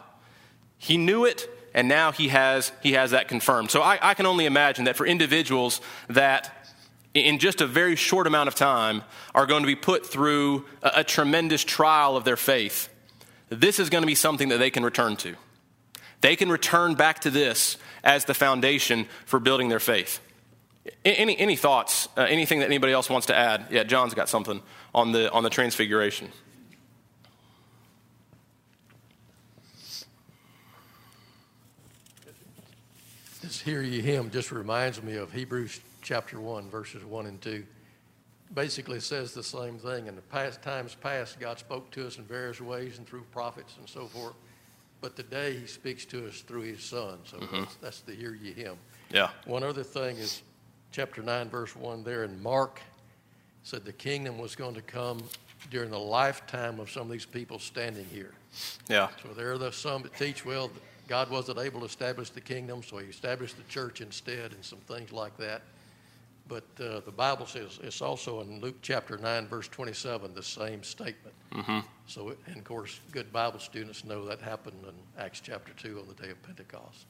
he 0.77 0.97
knew 0.97 1.25
it 1.25 1.49
and 1.73 1.87
now 1.87 2.11
he 2.11 2.27
has, 2.27 2.71
he 2.81 2.93
has 2.93 3.11
that 3.11 3.27
confirmed. 3.27 3.71
So 3.71 3.81
I, 3.81 3.97
I 4.01 4.13
can 4.13 4.25
only 4.25 4.45
imagine 4.45 4.85
that 4.85 4.95
for 4.95 5.05
individuals 5.05 5.81
that 6.09 6.69
in 7.13 7.39
just 7.39 7.61
a 7.61 7.67
very 7.67 7.95
short 7.95 8.27
amount 8.27 8.47
of 8.47 8.55
time 8.55 9.01
are 9.33 9.45
going 9.45 9.63
to 9.63 9.67
be 9.67 9.75
put 9.75 10.05
through 10.05 10.65
a, 10.81 10.91
a 10.97 11.03
tremendous 11.03 11.63
trial 11.63 12.17
of 12.17 12.25
their 12.25 12.37
faith, 12.37 12.89
this 13.49 13.79
is 13.79 13.89
going 13.89 14.01
to 14.01 14.07
be 14.07 14.15
something 14.15 14.49
that 14.49 14.57
they 14.57 14.69
can 14.69 14.83
return 14.83 15.15
to. 15.17 15.35
They 16.21 16.35
can 16.35 16.49
return 16.49 16.95
back 16.95 17.19
to 17.21 17.29
this 17.29 17.77
as 18.03 18.25
the 18.25 18.33
foundation 18.33 19.07
for 19.25 19.39
building 19.39 19.69
their 19.69 19.79
faith. 19.79 20.19
Any, 21.05 21.37
any 21.37 21.55
thoughts? 21.55 22.09
Uh, 22.17 22.21
anything 22.21 22.59
that 22.59 22.65
anybody 22.65 22.93
else 22.93 23.09
wants 23.09 23.27
to 23.27 23.35
add? 23.35 23.67
Yeah, 23.69 23.83
John's 23.83 24.13
got 24.13 24.29
something 24.29 24.61
on 24.93 25.11
the, 25.11 25.31
on 25.31 25.43
the 25.43 25.49
transfiguration. 25.49 26.29
Hear 33.63 33.81
ye 33.81 34.01
him 34.01 34.29
just 34.29 34.51
reminds 34.51 35.01
me 35.01 35.15
of 35.15 35.31
Hebrews 35.31 35.79
chapter 36.01 36.39
1, 36.39 36.69
verses 36.69 37.03
1 37.05 37.25
and 37.27 37.41
2. 37.41 37.63
basically 38.53 38.99
says 38.99 39.33
the 39.33 39.43
same 39.43 39.77
thing. 39.77 40.07
In 40.07 40.15
the 40.15 40.21
past 40.21 40.61
times 40.61 40.95
past, 40.95 41.39
God 41.39 41.59
spoke 41.59 41.89
to 41.91 42.05
us 42.05 42.17
in 42.17 42.25
various 42.25 42.59
ways 42.59 42.97
and 42.97 43.07
through 43.07 43.23
prophets 43.31 43.75
and 43.79 43.87
so 43.87 44.07
forth. 44.07 44.35
But 44.99 45.15
today 45.15 45.57
He 45.57 45.65
speaks 45.65 46.03
to 46.05 46.27
us 46.27 46.41
through 46.41 46.63
His 46.63 46.83
Son. 46.83 47.19
So 47.23 47.37
mm-hmm. 47.37 47.61
that's, 47.61 47.75
that's 47.75 47.99
the 48.01 48.13
hear 48.13 48.35
ye 48.35 48.51
Him. 48.51 48.75
Yeah. 49.11 49.29
One 49.45 49.63
other 49.63 49.83
thing 49.83 50.17
is 50.17 50.41
chapter 50.91 51.21
9, 51.21 51.49
verse 51.49 51.75
1 51.75 52.03
there 52.03 52.25
in 52.25 52.41
Mark 52.43 52.81
said 53.63 53.85
the 53.85 53.93
kingdom 53.93 54.37
was 54.37 54.55
going 54.55 54.75
to 54.75 54.81
come 54.81 55.23
during 55.71 55.89
the 55.89 55.99
lifetime 55.99 56.81
of 56.81 56.91
some 56.91 57.03
of 57.03 57.09
these 57.09 57.25
people 57.25 57.59
standing 57.59 58.05
here. 58.05 58.33
Yeah. 58.89 59.07
So 59.21 59.29
there 59.33 59.53
are 59.53 59.57
the, 59.57 59.71
some 59.71 60.01
that 60.03 60.13
teach, 60.17 60.45
well, 60.45 60.69
God 61.07 61.29
wasn't 61.29 61.59
able 61.59 61.81
to 61.81 61.85
establish 61.85 62.29
the 62.29 62.41
kingdom, 62.41 62.81
so 62.83 62.97
he 62.97 63.07
established 63.07 63.57
the 63.57 63.63
church 63.63 64.01
instead 64.01 64.53
and 64.53 64.63
some 64.63 64.79
things 64.79 65.11
like 65.11 65.35
that. 65.37 65.61
But 66.47 66.63
uh, 66.79 66.99
the 67.01 67.11
Bible 67.11 67.45
says 67.45 67.79
it's 67.81 68.01
also 68.01 68.41
in 68.41 68.59
Luke 68.59 68.75
chapter 68.81 69.17
9, 69.17 69.47
verse 69.47 69.67
27, 69.69 70.33
the 70.33 70.43
same 70.43 70.83
statement. 70.83 71.35
Mm-hmm. 71.53 71.79
So, 72.07 72.35
and 72.47 72.57
of 72.57 72.63
course, 72.63 72.99
good 73.11 73.31
Bible 73.31 73.59
students 73.59 74.03
know 74.03 74.25
that 74.25 74.41
happened 74.41 74.83
in 74.83 75.23
Acts 75.23 75.39
chapter 75.39 75.71
2 75.73 75.99
on 75.99 76.07
the 76.07 76.21
day 76.21 76.31
of 76.31 76.41
Pentecost. 76.43 77.05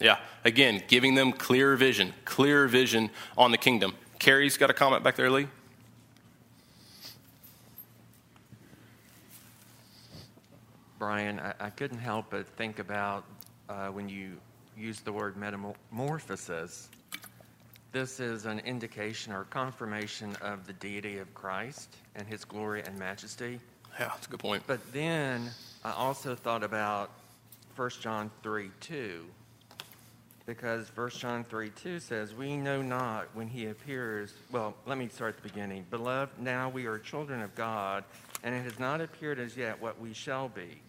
Yeah, 0.00 0.18
again, 0.44 0.82
giving 0.88 1.14
them 1.14 1.32
clear 1.32 1.76
vision, 1.76 2.12
clear 2.24 2.66
vision 2.66 3.10
on 3.38 3.52
the 3.52 3.58
kingdom. 3.58 3.94
Carrie's 4.18 4.58
got 4.58 4.68
a 4.68 4.74
comment 4.74 5.02
back 5.02 5.16
there, 5.16 5.30
Lee. 5.30 5.48
Brian, 10.98 11.40
I, 11.40 11.54
I 11.60 11.70
couldn't 11.70 11.98
help 11.98 12.26
but 12.30 12.46
think 12.56 12.78
about 12.78 13.24
uh, 13.68 13.88
when 13.88 14.08
you 14.08 14.32
use 14.76 15.00
the 15.00 15.12
word 15.12 15.36
metamorphosis. 15.36 16.88
This 17.92 18.18
is 18.18 18.44
an 18.44 18.58
indication 18.60 19.32
or 19.32 19.44
confirmation 19.44 20.34
of 20.42 20.66
the 20.66 20.72
deity 20.74 21.18
of 21.18 21.32
Christ 21.34 21.96
and 22.16 22.26
his 22.26 22.44
glory 22.44 22.82
and 22.82 22.98
majesty. 22.98 23.60
Yeah, 23.98 24.08
that's 24.08 24.26
a 24.26 24.30
good 24.30 24.40
point. 24.40 24.64
But 24.66 24.80
then 24.92 25.50
I 25.84 25.92
also 25.92 26.34
thought 26.34 26.64
about 26.64 27.10
1 27.76 27.90
John 28.00 28.30
3 28.42 28.70
2, 28.80 29.24
because 30.46 30.90
1 30.96 31.10
John 31.10 31.44
3 31.44 31.70
2 31.70 32.00
says, 32.00 32.34
We 32.34 32.56
know 32.56 32.82
not 32.82 33.28
when 33.34 33.46
he 33.46 33.66
appears. 33.66 34.34
Well, 34.50 34.74
let 34.86 34.98
me 34.98 35.08
start 35.08 35.36
at 35.36 35.42
the 35.42 35.48
beginning. 35.48 35.86
Beloved, 35.90 36.40
now 36.40 36.68
we 36.68 36.86
are 36.86 36.98
children 36.98 37.40
of 37.42 37.54
God, 37.54 38.02
and 38.44 38.54
it 38.54 38.62
has 38.62 38.78
not 38.78 39.00
appeared 39.00 39.40
as 39.40 39.56
yet 39.56 39.80
what 39.82 39.98
we 40.00 40.12
shall 40.12 40.48
be. 40.48 40.80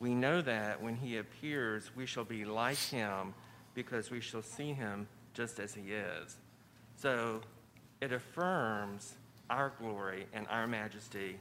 We 0.00 0.14
know 0.14 0.42
that 0.42 0.82
when 0.82 0.96
he 0.96 1.16
appears, 1.16 1.90
we 1.96 2.04
shall 2.04 2.24
be 2.24 2.44
like 2.44 2.76
him 2.76 3.32
because 3.74 4.10
we 4.10 4.20
shall 4.20 4.42
see 4.42 4.72
him 4.72 5.06
just 5.32 5.60
as 5.60 5.72
he 5.72 5.92
is. 5.92 6.36
So 6.96 7.40
it 8.00 8.12
affirms 8.12 9.14
our 9.48 9.72
glory 9.78 10.26
and 10.32 10.46
our 10.48 10.66
majesty 10.66 11.36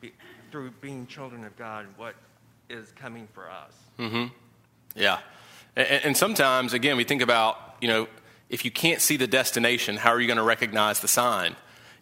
be, 0.00 0.12
through 0.50 0.72
being 0.80 1.06
children 1.06 1.44
of 1.44 1.56
God, 1.56 1.86
what 1.96 2.16
is 2.68 2.90
coming 2.92 3.28
for 3.32 3.48
us. 3.48 3.72
Mm-hmm. 3.98 4.26
Yeah. 4.96 5.20
And, 5.76 6.04
and 6.04 6.16
sometimes, 6.16 6.72
again, 6.72 6.96
we 6.96 7.04
think 7.04 7.22
about, 7.22 7.76
you 7.80 7.88
know, 7.88 8.08
if 8.50 8.64
you 8.64 8.70
can't 8.70 9.00
see 9.00 9.16
the 9.16 9.26
destination, 9.26 9.96
how 9.96 10.10
are 10.10 10.20
you 10.20 10.26
going 10.26 10.36
to 10.38 10.42
recognize 10.42 11.00
the 11.00 11.08
sign? 11.08 11.54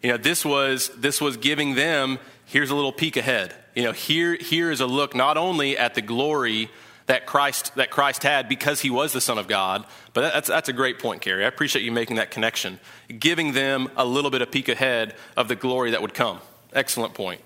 You 0.05 0.11
know, 0.11 0.17
this 0.17 0.45
was, 0.45 0.89
this 0.89 1.19
was 1.19 1.35
giving 1.35 1.73
them, 1.73 2.19
here's 2.45 2.69
a 2.69 2.75
little 2.75 2.91
peek 2.91 3.17
ahead. 3.17 3.55
You 3.73 3.85
know, 3.85 3.91
here, 3.91 4.35
here 4.35 4.69
is 4.69 4.79
a 4.79 4.85
look 4.85 5.15
not 5.15 5.35
only 5.35 5.79
at 5.79 5.95
the 5.95 6.01
glory 6.03 6.69
that 7.07 7.25
Christ, 7.25 7.73
that 7.73 7.89
Christ 7.89 8.21
had 8.21 8.47
because 8.47 8.81
he 8.81 8.91
was 8.91 9.13
the 9.13 9.19
Son 9.19 9.39
of 9.39 9.47
God, 9.47 9.83
but 10.13 10.31
that's, 10.31 10.47
that's 10.47 10.69
a 10.69 10.73
great 10.73 10.99
point, 10.99 11.23
Carrie. 11.23 11.43
I 11.43 11.47
appreciate 11.47 11.81
you 11.81 11.91
making 11.91 12.17
that 12.17 12.29
connection. 12.29 12.79
Giving 13.17 13.53
them 13.53 13.89
a 13.97 14.05
little 14.05 14.29
bit 14.29 14.43
of 14.43 14.51
peek 14.51 14.69
ahead 14.69 15.15
of 15.35 15.47
the 15.47 15.55
glory 15.55 15.89
that 15.89 16.03
would 16.03 16.13
come. 16.13 16.39
Excellent 16.71 17.15
point. 17.15 17.41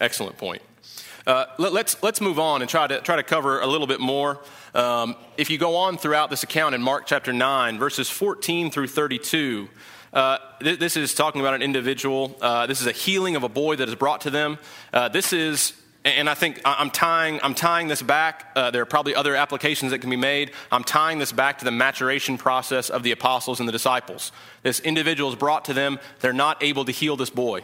Excellent 0.00 0.36
point. 0.36 0.62
Uh, 1.28 1.44
let, 1.58 1.68
us 1.68 1.74
let's, 1.74 2.02
let's 2.02 2.20
move 2.20 2.40
on 2.40 2.60
and 2.60 2.68
try 2.68 2.88
to, 2.88 3.00
try 3.02 3.14
to 3.14 3.22
cover 3.22 3.60
a 3.60 3.68
little 3.68 3.86
bit 3.86 4.00
more. 4.00 4.40
Um, 4.74 5.14
if 5.36 5.48
you 5.48 5.58
go 5.58 5.76
on 5.76 5.96
throughout 5.96 6.28
this 6.28 6.42
account 6.42 6.74
in 6.74 6.82
Mark 6.82 7.06
chapter 7.06 7.32
9, 7.32 7.78
verses 7.78 8.10
14 8.10 8.72
through 8.72 8.88
32, 8.88 9.68
uh, 10.12 10.38
th- 10.60 10.78
this 10.78 10.96
is 10.96 11.14
talking 11.14 11.40
about 11.40 11.54
an 11.54 11.62
individual. 11.62 12.36
Uh, 12.40 12.66
this 12.66 12.80
is 12.80 12.86
a 12.86 12.92
healing 12.92 13.36
of 13.36 13.42
a 13.42 13.48
boy 13.48 13.76
that 13.76 13.88
is 13.88 13.94
brought 13.94 14.22
to 14.22 14.30
them. 14.30 14.58
Uh, 14.92 15.08
this 15.08 15.32
is, 15.32 15.72
and 16.04 16.28
I 16.28 16.34
think 16.34 16.60
I'm 16.64 16.90
tying, 16.90 17.38
I'm 17.42 17.54
tying 17.54 17.88
this 17.88 18.02
back. 18.02 18.50
Uh, 18.56 18.70
there 18.70 18.82
are 18.82 18.86
probably 18.86 19.14
other 19.14 19.36
applications 19.36 19.92
that 19.92 20.00
can 20.00 20.10
be 20.10 20.16
made. 20.16 20.50
I'm 20.72 20.84
tying 20.84 21.18
this 21.18 21.30
back 21.30 21.58
to 21.58 21.64
the 21.64 21.70
maturation 21.70 22.38
process 22.38 22.90
of 22.90 23.02
the 23.02 23.12
apostles 23.12 23.60
and 23.60 23.68
the 23.68 23.72
disciples. 23.72 24.32
This 24.62 24.80
individual 24.80 25.30
is 25.30 25.36
brought 25.36 25.64
to 25.66 25.74
them. 25.74 26.00
They're 26.20 26.32
not 26.32 26.62
able 26.62 26.84
to 26.86 26.92
heal 26.92 27.16
this 27.16 27.30
boy. 27.30 27.62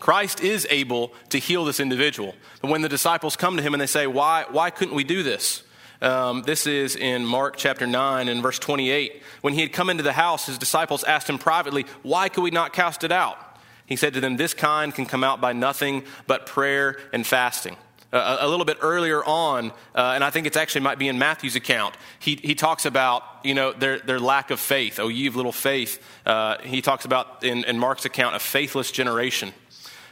Christ 0.00 0.40
is 0.40 0.66
able 0.70 1.12
to 1.28 1.38
heal 1.38 1.64
this 1.64 1.80
individual. 1.80 2.34
But 2.62 2.70
when 2.70 2.82
the 2.82 2.88
disciples 2.88 3.36
come 3.36 3.56
to 3.56 3.62
him 3.62 3.74
and 3.74 3.80
they 3.80 3.86
say, 3.86 4.06
Why, 4.06 4.46
why 4.50 4.70
couldn't 4.70 4.94
we 4.94 5.04
do 5.04 5.22
this? 5.22 5.63
Um, 6.00 6.42
this 6.42 6.66
is 6.66 6.96
in 6.96 7.24
Mark 7.24 7.56
chapter 7.56 7.86
9 7.86 8.28
and 8.28 8.42
verse 8.42 8.58
28. 8.58 9.22
When 9.40 9.54
he 9.54 9.60
had 9.60 9.72
come 9.72 9.90
into 9.90 10.02
the 10.02 10.12
house, 10.12 10.46
his 10.46 10.58
disciples 10.58 11.04
asked 11.04 11.28
him 11.28 11.38
privately, 11.38 11.86
Why 12.02 12.28
could 12.28 12.42
we 12.42 12.50
not 12.50 12.72
cast 12.72 13.04
it 13.04 13.12
out? 13.12 13.38
He 13.86 13.96
said 13.96 14.14
to 14.14 14.20
them, 14.20 14.36
This 14.36 14.54
kind 14.54 14.94
can 14.94 15.06
come 15.06 15.24
out 15.24 15.40
by 15.40 15.52
nothing 15.52 16.04
but 16.26 16.46
prayer 16.46 16.98
and 17.12 17.26
fasting. 17.26 17.76
Uh, 18.12 18.36
a 18.40 18.48
little 18.48 18.64
bit 18.64 18.78
earlier 18.80 19.24
on, 19.24 19.72
uh, 19.94 20.12
and 20.14 20.22
I 20.22 20.30
think 20.30 20.46
it's 20.46 20.56
actually 20.56 20.82
might 20.82 21.00
be 21.00 21.08
in 21.08 21.18
Matthew's 21.18 21.56
account, 21.56 21.96
he, 22.20 22.36
he 22.36 22.54
talks 22.54 22.86
about, 22.86 23.24
you 23.42 23.54
know, 23.54 23.72
their, 23.72 23.98
their 23.98 24.20
lack 24.20 24.52
of 24.52 24.60
faith. 24.60 25.00
Oh, 25.00 25.08
of 25.08 25.36
little 25.36 25.50
faith. 25.50 26.00
Uh, 26.24 26.58
he 26.58 26.80
talks 26.80 27.04
about 27.04 27.42
in, 27.42 27.64
in 27.64 27.76
Mark's 27.76 28.04
account 28.04 28.36
a 28.36 28.38
faithless 28.38 28.92
generation. 28.92 29.52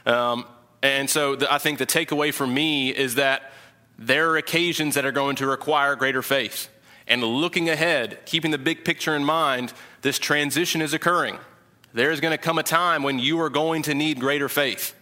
Um, 0.05 0.47
and 0.83 1.09
so 1.09 1.37
the, 1.37 1.53
I 1.53 1.59
think 1.59 1.79
the 1.79 1.87
takeaway 1.87 2.35
for 2.35 2.47
me 2.47 2.91
is 2.91 3.15
that 3.15 3.53
there 3.99 4.31
are 4.31 4.37
occasions 4.37 4.95
that 4.95 5.05
are 5.05 5.13
going 5.13 5.37
to 5.37 5.47
require 5.47 5.97
greater 5.97 6.23
faith. 6.23 6.69
And 7.07 7.23
looking 7.23 7.69
ahead, 7.69 8.21
keeping 8.27 8.51
the 8.51 8.59
big 8.59 8.85
picture 8.85 9.15
in 9.15 9.25
mind, 9.25 9.73
this 10.03 10.19
transition 10.19 10.81
is 10.81 10.95
occurring. 10.95 11.39
There's 11.93 12.21
going 12.21 12.33
to 12.33 12.39
come 12.39 12.59
a 12.59 12.63
time 12.63 13.03
when 13.03 13.19
you 13.19 13.41
are 13.41 13.51
going 13.51 13.83
to 13.83 13.95
need 13.95 14.19
greater 14.19 14.49
faith. 14.49 14.95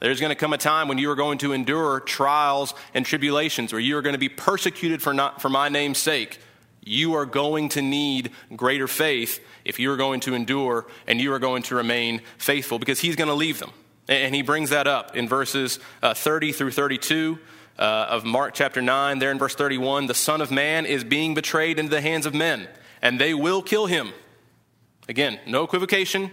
There's 0.00 0.20
going 0.20 0.30
to 0.30 0.36
come 0.36 0.52
a 0.52 0.58
time 0.58 0.88
when 0.88 0.98
you 0.98 1.10
are 1.10 1.14
going 1.14 1.38
to 1.38 1.52
endure 1.52 2.00
trials 2.00 2.74
and 2.92 3.06
tribulations, 3.06 3.72
where 3.72 3.80
you 3.80 3.96
are 3.96 4.02
going 4.02 4.14
to 4.14 4.18
be 4.18 4.28
persecuted 4.28 5.02
for, 5.02 5.14
not, 5.14 5.40
for 5.40 5.48
my 5.48 5.68
name's 5.68 5.98
sake. 5.98 6.38
You 6.84 7.14
are 7.14 7.26
going 7.26 7.70
to 7.70 7.82
need 7.82 8.30
greater 8.54 8.86
faith 8.86 9.44
if 9.64 9.80
you 9.80 9.90
are 9.90 9.96
going 9.96 10.20
to 10.20 10.34
endure 10.34 10.86
and 11.06 11.20
you 11.20 11.32
are 11.32 11.38
going 11.38 11.62
to 11.64 11.74
remain 11.74 12.20
faithful 12.38 12.78
because 12.78 13.00
he's 13.00 13.16
going 13.16 13.28
to 13.28 13.34
leave 13.34 13.58
them. 13.58 13.72
And 14.08 14.34
he 14.34 14.42
brings 14.42 14.70
that 14.70 14.86
up 14.86 15.16
in 15.16 15.28
verses 15.28 15.80
uh, 16.02 16.14
30 16.14 16.52
through 16.52 16.70
32 16.70 17.38
uh, 17.78 18.06
of 18.10 18.24
Mark 18.24 18.54
chapter 18.54 18.80
9, 18.80 19.18
there 19.18 19.30
in 19.30 19.38
verse 19.38 19.54
31, 19.54 20.06
the 20.06 20.14
Son 20.14 20.40
of 20.40 20.50
Man 20.50 20.86
is 20.86 21.04
being 21.04 21.34
betrayed 21.34 21.78
into 21.78 21.90
the 21.90 22.00
hands 22.00 22.26
of 22.26 22.34
men, 22.34 22.68
and 23.02 23.20
they 23.20 23.34
will 23.34 23.62
kill 23.62 23.86
him. 23.86 24.12
Again, 25.08 25.38
no 25.46 25.64
equivocation. 25.64 26.30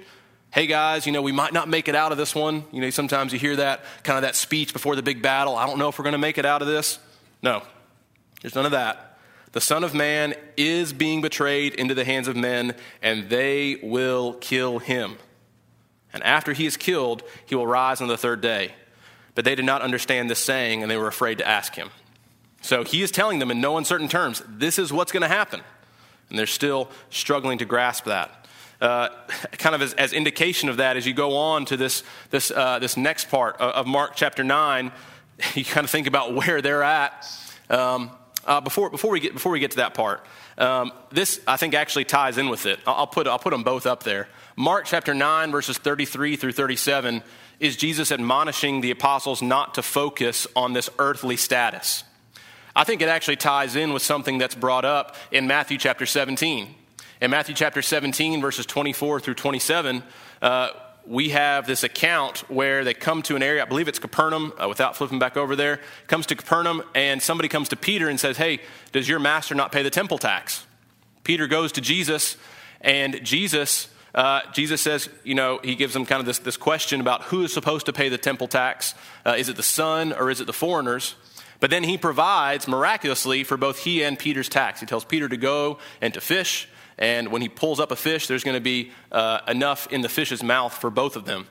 Hey 0.51 0.67
guys, 0.67 1.05
you 1.05 1.11
know, 1.11 1.21
we 1.21 1.31
might 1.31 1.53
not 1.53 1.67
make 1.67 1.87
it 1.87 1.95
out 1.95 2.11
of 2.11 2.17
this 2.17 2.35
one. 2.35 2.63
You 2.71 2.81
know, 2.81 2.89
sometimes 2.89 3.33
you 3.33 3.39
hear 3.39 3.55
that 3.55 3.83
kind 4.03 4.17
of 4.17 4.21
that 4.21 4.35
speech 4.35 4.71
before 4.71 4.95
the 4.95 5.03
big 5.03 5.21
battle. 5.21 5.55
I 5.55 5.65
don't 5.65 5.79
know 5.79 5.89
if 5.89 5.97
we're 5.97 6.03
going 6.03 6.13
to 6.13 6.19
make 6.19 6.37
it 6.37 6.45
out 6.45 6.61
of 6.61 6.67
this. 6.67 6.99
No, 7.41 7.63
there's 8.41 8.55
none 8.55 8.65
of 8.65 8.71
that. 8.71 9.17
The 9.51 9.61
Son 9.61 9.83
of 9.83 9.93
Man 9.93 10.33
is 10.57 10.93
being 10.93 11.21
betrayed 11.21 11.75
into 11.75 11.93
the 11.93 12.05
hands 12.05 12.27
of 12.27 12.35
men, 12.35 12.75
and 13.01 13.29
they 13.29 13.79
will 13.83 14.33
kill 14.33 14.79
him. 14.79 15.17
And 16.11 16.23
after 16.23 16.53
he 16.53 16.65
is 16.65 16.77
killed, 16.77 17.23
he 17.45 17.55
will 17.55 17.67
rise 17.67 18.01
on 18.01 18.07
the 18.07 18.17
third 18.17 18.41
day. 18.41 18.73
But 19.35 19.45
they 19.45 19.55
did 19.55 19.65
not 19.65 19.81
understand 19.81 20.29
this 20.29 20.39
saying, 20.39 20.81
and 20.81 20.91
they 20.91 20.97
were 20.97 21.07
afraid 21.07 21.39
to 21.39 21.47
ask 21.47 21.75
him. 21.75 21.89
So 22.61 22.83
he 22.83 23.01
is 23.01 23.11
telling 23.11 23.39
them 23.39 23.51
in 23.51 23.59
no 23.59 23.77
uncertain 23.77 24.07
terms, 24.07 24.41
this 24.47 24.79
is 24.79 24.93
what's 24.93 25.11
going 25.11 25.21
to 25.21 25.27
happen. 25.27 25.61
And 26.29 26.39
they're 26.39 26.45
still 26.45 26.89
struggling 27.09 27.57
to 27.57 27.65
grasp 27.65 28.05
that. 28.05 28.47
Uh, 28.79 29.09
kind 29.53 29.75
of 29.75 29.81
as, 29.81 29.93
as, 29.93 30.13
indication 30.13 30.69
of 30.69 30.77
that, 30.77 30.97
as 30.97 31.05
you 31.05 31.13
go 31.13 31.35
on 31.35 31.65
to 31.65 31.77
this, 31.77 32.03
this, 32.29 32.51
uh, 32.51 32.79
this 32.79 32.97
next 32.97 33.29
part 33.29 33.57
of, 33.57 33.85
Mark 33.87 34.13
chapter 34.15 34.43
9, 34.43 34.91
you 35.55 35.65
kind 35.65 35.85
of 35.85 35.91
think 35.91 36.07
about 36.07 36.35
where 36.35 36.61
they're 36.61 36.83
at. 36.83 37.27
Um, 37.69 38.11
uh, 38.45 38.61
before, 38.61 38.89
before, 38.89 39.11
we 39.11 39.19
get, 39.19 39.33
before 39.33 39.51
we 39.51 39.59
get 39.59 39.71
to 39.71 39.77
that 39.77 39.93
part, 39.93 40.25
um, 40.57 40.91
this 41.11 41.39
I 41.47 41.57
think 41.57 41.73
actually 41.73 42.05
ties 42.05 42.37
in 42.37 42.49
with 42.49 42.65
it. 42.65 42.79
I'll, 42.85 42.95
I'll, 42.95 43.07
put, 43.07 43.27
I'll 43.27 43.39
put 43.39 43.51
them 43.51 43.63
both 43.63 43.85
up 43.85 44.03
there. 44.03 44.27
Mark 44.55 44.85
chapter 44.85 45.13
9, 45.13 45.51
verses 45.51 45.77
33 45.77 46.35
through 46.35 46.51
37 46.51 47.23
is 47.59 47.77
Jesus 47.77 48.11
admonishing 48.11 48.81
the 48.81 48.91
apostles 48.91 49.41
not 49.41 49.75
to 49.75 49.81
focus 49.81 50.47
on 50.55 50.73
this 50.73 50.89
earthly 50.99 51.37
status. 51.37 52.03
I 52.75 52.83
think 52.83 53.01
it 53.01 53.09
actually 53.09 53.35
ties 53.35 53.75
in 53.75 53.93
with 53.93 54.01
something 54.01 54.37
that's 54.37 54.55
brought 54.55 54.85
up 54.85 55.15
in 55.31 55.45
Matthew 55.45 55.77
chapter 55.77 56.05
17. 56.05 56.73
In 57.21 57.31
Matthew 57.31 57.55
chapter 57.55 57.81
17, 57.81 58.41
verses 58.41 58.65
24 58.65 59.19
through 59.19 59.35
27, 59.35 60.03
uh, 60.41 60.69
we 61.05 61.29
have 61.29 61.67
this 61.67 61.83
account 61.83 62.39
where 62.49 62.83
they 62.83 62.93
come 62.93 63.21
to 63.23 63.35
an 63.35 63.43
area, 63.43 63.61
I 63.61 63.65
believe 63.65 63.87
it's 63.87 63.99
Capernaum, 63.99 64.53
uh, 64.57 64.67
without 64.67 64.95
flipping 64.95 65.19
back 65.19 65.37
over 65.37 65.55
there, 65.55 65.79
comes 66.07 66.25
to 66.27 66.35
Capernaum, 66.35 66.81
and 66.95 67.21
somebody 67.21 67.49
comes 67.49 67.69
to 67.69 67.75
Peter 67.75 68.09
and 68.09 68.19
says, 68.19 68.37
Hey, 68.37 68.59
does 68.91 69.07
your 69.07 69.19
master 69.19 69.53
not 69.53 69.71
pay 69.71 69.83
the 69.83 69.89
temple 69.89 70.17
tax? 70.17 70.65
Peter 71.23 71.47
goes 71.47 71.71
to 71.73 71.81
Jesus, 71.81 72.37
and 72.81 73.23
Jesus 73.23 73.87
uh, 74.13 74.41
Jesus 74.53 74.81
says, 74.81 75.09
you 75.23 75.35
know, 75.35 75.59
he 75.63 75.75
gives 75.75 75.93
them 75.93 76.05
kind 76.05 76.19
of 76.19 76.25
this, 76.25 76.39
this 76.39 76.57
question 76.57 77.01
about 77.01 77.23
who 77.23 77.43
is 77.43 77.53
supposed 77.53 77.87
to 77.87 77.93
pay 77.93 78.09
the 78.09 78.17
temple 78.17 78.47
tax. 78.47 78.93
Uh, 79.25 79.35
is 79.37 79.49
it 79.49 79.55
the 79.55 79.63
son 79.63 80.13
or 80.13 80.29
is 80.29 80.39
it 80.39 80.45
the 80.45 80.53
foreigners? 80.53 81.15
But 81.59 81.69
then 81.69 81.83
he 81.83 81.97
provides 81.97 82.67
miraculously 82.67 83.43
for 83.43 83.57
both 83.57 83.79
he 83.79 84.03
and 84.03 84.19
Peter's 84.19 84.49
tax. 84.49 84.79
He 84.79 84.85
tells 84.85 85.05
Peter 85.05 85.29
to 85.29 85.37
go 85.37 85.79
and 86.01 86.13
to 86.13 86.21
fish, 86.21 86.67
and 86.97 87.31
when 87.31 87.41
he 87.41 87.49
pulls 87.49 87.79
up 87.79 87.91
a 87.91 87.95
fish, 87.95 88.27
there's 88.27 88.43
going 88.43 88.57
to 88.57 88.61
be 88.61 88.91
uh, 89.11 89.39
enough 89.47 89.87
in 89.91 90.01
the 90.01 90.09
fish's 90.09 90.43
mouth 90.43 90.73
for 90.73 90.89
both 90.89 91.15
of 91.15 91.25
them. 91.25 91.47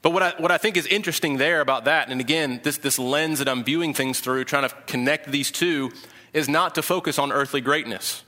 But 0.00 0.10
what 0.10 0.22
I, 0.22 0.34
what 0.38 0.50
I 0.50 0.58
think 0.58 0.76
is 0.76 0.86
interesting 0.86 1.36
there 1.36 1.60
about 1.60 1.84
that, 1.84 2.08
and 2.08 2.20
again, 2.20 2.60
this, 2.64 2.78
this 2.78 2.98
lens 2.98 3.38
that 3.38 3.48
I'm 3.48 3.62
viewing 3.62 3.94
things 3.94 4.18
through, 4.18 4.44
trying 4.44 4.68
to 4.68 4.74
connect 4.86 5.30
these 5.30 5.52
two, 5.52 5.92
is 6.32 6.48
not 6.48 6.74
to 6.74 6.82
focus 6.82 7.18
on 7.18 7.30
earthly 7.30 7.60
greatness. 7.60 8.24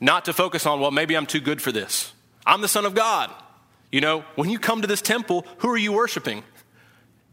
Not 0.00 0.24
to 0.24 0.32
focus 0.32 0.64
on, 0.64 0.80
well, 0.80 0.90
maybe 0.90 1.14
I'm 1.14 1.26
too 1.26 1.40
good 1.40 1.60
for 1.60 1.70
this. 1.70 2.12
I'm 2.46 2.60
the 2.60 2.68
Son 2.68 2.84
of 2.84 2.94
God. 2.94 3.30
You 3.90 4.00
know, 4.00 4.24
when 4.36 4.50
you 4.50 4.58
come 4.58 4.80
to 4.80 4.88
this 4.88 5.02
temple, 5.02 5.46
who 5.58 5.68
are 5.68 5.76
you 5.76 5.92
worshiping? 5.92 6.42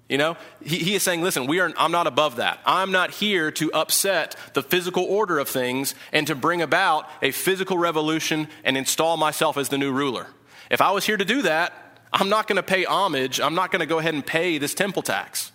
You 0.09 0.17
know, 0.17 0.37
he, 0.63 0.79
he, 0.79 0.95
is 0.95 1.03
saying, 1.03 1.21
listen, 1.21 1.45
we 1.45 1.59
are, 1.59 1.71
I'm 1.77 1.91
not 1.91 2.07
above 2.07 2.37
that. 2.37 2.59
I'm 2.65 2.91
not 2.91 3.11
here 3.11 3.51
to 3.51 3.71
upset 3.71 4.35
the 4.53 4.63
physical 4.63 5.03
order 5.03 5.37
of 5.37 5.47
things 5.47 5.93
and 6.11 6.25
to 6.27 6.35
bring 6.35 6.63
about 6.63 7.07
a 7.21 7.29
physical 7.29 7.77
revolution 7.77 8.47
and 8.63 8.75
install 8.75 9.17
myself 9.17 9.55
as 9.55 9.69
the 9.69 9.77
new 9.77 9.91
ruler. 9.91 10.25
If 10.71 10.81
I 10.81 10.91
was 10.91 11.05
here 11.05 11.15
to 11.15 11.25
do 11.25 11.43
that, 11.43 11.73
I'm 12.11 12.27
not 12.27 12.47
going 12.47 12.55
to 12.55 12.63
pay 12.63 12.85
homage. 12.85 13.39
I'm 13.39 13.53
not 13.53 13.71
going 13.71 13.81
to 13.81 13.85
go 13.85 13.99
ahead 13.99 14.15
and 14.15 14.25
pay 14.25 14.57
this 14.57 14.73
temple 14.73 15.03
tax. 15.03 15.51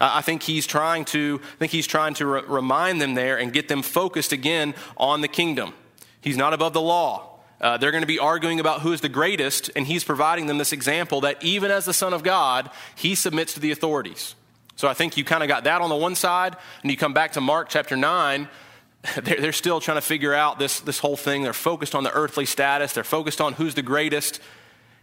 I 0.00 0.22
think 0.22 0.42
he's 0.42 0.66
trying 0.66 1.04
to, 1.06 1.40
I 1.42 1.56
think 1.58 1.70
he's 1.70 1.86
trying 1.86 2.14
to 2.14 2.26
re- 2.26 2.42
remind 2.48 3.00
them 3.00 3.14
there 3.14 3.38
and 3.38 3.52
get 3.52 3.68
them 3.68 3.82
focused 3.82 4.32
again 4.32 4.74
on 4.96 5.20
the 5.20 5.28
kingdom. 5.28 5.74
He's 6.20 6.36
not 6.36 6.54
above 6.54 6.72
the 6.72 6.80
law. 6.80 7.31
Uh, 7.62 7.76
they're 7.76 7.92
going 7.92 8.02
to 8.02 8.08
be 8.08 8.18
arguing 8.18 8.58
about 8.58 8.80
who 8.80 8.92
is 8.92 9.00
the 9.00 9.08
greatest, 9.08 9.70
and 9.76 9.86
he's 9.86 10.02
providing 10.02 10.46
them 10.46 10.58
this 10.58 10.72
example 10.72 11.20
that 11.20 11.42
even 11.44 11.70
as 11.70 11.84
the 11.84 11.92
Son 11.92 12.12
of 12.12 12.24
God, 12.24 12.68
he 12.96 13.14
submits 13.14 13.54
to 13.54 13.60
the 13.60 13.70
authorities. 13.70 14.34
So 14.74 14.88
I 14.88 14.94
think 14.94 15.16
you 15.16 15.24
kind 15.24 15.44
of 15.44 15.48
got 15.48 15.64
that 15.64 15.80
on 15.80 15.88
the 15.88 15.96
one 15.96 16.16
side, 16.16 16.56
and 16.82 16.90
you 16.90 16.96
come 16.96 17.14
back 17.14 17.32
to 17.32 17.40
Mark 17.40 17.68
chapter 17.68 17.96
9. 17.96 18.48
They're, 19.22 19.40
they're 19.40 19.52
still 19.52 19.80
trying 19.80 19.96
to 19.96 20.02
figure 20.02 20.32
out 20.32 20.60
this, 20.60 20.78
this 20.78 21.00
whole 21.00 21.16
thing. 21.16 21.42
They're 21.42 21.52
focused 21.52 21.96
on 21.96 22.04
the 22.04 22.12
earthly 22.12 22.46
status, 22.46 22.92
they're 22.92 23.02
focused 23.02 23.40
on 23.40 23.54
who's 23.54 23.74
the 23.74 23.82
greatest. 23.82 24.40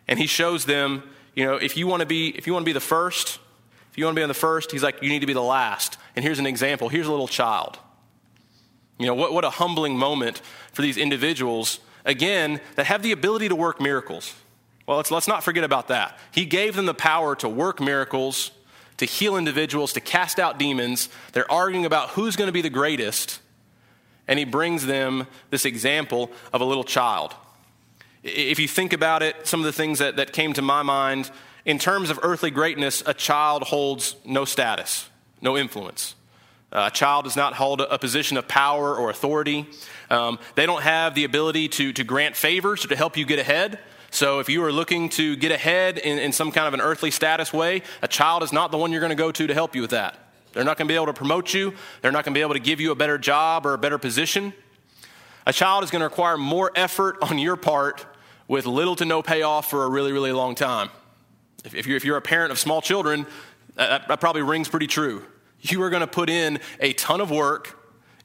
And 0.08 0.18
he 0.18 0.26
shows 0.26 0.64
them, 0.64 1.04
you 1.36 1.46
know, 1.46 1.56
if 1.56 1.76
you 1.76 1.86
want 1.86 2.00
to 2.00 2.06
be, 2.06 2.30
if 2.30 2.48
you 2.48 2.54
want 2.54 2.64
to 2.64 2.66
be 2.66 2.74
the 2.74 2.80
first, 2.80 3.40
if 3.92 3.98
you 3.98 4.06
want 4.06 4.16
to 4.16 4.20
be 4.20 4.24
on 4.24 4.30
the 4.30 4.34
first, 4.34 4.72
he's 4.72 4.84
like, 4.84 5.04
you 5.04 5.10
need 5.10 5.20
to 5.20 5.28
be 5.28 5.34
the 5.34 5.42
last. 5.42 5.98
And 6.16 6.24
here's 6.24 6.40
an 6.40 6.46
example. 6.46 6.88
Here's 6.88 7.08
a 7.08 7.12
little 7.12 7.28
child. 7.28 7.78
You 8.98 9.06
know, 9.06 9.16
what, 9.16 9.34
what 9.34 9.44
a 9.44 9.50
humbling 9.50 9.98
moment 9.98 10.42
for 10.72 10.82
these 10.82 10.98
individuals 10.98 11.80
again, 12.10 12.60
that 12.76 12.88
have 12.88 13.04
the 13.04 13.12
ability 13.12 13.48
to 13.50 13.56
work 13.56 13.80
miracles. 13.80 14.34
Well, 14.88 14.98
let's, 14.98 15.12
let's 15.12 15.28
not 15.28 15.44
forget 15.44 15.64
about 15.64 15.90
that. 15.90 16.18
He 16.32 16.46
gave 16.46 16.76
them 16.76 16.88
the 16.88 16.94
power 16.96 17.36
to 17.38 17.48
work 17.48 17.80
miracles, 17.80 18.52
to 18.98 19.06
heal 19.06 19.38
individuals, 19.38 19.94
to 19.94 20.02
cast 20.02 20.40
out 20.40 20.58
demons. 20.58 21.10
They're 21.34 21.50
arguing 21.52 21.86
about 21.86 22.10
who's 22.10 22.36
going 22.36 22.48
to 22.48 22.52
be 22.52 22.64
the 22.64 22.72
greatest. 22.72 23.40
And 24.28 24.40
he 24.40 24.46
brings 24.46 24.86
them 24.86 25.28
this 25.52 25.64
example 25.64 26.32
of 26.52 26.62
a 26.62 26.66
little 26.66 26.84
child. 26.84 27.36
If 28.24 28.60
you 28.60 28.68
think 28.68 28.92
about 28.92 29.22
it, 29.22 29.48
some 29.48 29.60
of 29.60 29.66
the 29.66 29.72
things 29.72 30.00
that, 30.00 30.16
that 30.18 30.34
came 30.34 30.54
to 30.54 30.62
my 30.62 30.82
mind 30.82 31.30
in 31.66 31.78
terms 31.78 32.10
of 32.10 32.20
earthly 32.24 32.50
greatness, 32.52 33.04
a 33.06 33.14
child 33.14 33.64
holds 33.64 34.16
no 34.26 34.44
status, 34.44 35.08
no 35.42 35.56
influence. 35.56 36.16
Uh, 36.72 36.90
a 36.92 36.96
child 36.96 37.24
does 37.24 37.36
not 37.36 37.54
hold 37.54 37.82
a 37.82 37.98
position 37.98 38.38
of 38.38 38.48
power 38.48 38.96
or 38.96 39.10
authority. 39.10 39.68
Um, 40.10 40.38
they 40.56 40.66
don't 40.66 40.84
have 40.84 41.16
the 41.16 41.24
ability 41.24 41.68
to, 41.70 41.94
to 41.94 42.04
grant 42.04 42.36
favors 42.36 42.86
or 42.86 42.90
to 42.90 42.96
help 42.96 43.18
you 43.18 43.26
get 43.26 43.40
ahead. 43.40 43.80
So, 44.12 44.40
if 44.40 44.50
you 44.50 44.64
are 44.64 44.72
looking 44.72 45.10
to 45.10 45.36
get 45.36 45.52
ahead 45.52 46.00
in, 46.00 46.18
in 46.18 46.32
some 46.32 46.52
kind 46.52 46.68
of 46.68 46.74
an 46.74 46.82
earthly 46.82 47.12
status 47.12 47.54
way, 47.54 47.84
a 48.02 48.08
child 48.08 48.42
is 48.42 48.52
not 48.52 48.72
the 48.72 48.78
one 48.78 48.92
you're 48.92 49.02
going 49.02 49.12
to 49.12 49.16
go 49.16 49.32
to 49.32 49.48
to 49.48 49.54
help 49.54 49.76
you 49.76 49.82
with 49.82 49.92
that. 49.92 50.18
They're 50.54 50.64
not 50.64 50.78
going 50.78 50.88
to 50.88 50.92
be 50.92 50.96
able 50.96 51.08
to 51.08 51.14
promote 51.14 51.54
you, 51.54 51.74
they're 52.02 52.12
not 52.12 52.26
going 52.26 52.34
to 52.34 52.38
be 52.38 52.42
able 52.42 52.56
to 52.56 52.60
give 52.60 52.80
you 52.80 52.92
a 52.92 52.96
better 52.96 53.18
job 53.18 53.66
or 53.66 53.74
a 53.74 53.78
better 53.78 53.98
position. 53.98 54.54
A 55.46 55.54
child 55.54 55.84
is 55.84 55.92
going 55.92 56.02
to 56.02 56.06
require 56.06 56.38
more 56.38 56.72
effort 56.76 57.18
on 57.22 57.40
your 57.40 57.56
part 57.56 58.06
with 58.48 58.66
little 58.66 58.96
to 58.96 59.06
no 59.06 59.22
payoff 59.22 59.70
for 59.70 59.86
a 59.86 59.90
really, 59.90 60.12
really 60.12 60.32
long 60.32 60.56
time. 60.56 60.90
If, 61.64 61.76
if, 61.76 61.88
you're, 61.88 61.98
if 61.98 62.06
you're 62.06 62.18
a 62.18 62.22
parent 62.22 62.52
of 62.52 62.60
small 62.60 62.82
children, 62.82 63.28
that, 63.76 64.08
that 64.08 64.20
probably 64.20 64.42
rings 64.42 64.68
pretty 64.68 64.88
true. 64.88 65.24
You 65.62 65.82
are 65.84 65.90
going 65.90 66.02
to 66.02 66.08
put 66.08 66.30
in 66.30 66.60
a 66.80 66.94
ton 66.94 67.22
of 67.22 67.32
work. 67.32 67.78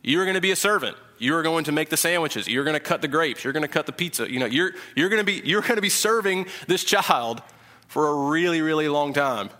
You 0.03 0.21
are 0.21 0.25
going 0.25 0.35
to 0.35 0.41
be 0.41 0.51
a 0.51 0.57
servant. 0.57 0.97
You 1.19 1.35
are 1.37 1.43
going 1.43 1.65
to 1.65 1.73
make 1.73 1.89
the 1.89 1.97
sandwiches. 1.97 2.49
You're 2.49 2.65
going 2.65 2.75
to 2.75 2.81
cut 2.81 3.01
the 3.01 3.09
grapes. 3.09 3.45
You're 3.45 3.53
going 3.53 3.63
to 3.63 3.69
cut 3.69 3.87
the 3.87 3.93
pizza. 3.93 4.31
You 4.31 4.41
know, 4.41 4.47
you're, 4.47 4.73
you're, 4.95 5.09
going 5.09 5.21
to 5.21 5.25
be, 5.25 5.41
you're 5.45 5.63
going 5.63 5.77
to 5.77 5.83
be 5.83 5.89
serving 5.89 6.47
this 6.67 6.85
child 6.85 7.43
for 7.89 8.09
a 8.09 8.31
really, 8.31 8.61
really 8.61 8.89
long 8.89 9.13
time. 9.13 9.51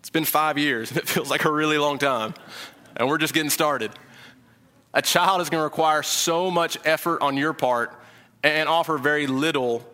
It's 0.00 0.10
been 0.10 0.24
five 0.24 0.58
years, 0.58 0.90
and 0.90 0.98
it 0.98 1.08
feels 1.08 1.30
like 1.30 1.44
a 1.44 1.52
really 1.52 1.78
long 1.78 1.98
time. 1.98 2.34
And 2.96 3.08
we're 3.08 3.18
just 3.18 3.34
getting 3.34 3.50
started. 3.50 3.92
A 4.94 5.02
child 5.02 5.40
is 5.40 5.48
going 5.48 5.60
to 5.60 5.64
require 5.64 6.02
so 6.02 6.50
much 6.50 6.76
effort 6.84 7.22
on 7.22 7.36
your 7.36 7.52
part 7.52 7.98
and 8.42 8.68
offer 8.68 8.98
very 8.98 9.26
little, 9.26 9.88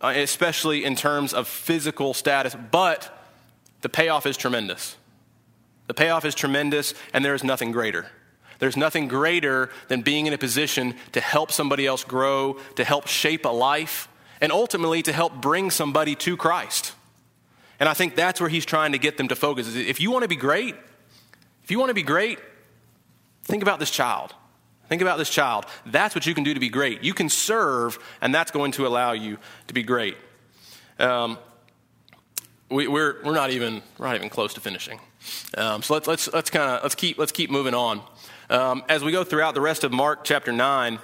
uh, 0.00 0.12
especially 0.16 0.84
in 0.84 0.96
terms 0.96 1.34
of 1.34 1.46
physical 1.46 2.14
status, 2.14 2.56
but 2.70 3.16
the 3.82 3.88
payoff 3.88 4.26
is 4.26 4.36
tremendous. 4.36 4.96
The 5.86 5.94
payoff 5.94 6.24
is 6.24 6.34
tremendous, 6.34 6.94
and 7.12 7.24
there 7.24 7.34
is 7.34 7.44
nothing 7.44 7.72
greater. 7.72 8.06
There's 8.58 8.76
nothing 8.76 9.08
greater 9.08 9.70
than 9.88 10.02
being 10.02 10.26
in 10.26 10.32
a 10.32 10.38
position 10.38 10.94
to 11.12 11.20
help 11.20 11.50
somebody 11.50 11.86
else 11.86 12.04
grow, 12.04 12.58
to 12.76 12.84
help 12.84 13.08
shape 13.08 13.44
a 13.44 13.48
life, 13.48 14.08
and 14.40 14.52
ultimately 14.52 15.02
to 15.02 15.12
help 15.12 15.40
bring 15.40 15.70
somebody 15.70 16.14
to 16.16 16.36
Christ. 16.36 16.94
And 17.80 17.88
I 17.88 17.94
think 17.94 18.14
that's 18.14 18.40
where 18.40 18.48
he's 18.48 18.64
trying 18.64 18.92
to 18.92 18.98
get 18.98 19.16
them 19.16 19.28
to 19.28 19.36
focus. 19.36 19.74
If 19.74 20.00
you 20.00 20.12
want 20.12 20.22
to 20.22 20.28
be 20.28 20.36
great, 20.36 20.76
if 21.64 21.70
you 21.70 21.78
want 21.78 21.90
to 21.90 21.94
be 21.94 22.02
great, 22.04 22.38
think 23.42 23.62
about 23.62 23.80
this 23.80 23.90
child. 23.90 24.34
Think 24.88 25.02
about 25.02 25.18
this 25.18 25.30
child. 25.30 25.66
That's 25.86 26.14
what 26.14 26.26
you 26.26 26.34
can 26.34 26.44
do 26.44 26.54
to 26.54 26.60
be 26.60 26.68
great. 26.68 27.02
You 27.02 27.14
can 27.14 27.28
serve, 27.28 27.98
and 28.20 28.34
that's 28.34 28.50
going 28.50 28.72
to 28.72 28.86
allow 28.86 29.12
you 29.12 29.38
to 29.68 29.74
be 29.74 29.82
great. 29.82 30.16
Um, 30.98 31.38
we, 32.68 32.86
we're, 32.86 33.22
we're 33.24 33.34
not 33.34 33.50
even 33.50 33.82
we're 33.98 34.06
not 34.06 34.16
even 34.16 34.28
close 34.28 34.54
to 34.54 34.60
finishing. 34.60 35.00
Um, 35.56 35.82
so 35.82 35.94
let's 35.94 36.06
let's 36.06 36.32
let's 36.32 36.50
kind 36.50 36.70
of 36.70 36.82
let's 36.82 36.94
keep 36.94 37.18
let's 37.18 37.32
keep 37.32 37.50
moving 37.50 37.74
on. 37.74 38.02
Um, 38.50 38.84
as 38.88 39.02
we 39.02 39.12
go 39.12 39.24
throughout 39.24 39.54
the 39.54 39.60
rest 39.60 39.84
of 39.84 39.92
Mark 39.92 40.24
chapter 40.24 40.52
nine, 40.52 40.98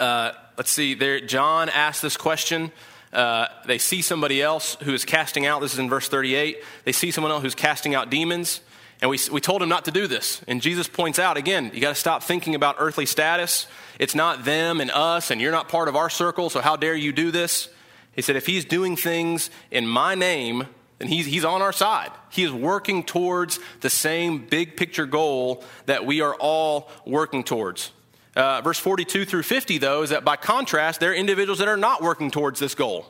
uh, 0.00 0.32
let's 0.56 0.70
see. 0.70 0.94
There, 0.94 1.20
John 1.20 1.68
asks 1.68 2.00
this 2.00 2.16
question. 2.16 2.72
Uh, 3.12 3.46
they 3.66 3.78
see 3.78 4.02
somebody 4.02 4.42
else 4.42 4.76
who 4.82 4.92
is 4.92 5.04
casting 5.04 5.46
out. 5.46 5.60
This 5.60 5.72
is 5.72 5.78
in 5.78 5.88
verse 5.88 6.08
38. 6.08 6.62
They 6.84 6.92
see 6.92 7.10
someone 7.10 7.32
else 7.32 7.42
who's 7.42 7.54
casting 7.54 7.94
out 7.94 8.10
demons. 8.10 8.60
And 9.00 9.10
we, 9.10 9.18
we 9.30 9.40
told 9.40 9.62
him 9.62 9.68
not 9.68 9.84
to 9.84 9.90
do 9.90 10.06
this. 10.06 10.42
And 10.48 10.60
Jesus 10.60 10.88
points 10.88 11.18
out 11.18 11.36
again, 11.36 11.70
you 11.72 11.80
got 11.80 11.90
to 11.90 11.94
stop 11.94 12.22
thinking 12.22 12.54
about 12.54 12.76
earthly 12.78 13.06
status. 13.06 13.66
It's 13.98 14.14
not 14.14 14.44
them 14.44 14.80
and 14.80 14.90
us, 14.90 15.30
and 15.30 15.40
you're 15.40 15.52
not 15.52 15.68
part 15.68 15.88
of 15.88 15.96
our 15.96 16.10
circle, 16.10 16.50
so 16.50 16.60
how 16.60 16.76
dare 16.76 16.96
you 16.96 17.12
do 17.12 17.30
this? 17.30 17.68
He 18.14 18.22
said, 18.22 18.34
if 18.34 18.46
he's 18.46 18.64
doing 18.64 18.96
things 18.96 19.50
in 19.70 19.86
my 19.86 20.16
name, 20.16 20.66
then 20.98 21.08
he's, 21.08 21.26
he's 21.26 21.44
on 21.44 21.62
our 21.62 21.72
side. 21.72 22.10
He 22.30 22.42
is 22.42 22.52
working 22.52 23.04
towards 23.04 23.60
the 23.80 23.90
same 23.90 24.46
big 24.46 24.76
picture 24.76 25.06
goal 25.06 25.64
that 25.86 26.04
we 26.04 26.20
are 26.20 26.34
all 26.34 26.90
working 27.06 27.44
towards. 27.44 27.92
Uh, 28.34 28.60
verse 28.60 28.78
42 28.78 29.24
through 29.24 29.42
50, 29.42 29.78
though, 29.78 30.02
is 30.02 30.10
that 30.10 30.24
by 30.24 30.36
contrast, 30.36 31.00
there 31.00 31.10
are 31.10 31.14
individuals 31.14 31.58
that 31.60 31.68
are 31.68 31.76
not 31.76 32.02
working 32.02 32.30
towards 32.30 32.60
this 32.60 32.74
goal. 32.74 33.06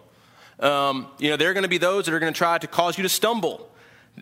Um, 0.60 1.08
you 1.18 1.30
know, 1.30 1.36
there 1.36 1.50
are 1.50 1.54
going 1.54 1.62
to 1.62 1.68
be 1.68 1.78
those 1.78 2.06
that 2.06 2.14
are 2.14 2.18
going 2.18 2.32
to 2.32 2.36
try 2.36 2.58
to 2.58 2.66
cause 2.66 2.98
you 2.98 3.02
to 3.02 3.08
stumble, 3.08 3.70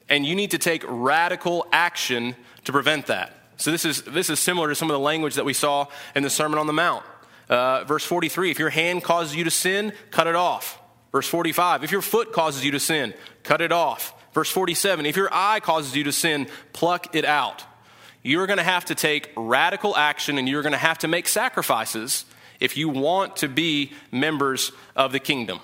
and 0.09 0.25
you 0.25 0.35
need 0.35 0.51
to 0.53 0.59
take 0.59 0.85
radical 0.87 1.67
action 1.73 2.37
to 2.65 2.73
prevent 2.73 3.07
that. 3.07 3.33
So 3.57 3.71
this 3.71 3.85
is 3.85 4.03
this 4.03 4.29
is 4.29 4.39
similar 4.39 4.69
to 4.69 4.75
some 4.75 4.91
of 4.91 4.95
the 4.95 5.01
language 5.01 5.37
that 5.37 5.45
we 5.45 5.55
saw 5.55 5.87
in 6.15 6.23
the 6.23 6.31
Sermon 6.31 6.59
on 6.59 6.67
the 6.67 6.75
Mount. 6.75 7.05
Uh, 7.49 7.85
verse 7.85 8.05
43 8.05 8.51
if 8.51 8.59
your 8.59 8.71
hand 8.71 9.03
causes 9.03 9.35
you 9.35 9.45
to 9.45 9.51
sin, 9.51 9.93
cut 10.11 10.27
it 10.27 10.35
off. 10.35 10.79
Verse 11.13 11.29
45 11.29 11.85
if 11.85 11.93
your 11.93 12.03
foot 12.03 12.33
causes 12.33 12.65
you 12.65 12.73
to 12.73 12.81
sin, 12.81 13.15
cut 13.43 13.61
it 13.61 13.73
off. 13.73 14.13
Verse 14.33 14.51
47 14.51 15.07
if 15.07 15.17
your 15.17 15.29
eye 15.33 15.61
causes 15.61 15.97
you 15.97 16.05
to 16.05 16.13
sin, 16.13 16.49
pluck 16.73 17.15
it 17.15 17.25
out. 17.25 17.65
You're 18.23 18.47
going 18.47 18.59
to 18.59 18.65
have 18.65 18.87
to 18.87 18.95
take 18.95 19.31
radical 19.37 19.97
action 19.97 20.37
and 20.37 20.49
you're 20.49 20.63
going 20.63 20.73
to 20.73 20.79
have 20.79 20.99
to 20.99 21.09
make 21.09 21.29
sacrifices 21.29 22.25
if 22.59 22.77
you 22.77 22.89
want 22.89 23.37
to 23.37 23.49
be 23.49 23.93
members 24.11 24.73
of 24.97 25.13
the 25.13 25.21
kingdom. 25.21 25.61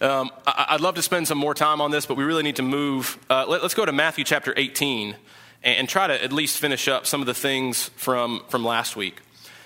Um, 0.00 0.30
I, 0.46 0.72
would 0.72 0.80
love 0.80 0.94
to 0.94 1.02
spend 1.02 1.28
some 1.28 1.36
more 1.36 1.52
time 1.52 1.82
on 1.82 1.90
this, 1.90 2.06
but 2.06 2.16
we 2.16 2.24
really 2.24 2.42
need 2.42 2.56
to 2.56 2.62
move. 2.62 3.18
Uh, 3.28 3.44
let, 3.46 3.62
us 3.62 3.74
go 3.74 3.84
to 3.84 3.92
Matthew 3.92 4.24
chapter 4.24 4.54
18 4.56 5.14
and, 5.62 5.78
and 5.80 5.88
try 5.88 6.06
to 6.06 6.24
at 6.24 6.32
least 6.32 6.58
finish 6.58 6.88
up 6.88 7.06
some 7.06 7.20
of 7.20 7.26
the 7.26 7.34
things 7.34 7.90
from, 7.96 8.42
from 8.48 8.64
last 8.64 8.96
week. 8.96 9.20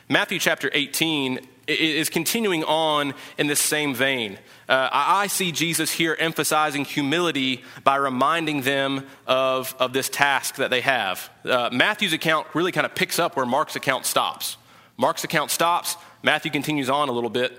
Matthew 0.08 0.38
chapter 0.38 0.70
18 0.72 1.40
is 1.66 2.10
continuing 2.10 2.62
on 2.64 3.14
in 3.38 3.46
this 3.46 3.60
same 3.60 3.94
vein. 3.94 4.38
Uh, 4.68 4.90
I 4.92 5.28
see 5.28 5.50
Jesus 5.50 5.90
here 5.90 6.14
emphasizing 6.18 6.84
humility 6.84 7.64
by 7.84 7.96
reminding 7.96 8.62
them 8.62 9.06
of, 9.26 9.74
of 9.78 9.94
this 9.94 10.10
task 10.10 10.56
that 10.56 10.68
they 10.68 10.82
have. 10.82 11.30
Uh, 11.42 11.70
Matthew's 11.72 12.12
account 12.12 12.46
really 12.52 12.70
kind 12.70 12.84
of 12.84 12.94
picks 12.94 13.18
up 13.18 13.34
where 13.34 13.46
Mark's 13.46 13.76
account 13.76 14.04
stops. 14.04 14.58
Mark's 14.98 15.24
account 15.24 15.50
stops, 15.50 15.96
Matthew 16.22 16.50
continues 16.50 16.90
on 16.90 17.08
a 17.08 17.12
little 17.12 17.30
bit. 17.30 17.58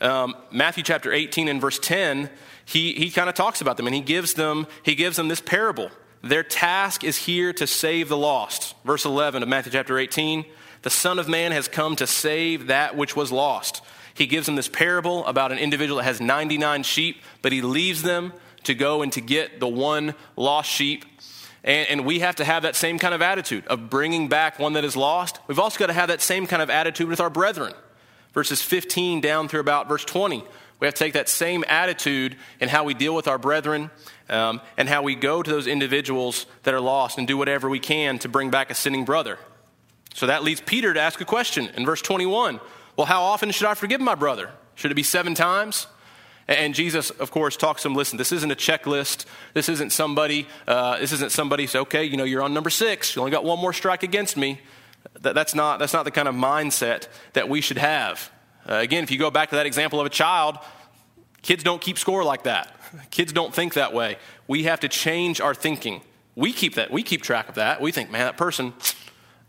Um, 0.00 0.36
Matthew 0.50 0.84
chapter 0.84 1.12
18 1.12 1.48
and 1.48 1.60
verse 1.60 1.78
10, 1.78 2.28
he, 2.66 2.92
he 2.92 3.10
kind 3.10 3.30
of 3.30 3.34
talks 3.34 3.62
about 3.62 3.78
them 3.78 3.86
and 3.86 3.94
he 3.94 4.02
gives 4.02 4.34
them, 4.34 4.66
he 4.82 4.94
gives 4.94 5.16
them 5.16 5.28
this 5.28 5.40
parable. 5.40 5.90
Their 6.22 6.42
task 6.42 7.04
is 7.04 7.16
here 7.16 7.52
to 7.54 7.66
save 7.66 8.10
the 8.10 8.16
lost. 8.16 8.74
Verse 8.84 9.06
11 9.06 9.42
of 9.42 9.48
Matthew 9.48 9.72
chapter 9.72 9.98
18 9.98 10.44
The 10.86 10.90
Son 10.90 11.18
of 11.18 11.26
Man 11.26 11.50
has 11.50 11.66
come 11.66 11.96
to 11.96 12.06
save 12.06 12.68
that 12.68 12.96
which 12.96 13.16
was 13.16 13.32
lost. 13.32 13.82
He 14.14 14.28
gives 14.28 14.46
them 14.46 14.54
this 14.54 14.68
parable 14.68 15.26
about 15.26 15.50
an 15.50 15.58
individual 15.58 15.96
that 15.96 16.04
has 16.04 16.20
99 16.20 16.84
sheep, 16.84 17.22
but 17.42 17.50
he 17.50 17.60
leaves 17.60 18.02
them 18.02 18.32
to 18.62 18.72
go 18.72 19.02
and 19.02 19.12
to 19.14 19.20
get 19.20 19.58
the 19.58 19.66
one 19.66 20.14
lost 20.36 20.70
sheep. 20.70 21.04
And, 21.64 21.88
and, 21.88 22.06
we 22.06 22.20
have 22.20 22.36
to 22.36 22.44
have 22.44 22.62
that 22.62 22.76
same 22.76 23.00
kind 23.00 23.14
of 23.14 23.20
attitude 23.20 23.66
of 23.66 23.90
bringing 23.90 24.28
back 24.28 24.60
one 24.60 24.74
that 24.74 24.84
is 24.84 24.94
lost. 24.94 25.40
We've 25.48 25.58
also 25.58 25.76
got 25.76 25.88
to 25.88 25.92
have 25.92 26.06
that 26.06 26.22
same 26.22 26.46
kind 26.46 26.62
of 26.62 26.70
attitude 26.70 27.08
with 27.08 27.20
our 27.20 27.30
brethren. 27.30 27.74
Verses 28.32 28.62
15 28.62 29.20
down 29.20 29.48
through 29.48 29.58
about 29.58 29.88
verse 29.88 30.04
20. 30.04 30.44
We 30.78 30.86
have 30.86 30.94
to 30.94 30.98
take 31.00 31.14
that 31.14 31.28
same 31.28 31.64
attitude 31.66 32.36
in 32.60 32.68
how 32.68 32.84
we 32.84 32.94
deal 32.94 33.16
with 33.16 33.26
our 33.26 33.38
brethren 33.38 33.90
um, 34.28 34.60
and 34.76 34.88
how 34.88 35.02
we 35.02 35.16
go 35.16 35.42
to 35.42 35.50
those 35.50 35.66
individuals 35.66 36.46
that 36.62 36.74
are 36.74 36.80
lost 36.80 37.18
and 37.18 37.26
do 37.26 37.36
whatever 37.36 37.68
we 37.68 37.80
can 37.80 38.20
to 38.20 38.28
bring 38.28 38.50
back 38.50 38.70
a 38.70 38.74
sinning 38.74 39.04
brother. 39.04 39.36
So 40.16 40.28
that 40.28 40.42
leads 40.42 40.62
Peter 40.62 40.94
to 40.94 40.98
ask 40.98 41.20
a 41.20 41.26
question 41.26 41.68
in 41.76 41.84
verse 41.84 42.00
21. 42.00 42.58
Well, 42.96 43.06
how 43.06 43.22
often 43.22 43.50
should 43.50 43.66
I 43.66 43.74
forgive 43.74 44.00
my 44.00 44.14
brother? 44.14 44.48
Should 44.74 44.90
it 44.90 44.94
be 44.94 45.02
seven 45.02 45.34
times? 45.34 45.88
And 46.48 46.74
Jesus, 46.74 47.10
of 47.10 47.30
course, 47.30 47.54
talks 47.54 47.82
to 47.82 47.88
him. 47.88 47.94
Listen, 47.94 48.16
this 48.16 48.32
isn't 48.32 48.50
a 48.50 48.56
checklist. 48.56 49.26
This 49.52 49.68
isn't 49.68 49.92
somebody. 49.92 50.48
Uh, 50.66 50.98
this 50.98 51.12
isn't 51.12 51.32
somebody. 51.32 51.66
Say, 51.66 51.80
okay, 51.80 52.04
you 52.04 52.16
know, 52.16 52.24
you're 52.24 52.40
on 52.40 52.54
number 52.54 52.70
six. 52.70 53.14
You 53.14 53.20
only 53.20 53.30
got 53.30 53.44
one 53.44 53.58
more 53.58 53.74
strike 53.74 54.02
against 54.02 54.38
me. 54.38 54.58
That, 55.20 55.34
that's 55.34 55.54
not. 55.54 55.80
That's 55.80 55.92
not 55.92 56.06
the 56.06 56.10
kind 56.10 56.28
of 56.28 56.34
mindset 56.34 57.08
that 57.34 57.50
we 57.50 57.60
should 57.60 57.76
have. 57.76 58.30
Uh, 58.66 58.76
again, 58.76 59.04
if 59.04 59.10
you 59.10 59.18
go 59.18 59.30
back 59.30 59.50
to 59.50 59.56
that 59.56 59.66
example 59.66 60.00
of 60.00 60.06
a 60.06 60.10
child, 60.10 60.56
kids 61.42 61.62
don't 61.62 61.82
keep 61.82 61.98
score 61.98 62.24
like 62.24 62.44
that. 62.44 62.74
Kids 63.10 63.34
don't 63.34 63.54
think 63.54 63.74
that 63.74 63.92
way. 63.92 64.16
We 64.48 64.62
have 64.62 64.80
to 64.80 64.88
change 64.88 65.42
our 65.42 65.54
thinking. 65.54 66.00
We 66.34 66.54
keep 66.54 66.76
that. 66.76 66.90
We 66.90 67.02
keep 67.02 67.20
track 67.20 67.50
of 67.50 67.56
that. 67.56 67.82
We 67.82 67.92
think, 67.92 68.10
man, 68.10 68.22
that 68.22 68.38
person. 68.38 68.72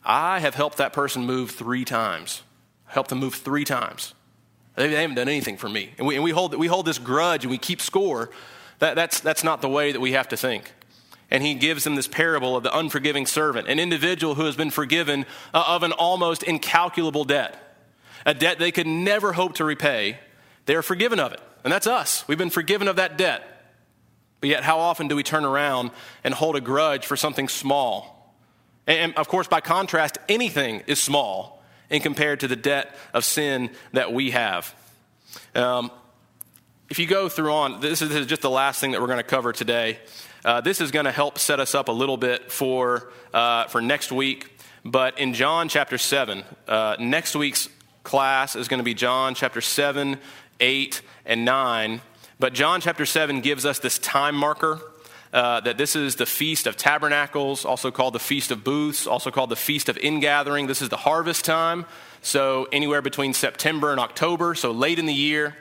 I 0.07 0.39
have 0.39 0.55
helped 0.55 0.77
that 0.77 0.93
person 0.93 1.25
move 1.25 1.51
three 1.51 1.85
times 1.85 2.41
helped 2.87 3.09
them 3.09 3.19
move 3.19 3.35
three 3.35 3.65
times. 3.65 4.13
They, 4.75 4.89
haven't 4.89 5.15
done 5.15 5.27
anything 5.27 5.57
for 5.57 5.69
me. 5.69 5.91
And 5.97 6.07
we, 6.07 6.15
and 6.15 6.23
we, 6.23 6.31
hold, 6.31 6.53
we 6.55 6.67
hold 6.67 6.85
this 6.85 6.99
grudge 6.99 7.43
and 7.43 7.51
we 7.51 7.57
keep 7.57 7.81
score. 7.81 8.29
That, 8.79 8.95
that's, 8.95 9.19
that's 9.19 9.43
not 9.43 9.61
the 9.61 9.69
way 9.69 9.91
that 9.91 9.99
we 9.99 10.11
have 10.11 10.27
to 10.29 10.37
think. 10.37 10.73
And 11.29 11.43
he 11.43 11.55
gives 11.55 11.83
them 11.83 11.95
this 11.95 12.07
parable 12.07 12.55
of 12.55 12.63
the 12.63 12.75
unforgiving 12.77 13.25
servant, 13.25 13.67
an 13.67 13.79
individual 13.79 14.35
who 14.35 14.45
has 14.45 14.55
been 14.55 14.69
forgiven 14.69 15.25
uh, 15.53 15.63
of 15.67 15.83
an 15.83 15.91
almost 15.91 16.43
incalculable 16.43 17.25
debt, 17.25 17.75
a 18.25 18.33
debt 18.33 18.59
they 18.59 18.71
could 18.71 18.87
never 18.87 19.33
hope 19.33 19.55
to 19.55 19.65
repay. 19.65 20.19
They 20.65 20.75
are 20.75 20.83
forgiven 20.83 21.19
of 21.19 21.33
it. 21.33 21.41
And 21.63 21.73
that's 21.73 21.87
us. 21.87 22.25
We've 22.27 22.37
been 22.37 22.49
forgiven 22.49 22.87
of 22.87 22.95
that 22.95 23.17
debt. 23.17 23.43
But 24.39 24.49
yet, 24.49 24.63
how 24.63 24.79
often 24.79 25.07
do 25.07 25.15
we 25.15 25.23
turn 25.23 25.43
around 25.43 25.89
and 26.23 26.33
hold 26.33 26.55
a 26.55 26.61
grudge 26.61 27.05
for 27.05 27.17
something 27.17 27.49
small? 27.49 28.16
And, 28.88 29.13
of 29.15 29.27
course, 29.27 29.47
by 29.47 29.59
contrast, 29.59 30.17
anything 30.29 30.81
is 30.88 30.99
small 30.99 31.61
in 31.89 32.01
compared 32.01 32.39
to 32.39 32.47
the 32.47 32.55
debt 32.55 32.95
of 33.13 33.25
sin 33.25 33.69
that 33.91 34.13
we 34.13 34.31
have. 34.31 34.73
Um, 35.53 35.91
if 36.89 36.99
you 36.99 37.05
go 37.05 37.27
through 37.27 37.51
on, 37.51 37.81
this 37.81 38.01
is, 38.01 38.09
this 38.09 38.19
is, 38.19 38.27
just 38.27 38.41
the 38.41 38.49
last 38.49 38.79
thing 38.79 38.91
that 38.91 39.01
we're 39.01 39.07
going 39.07 39.17
to 39.17 39.23
cover 39.23 39.51
today. 39.51 39.99
Uh, 40.45 40.61
this 40.61 40.79
is 40.79 40.91
going 40.91 41.05
to 41.05 41.11
help 41.11 41.38
set 41.38 41.59
us 41.59 41.75
up 41.75 41.89
a 41.89 41.91
little 41.91 42.15
bit 42.15 42.49
for, 42.49 43.11
uh, 43.33 43.65
for 43.65 43.81
next 43.81 44.11
week. 44.11 44.57
But 44.85 45.19
in 45.19 45.33
John 45.33 45.67
chapter 45.67 45.97
7, 45.97 46.43
uh, 46.67 46.95
next 46.97 47.35
week's 47.35 47.67
class 48.03 48.55
is 48.55 48.69
going 48.69 48.77
to 48.77 48.85
be 48.85 48.93
John 48.93 49.35
chapter 49.35 49.59
7, 49.59 50.17
8, 50.61 51.01
and 51.25 51.43
9. 51.43 52.01
But 52.39 52.53
John 52.53 52.79
chapter 52.79 53.05
7 53.05 53.41
gives 53.41 53.65
us 53.65 53.79
this 53.79 53.99
time 53.99 54.35
marker 54.35 54.79
uh, 55.38 55.59
that 55.59 55.77
this 55.77 55.95
is 55.95 56.15
the 56.15 56.25
Feast 56.25 56.65
of 56.65 56.75
Tabernacles, 56.77 57.63
also 57.63 57.91
called 57.91 58.15
the 58.15 58.19
Feast 58.19 58.49
of 58.49 58.63
Booths, 58.63 59.05
also 59.05 59.29
called 59.29 59.51
the 59.51 59.55
Feast 59.55 59.88
of 59.88 59.95
Ingathering. 59.99 60.65
This 60.65 60.81
is 60.81 60.89
the 60.89 60.97
harvest 60.97 61.45
time, 61.45 61.85
so 62.23 62.67
anywhere 62.71 63.03
between 63.03 63.35
September 63.35 63.91
and 63.91 63.99
October, 63.99 64.55
so 64.55 64.71
late 64.71 64.97
in 64.97 65.05
the 65.05 65.13
year. 65.13 65.55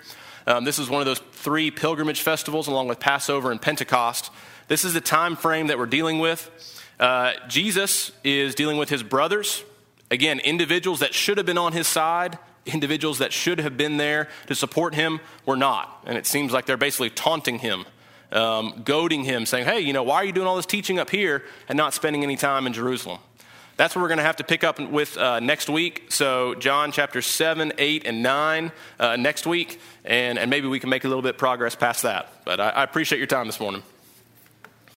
Um, 0.46 0.64
this 0.64 0.78
is 0.78 0.88
one 0.88 1.02
of 1.02 1.06
those 1.06 1.18
three 1.32 1.70
pilgrimage 1.70 2.22
festivals, 2.22 2.68
along 2.68 2.88
with 2.88 3.00
Passover 3.00 3.50
and 3.50 3.60
Pentecost. 3.60 4.30
This 4.68 4.82
is 4.82 4.94
the 4.94 5.00
time 5.02 5.36
frame 5.36 5.66
that 5.66 5.76
we're 5.76 5.84
dealing 5.84 6.20
with. 6.20 6.50
Uh, 6.98 7.34
Jesus 7.46 8.12
is 8.24 8.54
dealing 8.54 8.78
with 8.78 8.88
his 8.88 9.02
brothers. 9.02 9.62
Again, 10.10 10.38
individuals 10.38 11.00
that 11.00 11.12
should 11.12 11.36
have 11.36 11.44
been 11.44 11.58
on 11.58 11.74
his 11.74 11.86
side, 11.86 12.38
individuals 12.64 13.18
that 13.18 13.30
should 13.30 13.58
have 13.58 13.76
been 13.76 13.98
there 13.98 14.30
to 14.46 14.54
support 14.54 14.94
him, 14.94 15.20
were 15.44 15.54
not. 15.54 16.02
And 16.06 16.16
it 16.16 16.24
seems 16.24 16.50
like 16.50 16.64
they're 16.64 16.78
basically 16.78 17.10
taunting 17.10 17.58
him 17.58 17.84
um, 18.32 18.82
goading 18.84 19.24
him, 19.24 19.46
saying, 19.46 19.66
Hey, 19.66 19.80
you 19.80 19.92
know, 19.92 20.02
why 20.02 20.16
are 20.16 20.24
you 20.24 20.32
doing 20.32 20.46
all 20.46 20.56
this 20.56 20.66
teaching 20.66 20.98
up 20.98 21.10
here 21.10 21.44
and 21.68 21.76
not 21.76 21.94
spending 21.94 22.22
any 22.22 22.36
time 22.36 22.66
in 22.66 22.72
Jerusalem? 22.72 23.18
That's 23.76 23.94
what 23.94 24.00
we're 24.00 24.08
going 24.08 24.18
to 24.18 24.24
have 24.24 24.36
to 24.36 24.44
pick 24.44 24.64
up 24.64 24.80
with 24.80 25.18
uh, 25.18 25.38
next 25.40 25.68
week. 25.68 26.06
So, 26.08 26.54
John 26.54 26.92
chapter 26.92 27.20
7, 27.20 27.74
8, 27.76 28.06
and 28.06 28.22
9 28.22 28.72
uh, 28.98 29.16
next 29.16 29.46
week, 29.46 29.80
and, 30.04 30.38
and 30.38 30.48
maybe 30.48 30.66
we 30.66 30.80
can 30.80 30.88
make 30.88 31.04
a 31.04 31.08
little 31.08 31.22
bit 31.22 31.36
progress 31.36 31.74
past 31.74 32.02
that. 32.02 32.32
But 32.46 32.58
I, 32.58 32.70
I 32.70 32.82
appreciate 32.84 33.18
your 33.18 33.26
time 33.26 33.46
this 33.46 33.60
morning. 33.60 33.82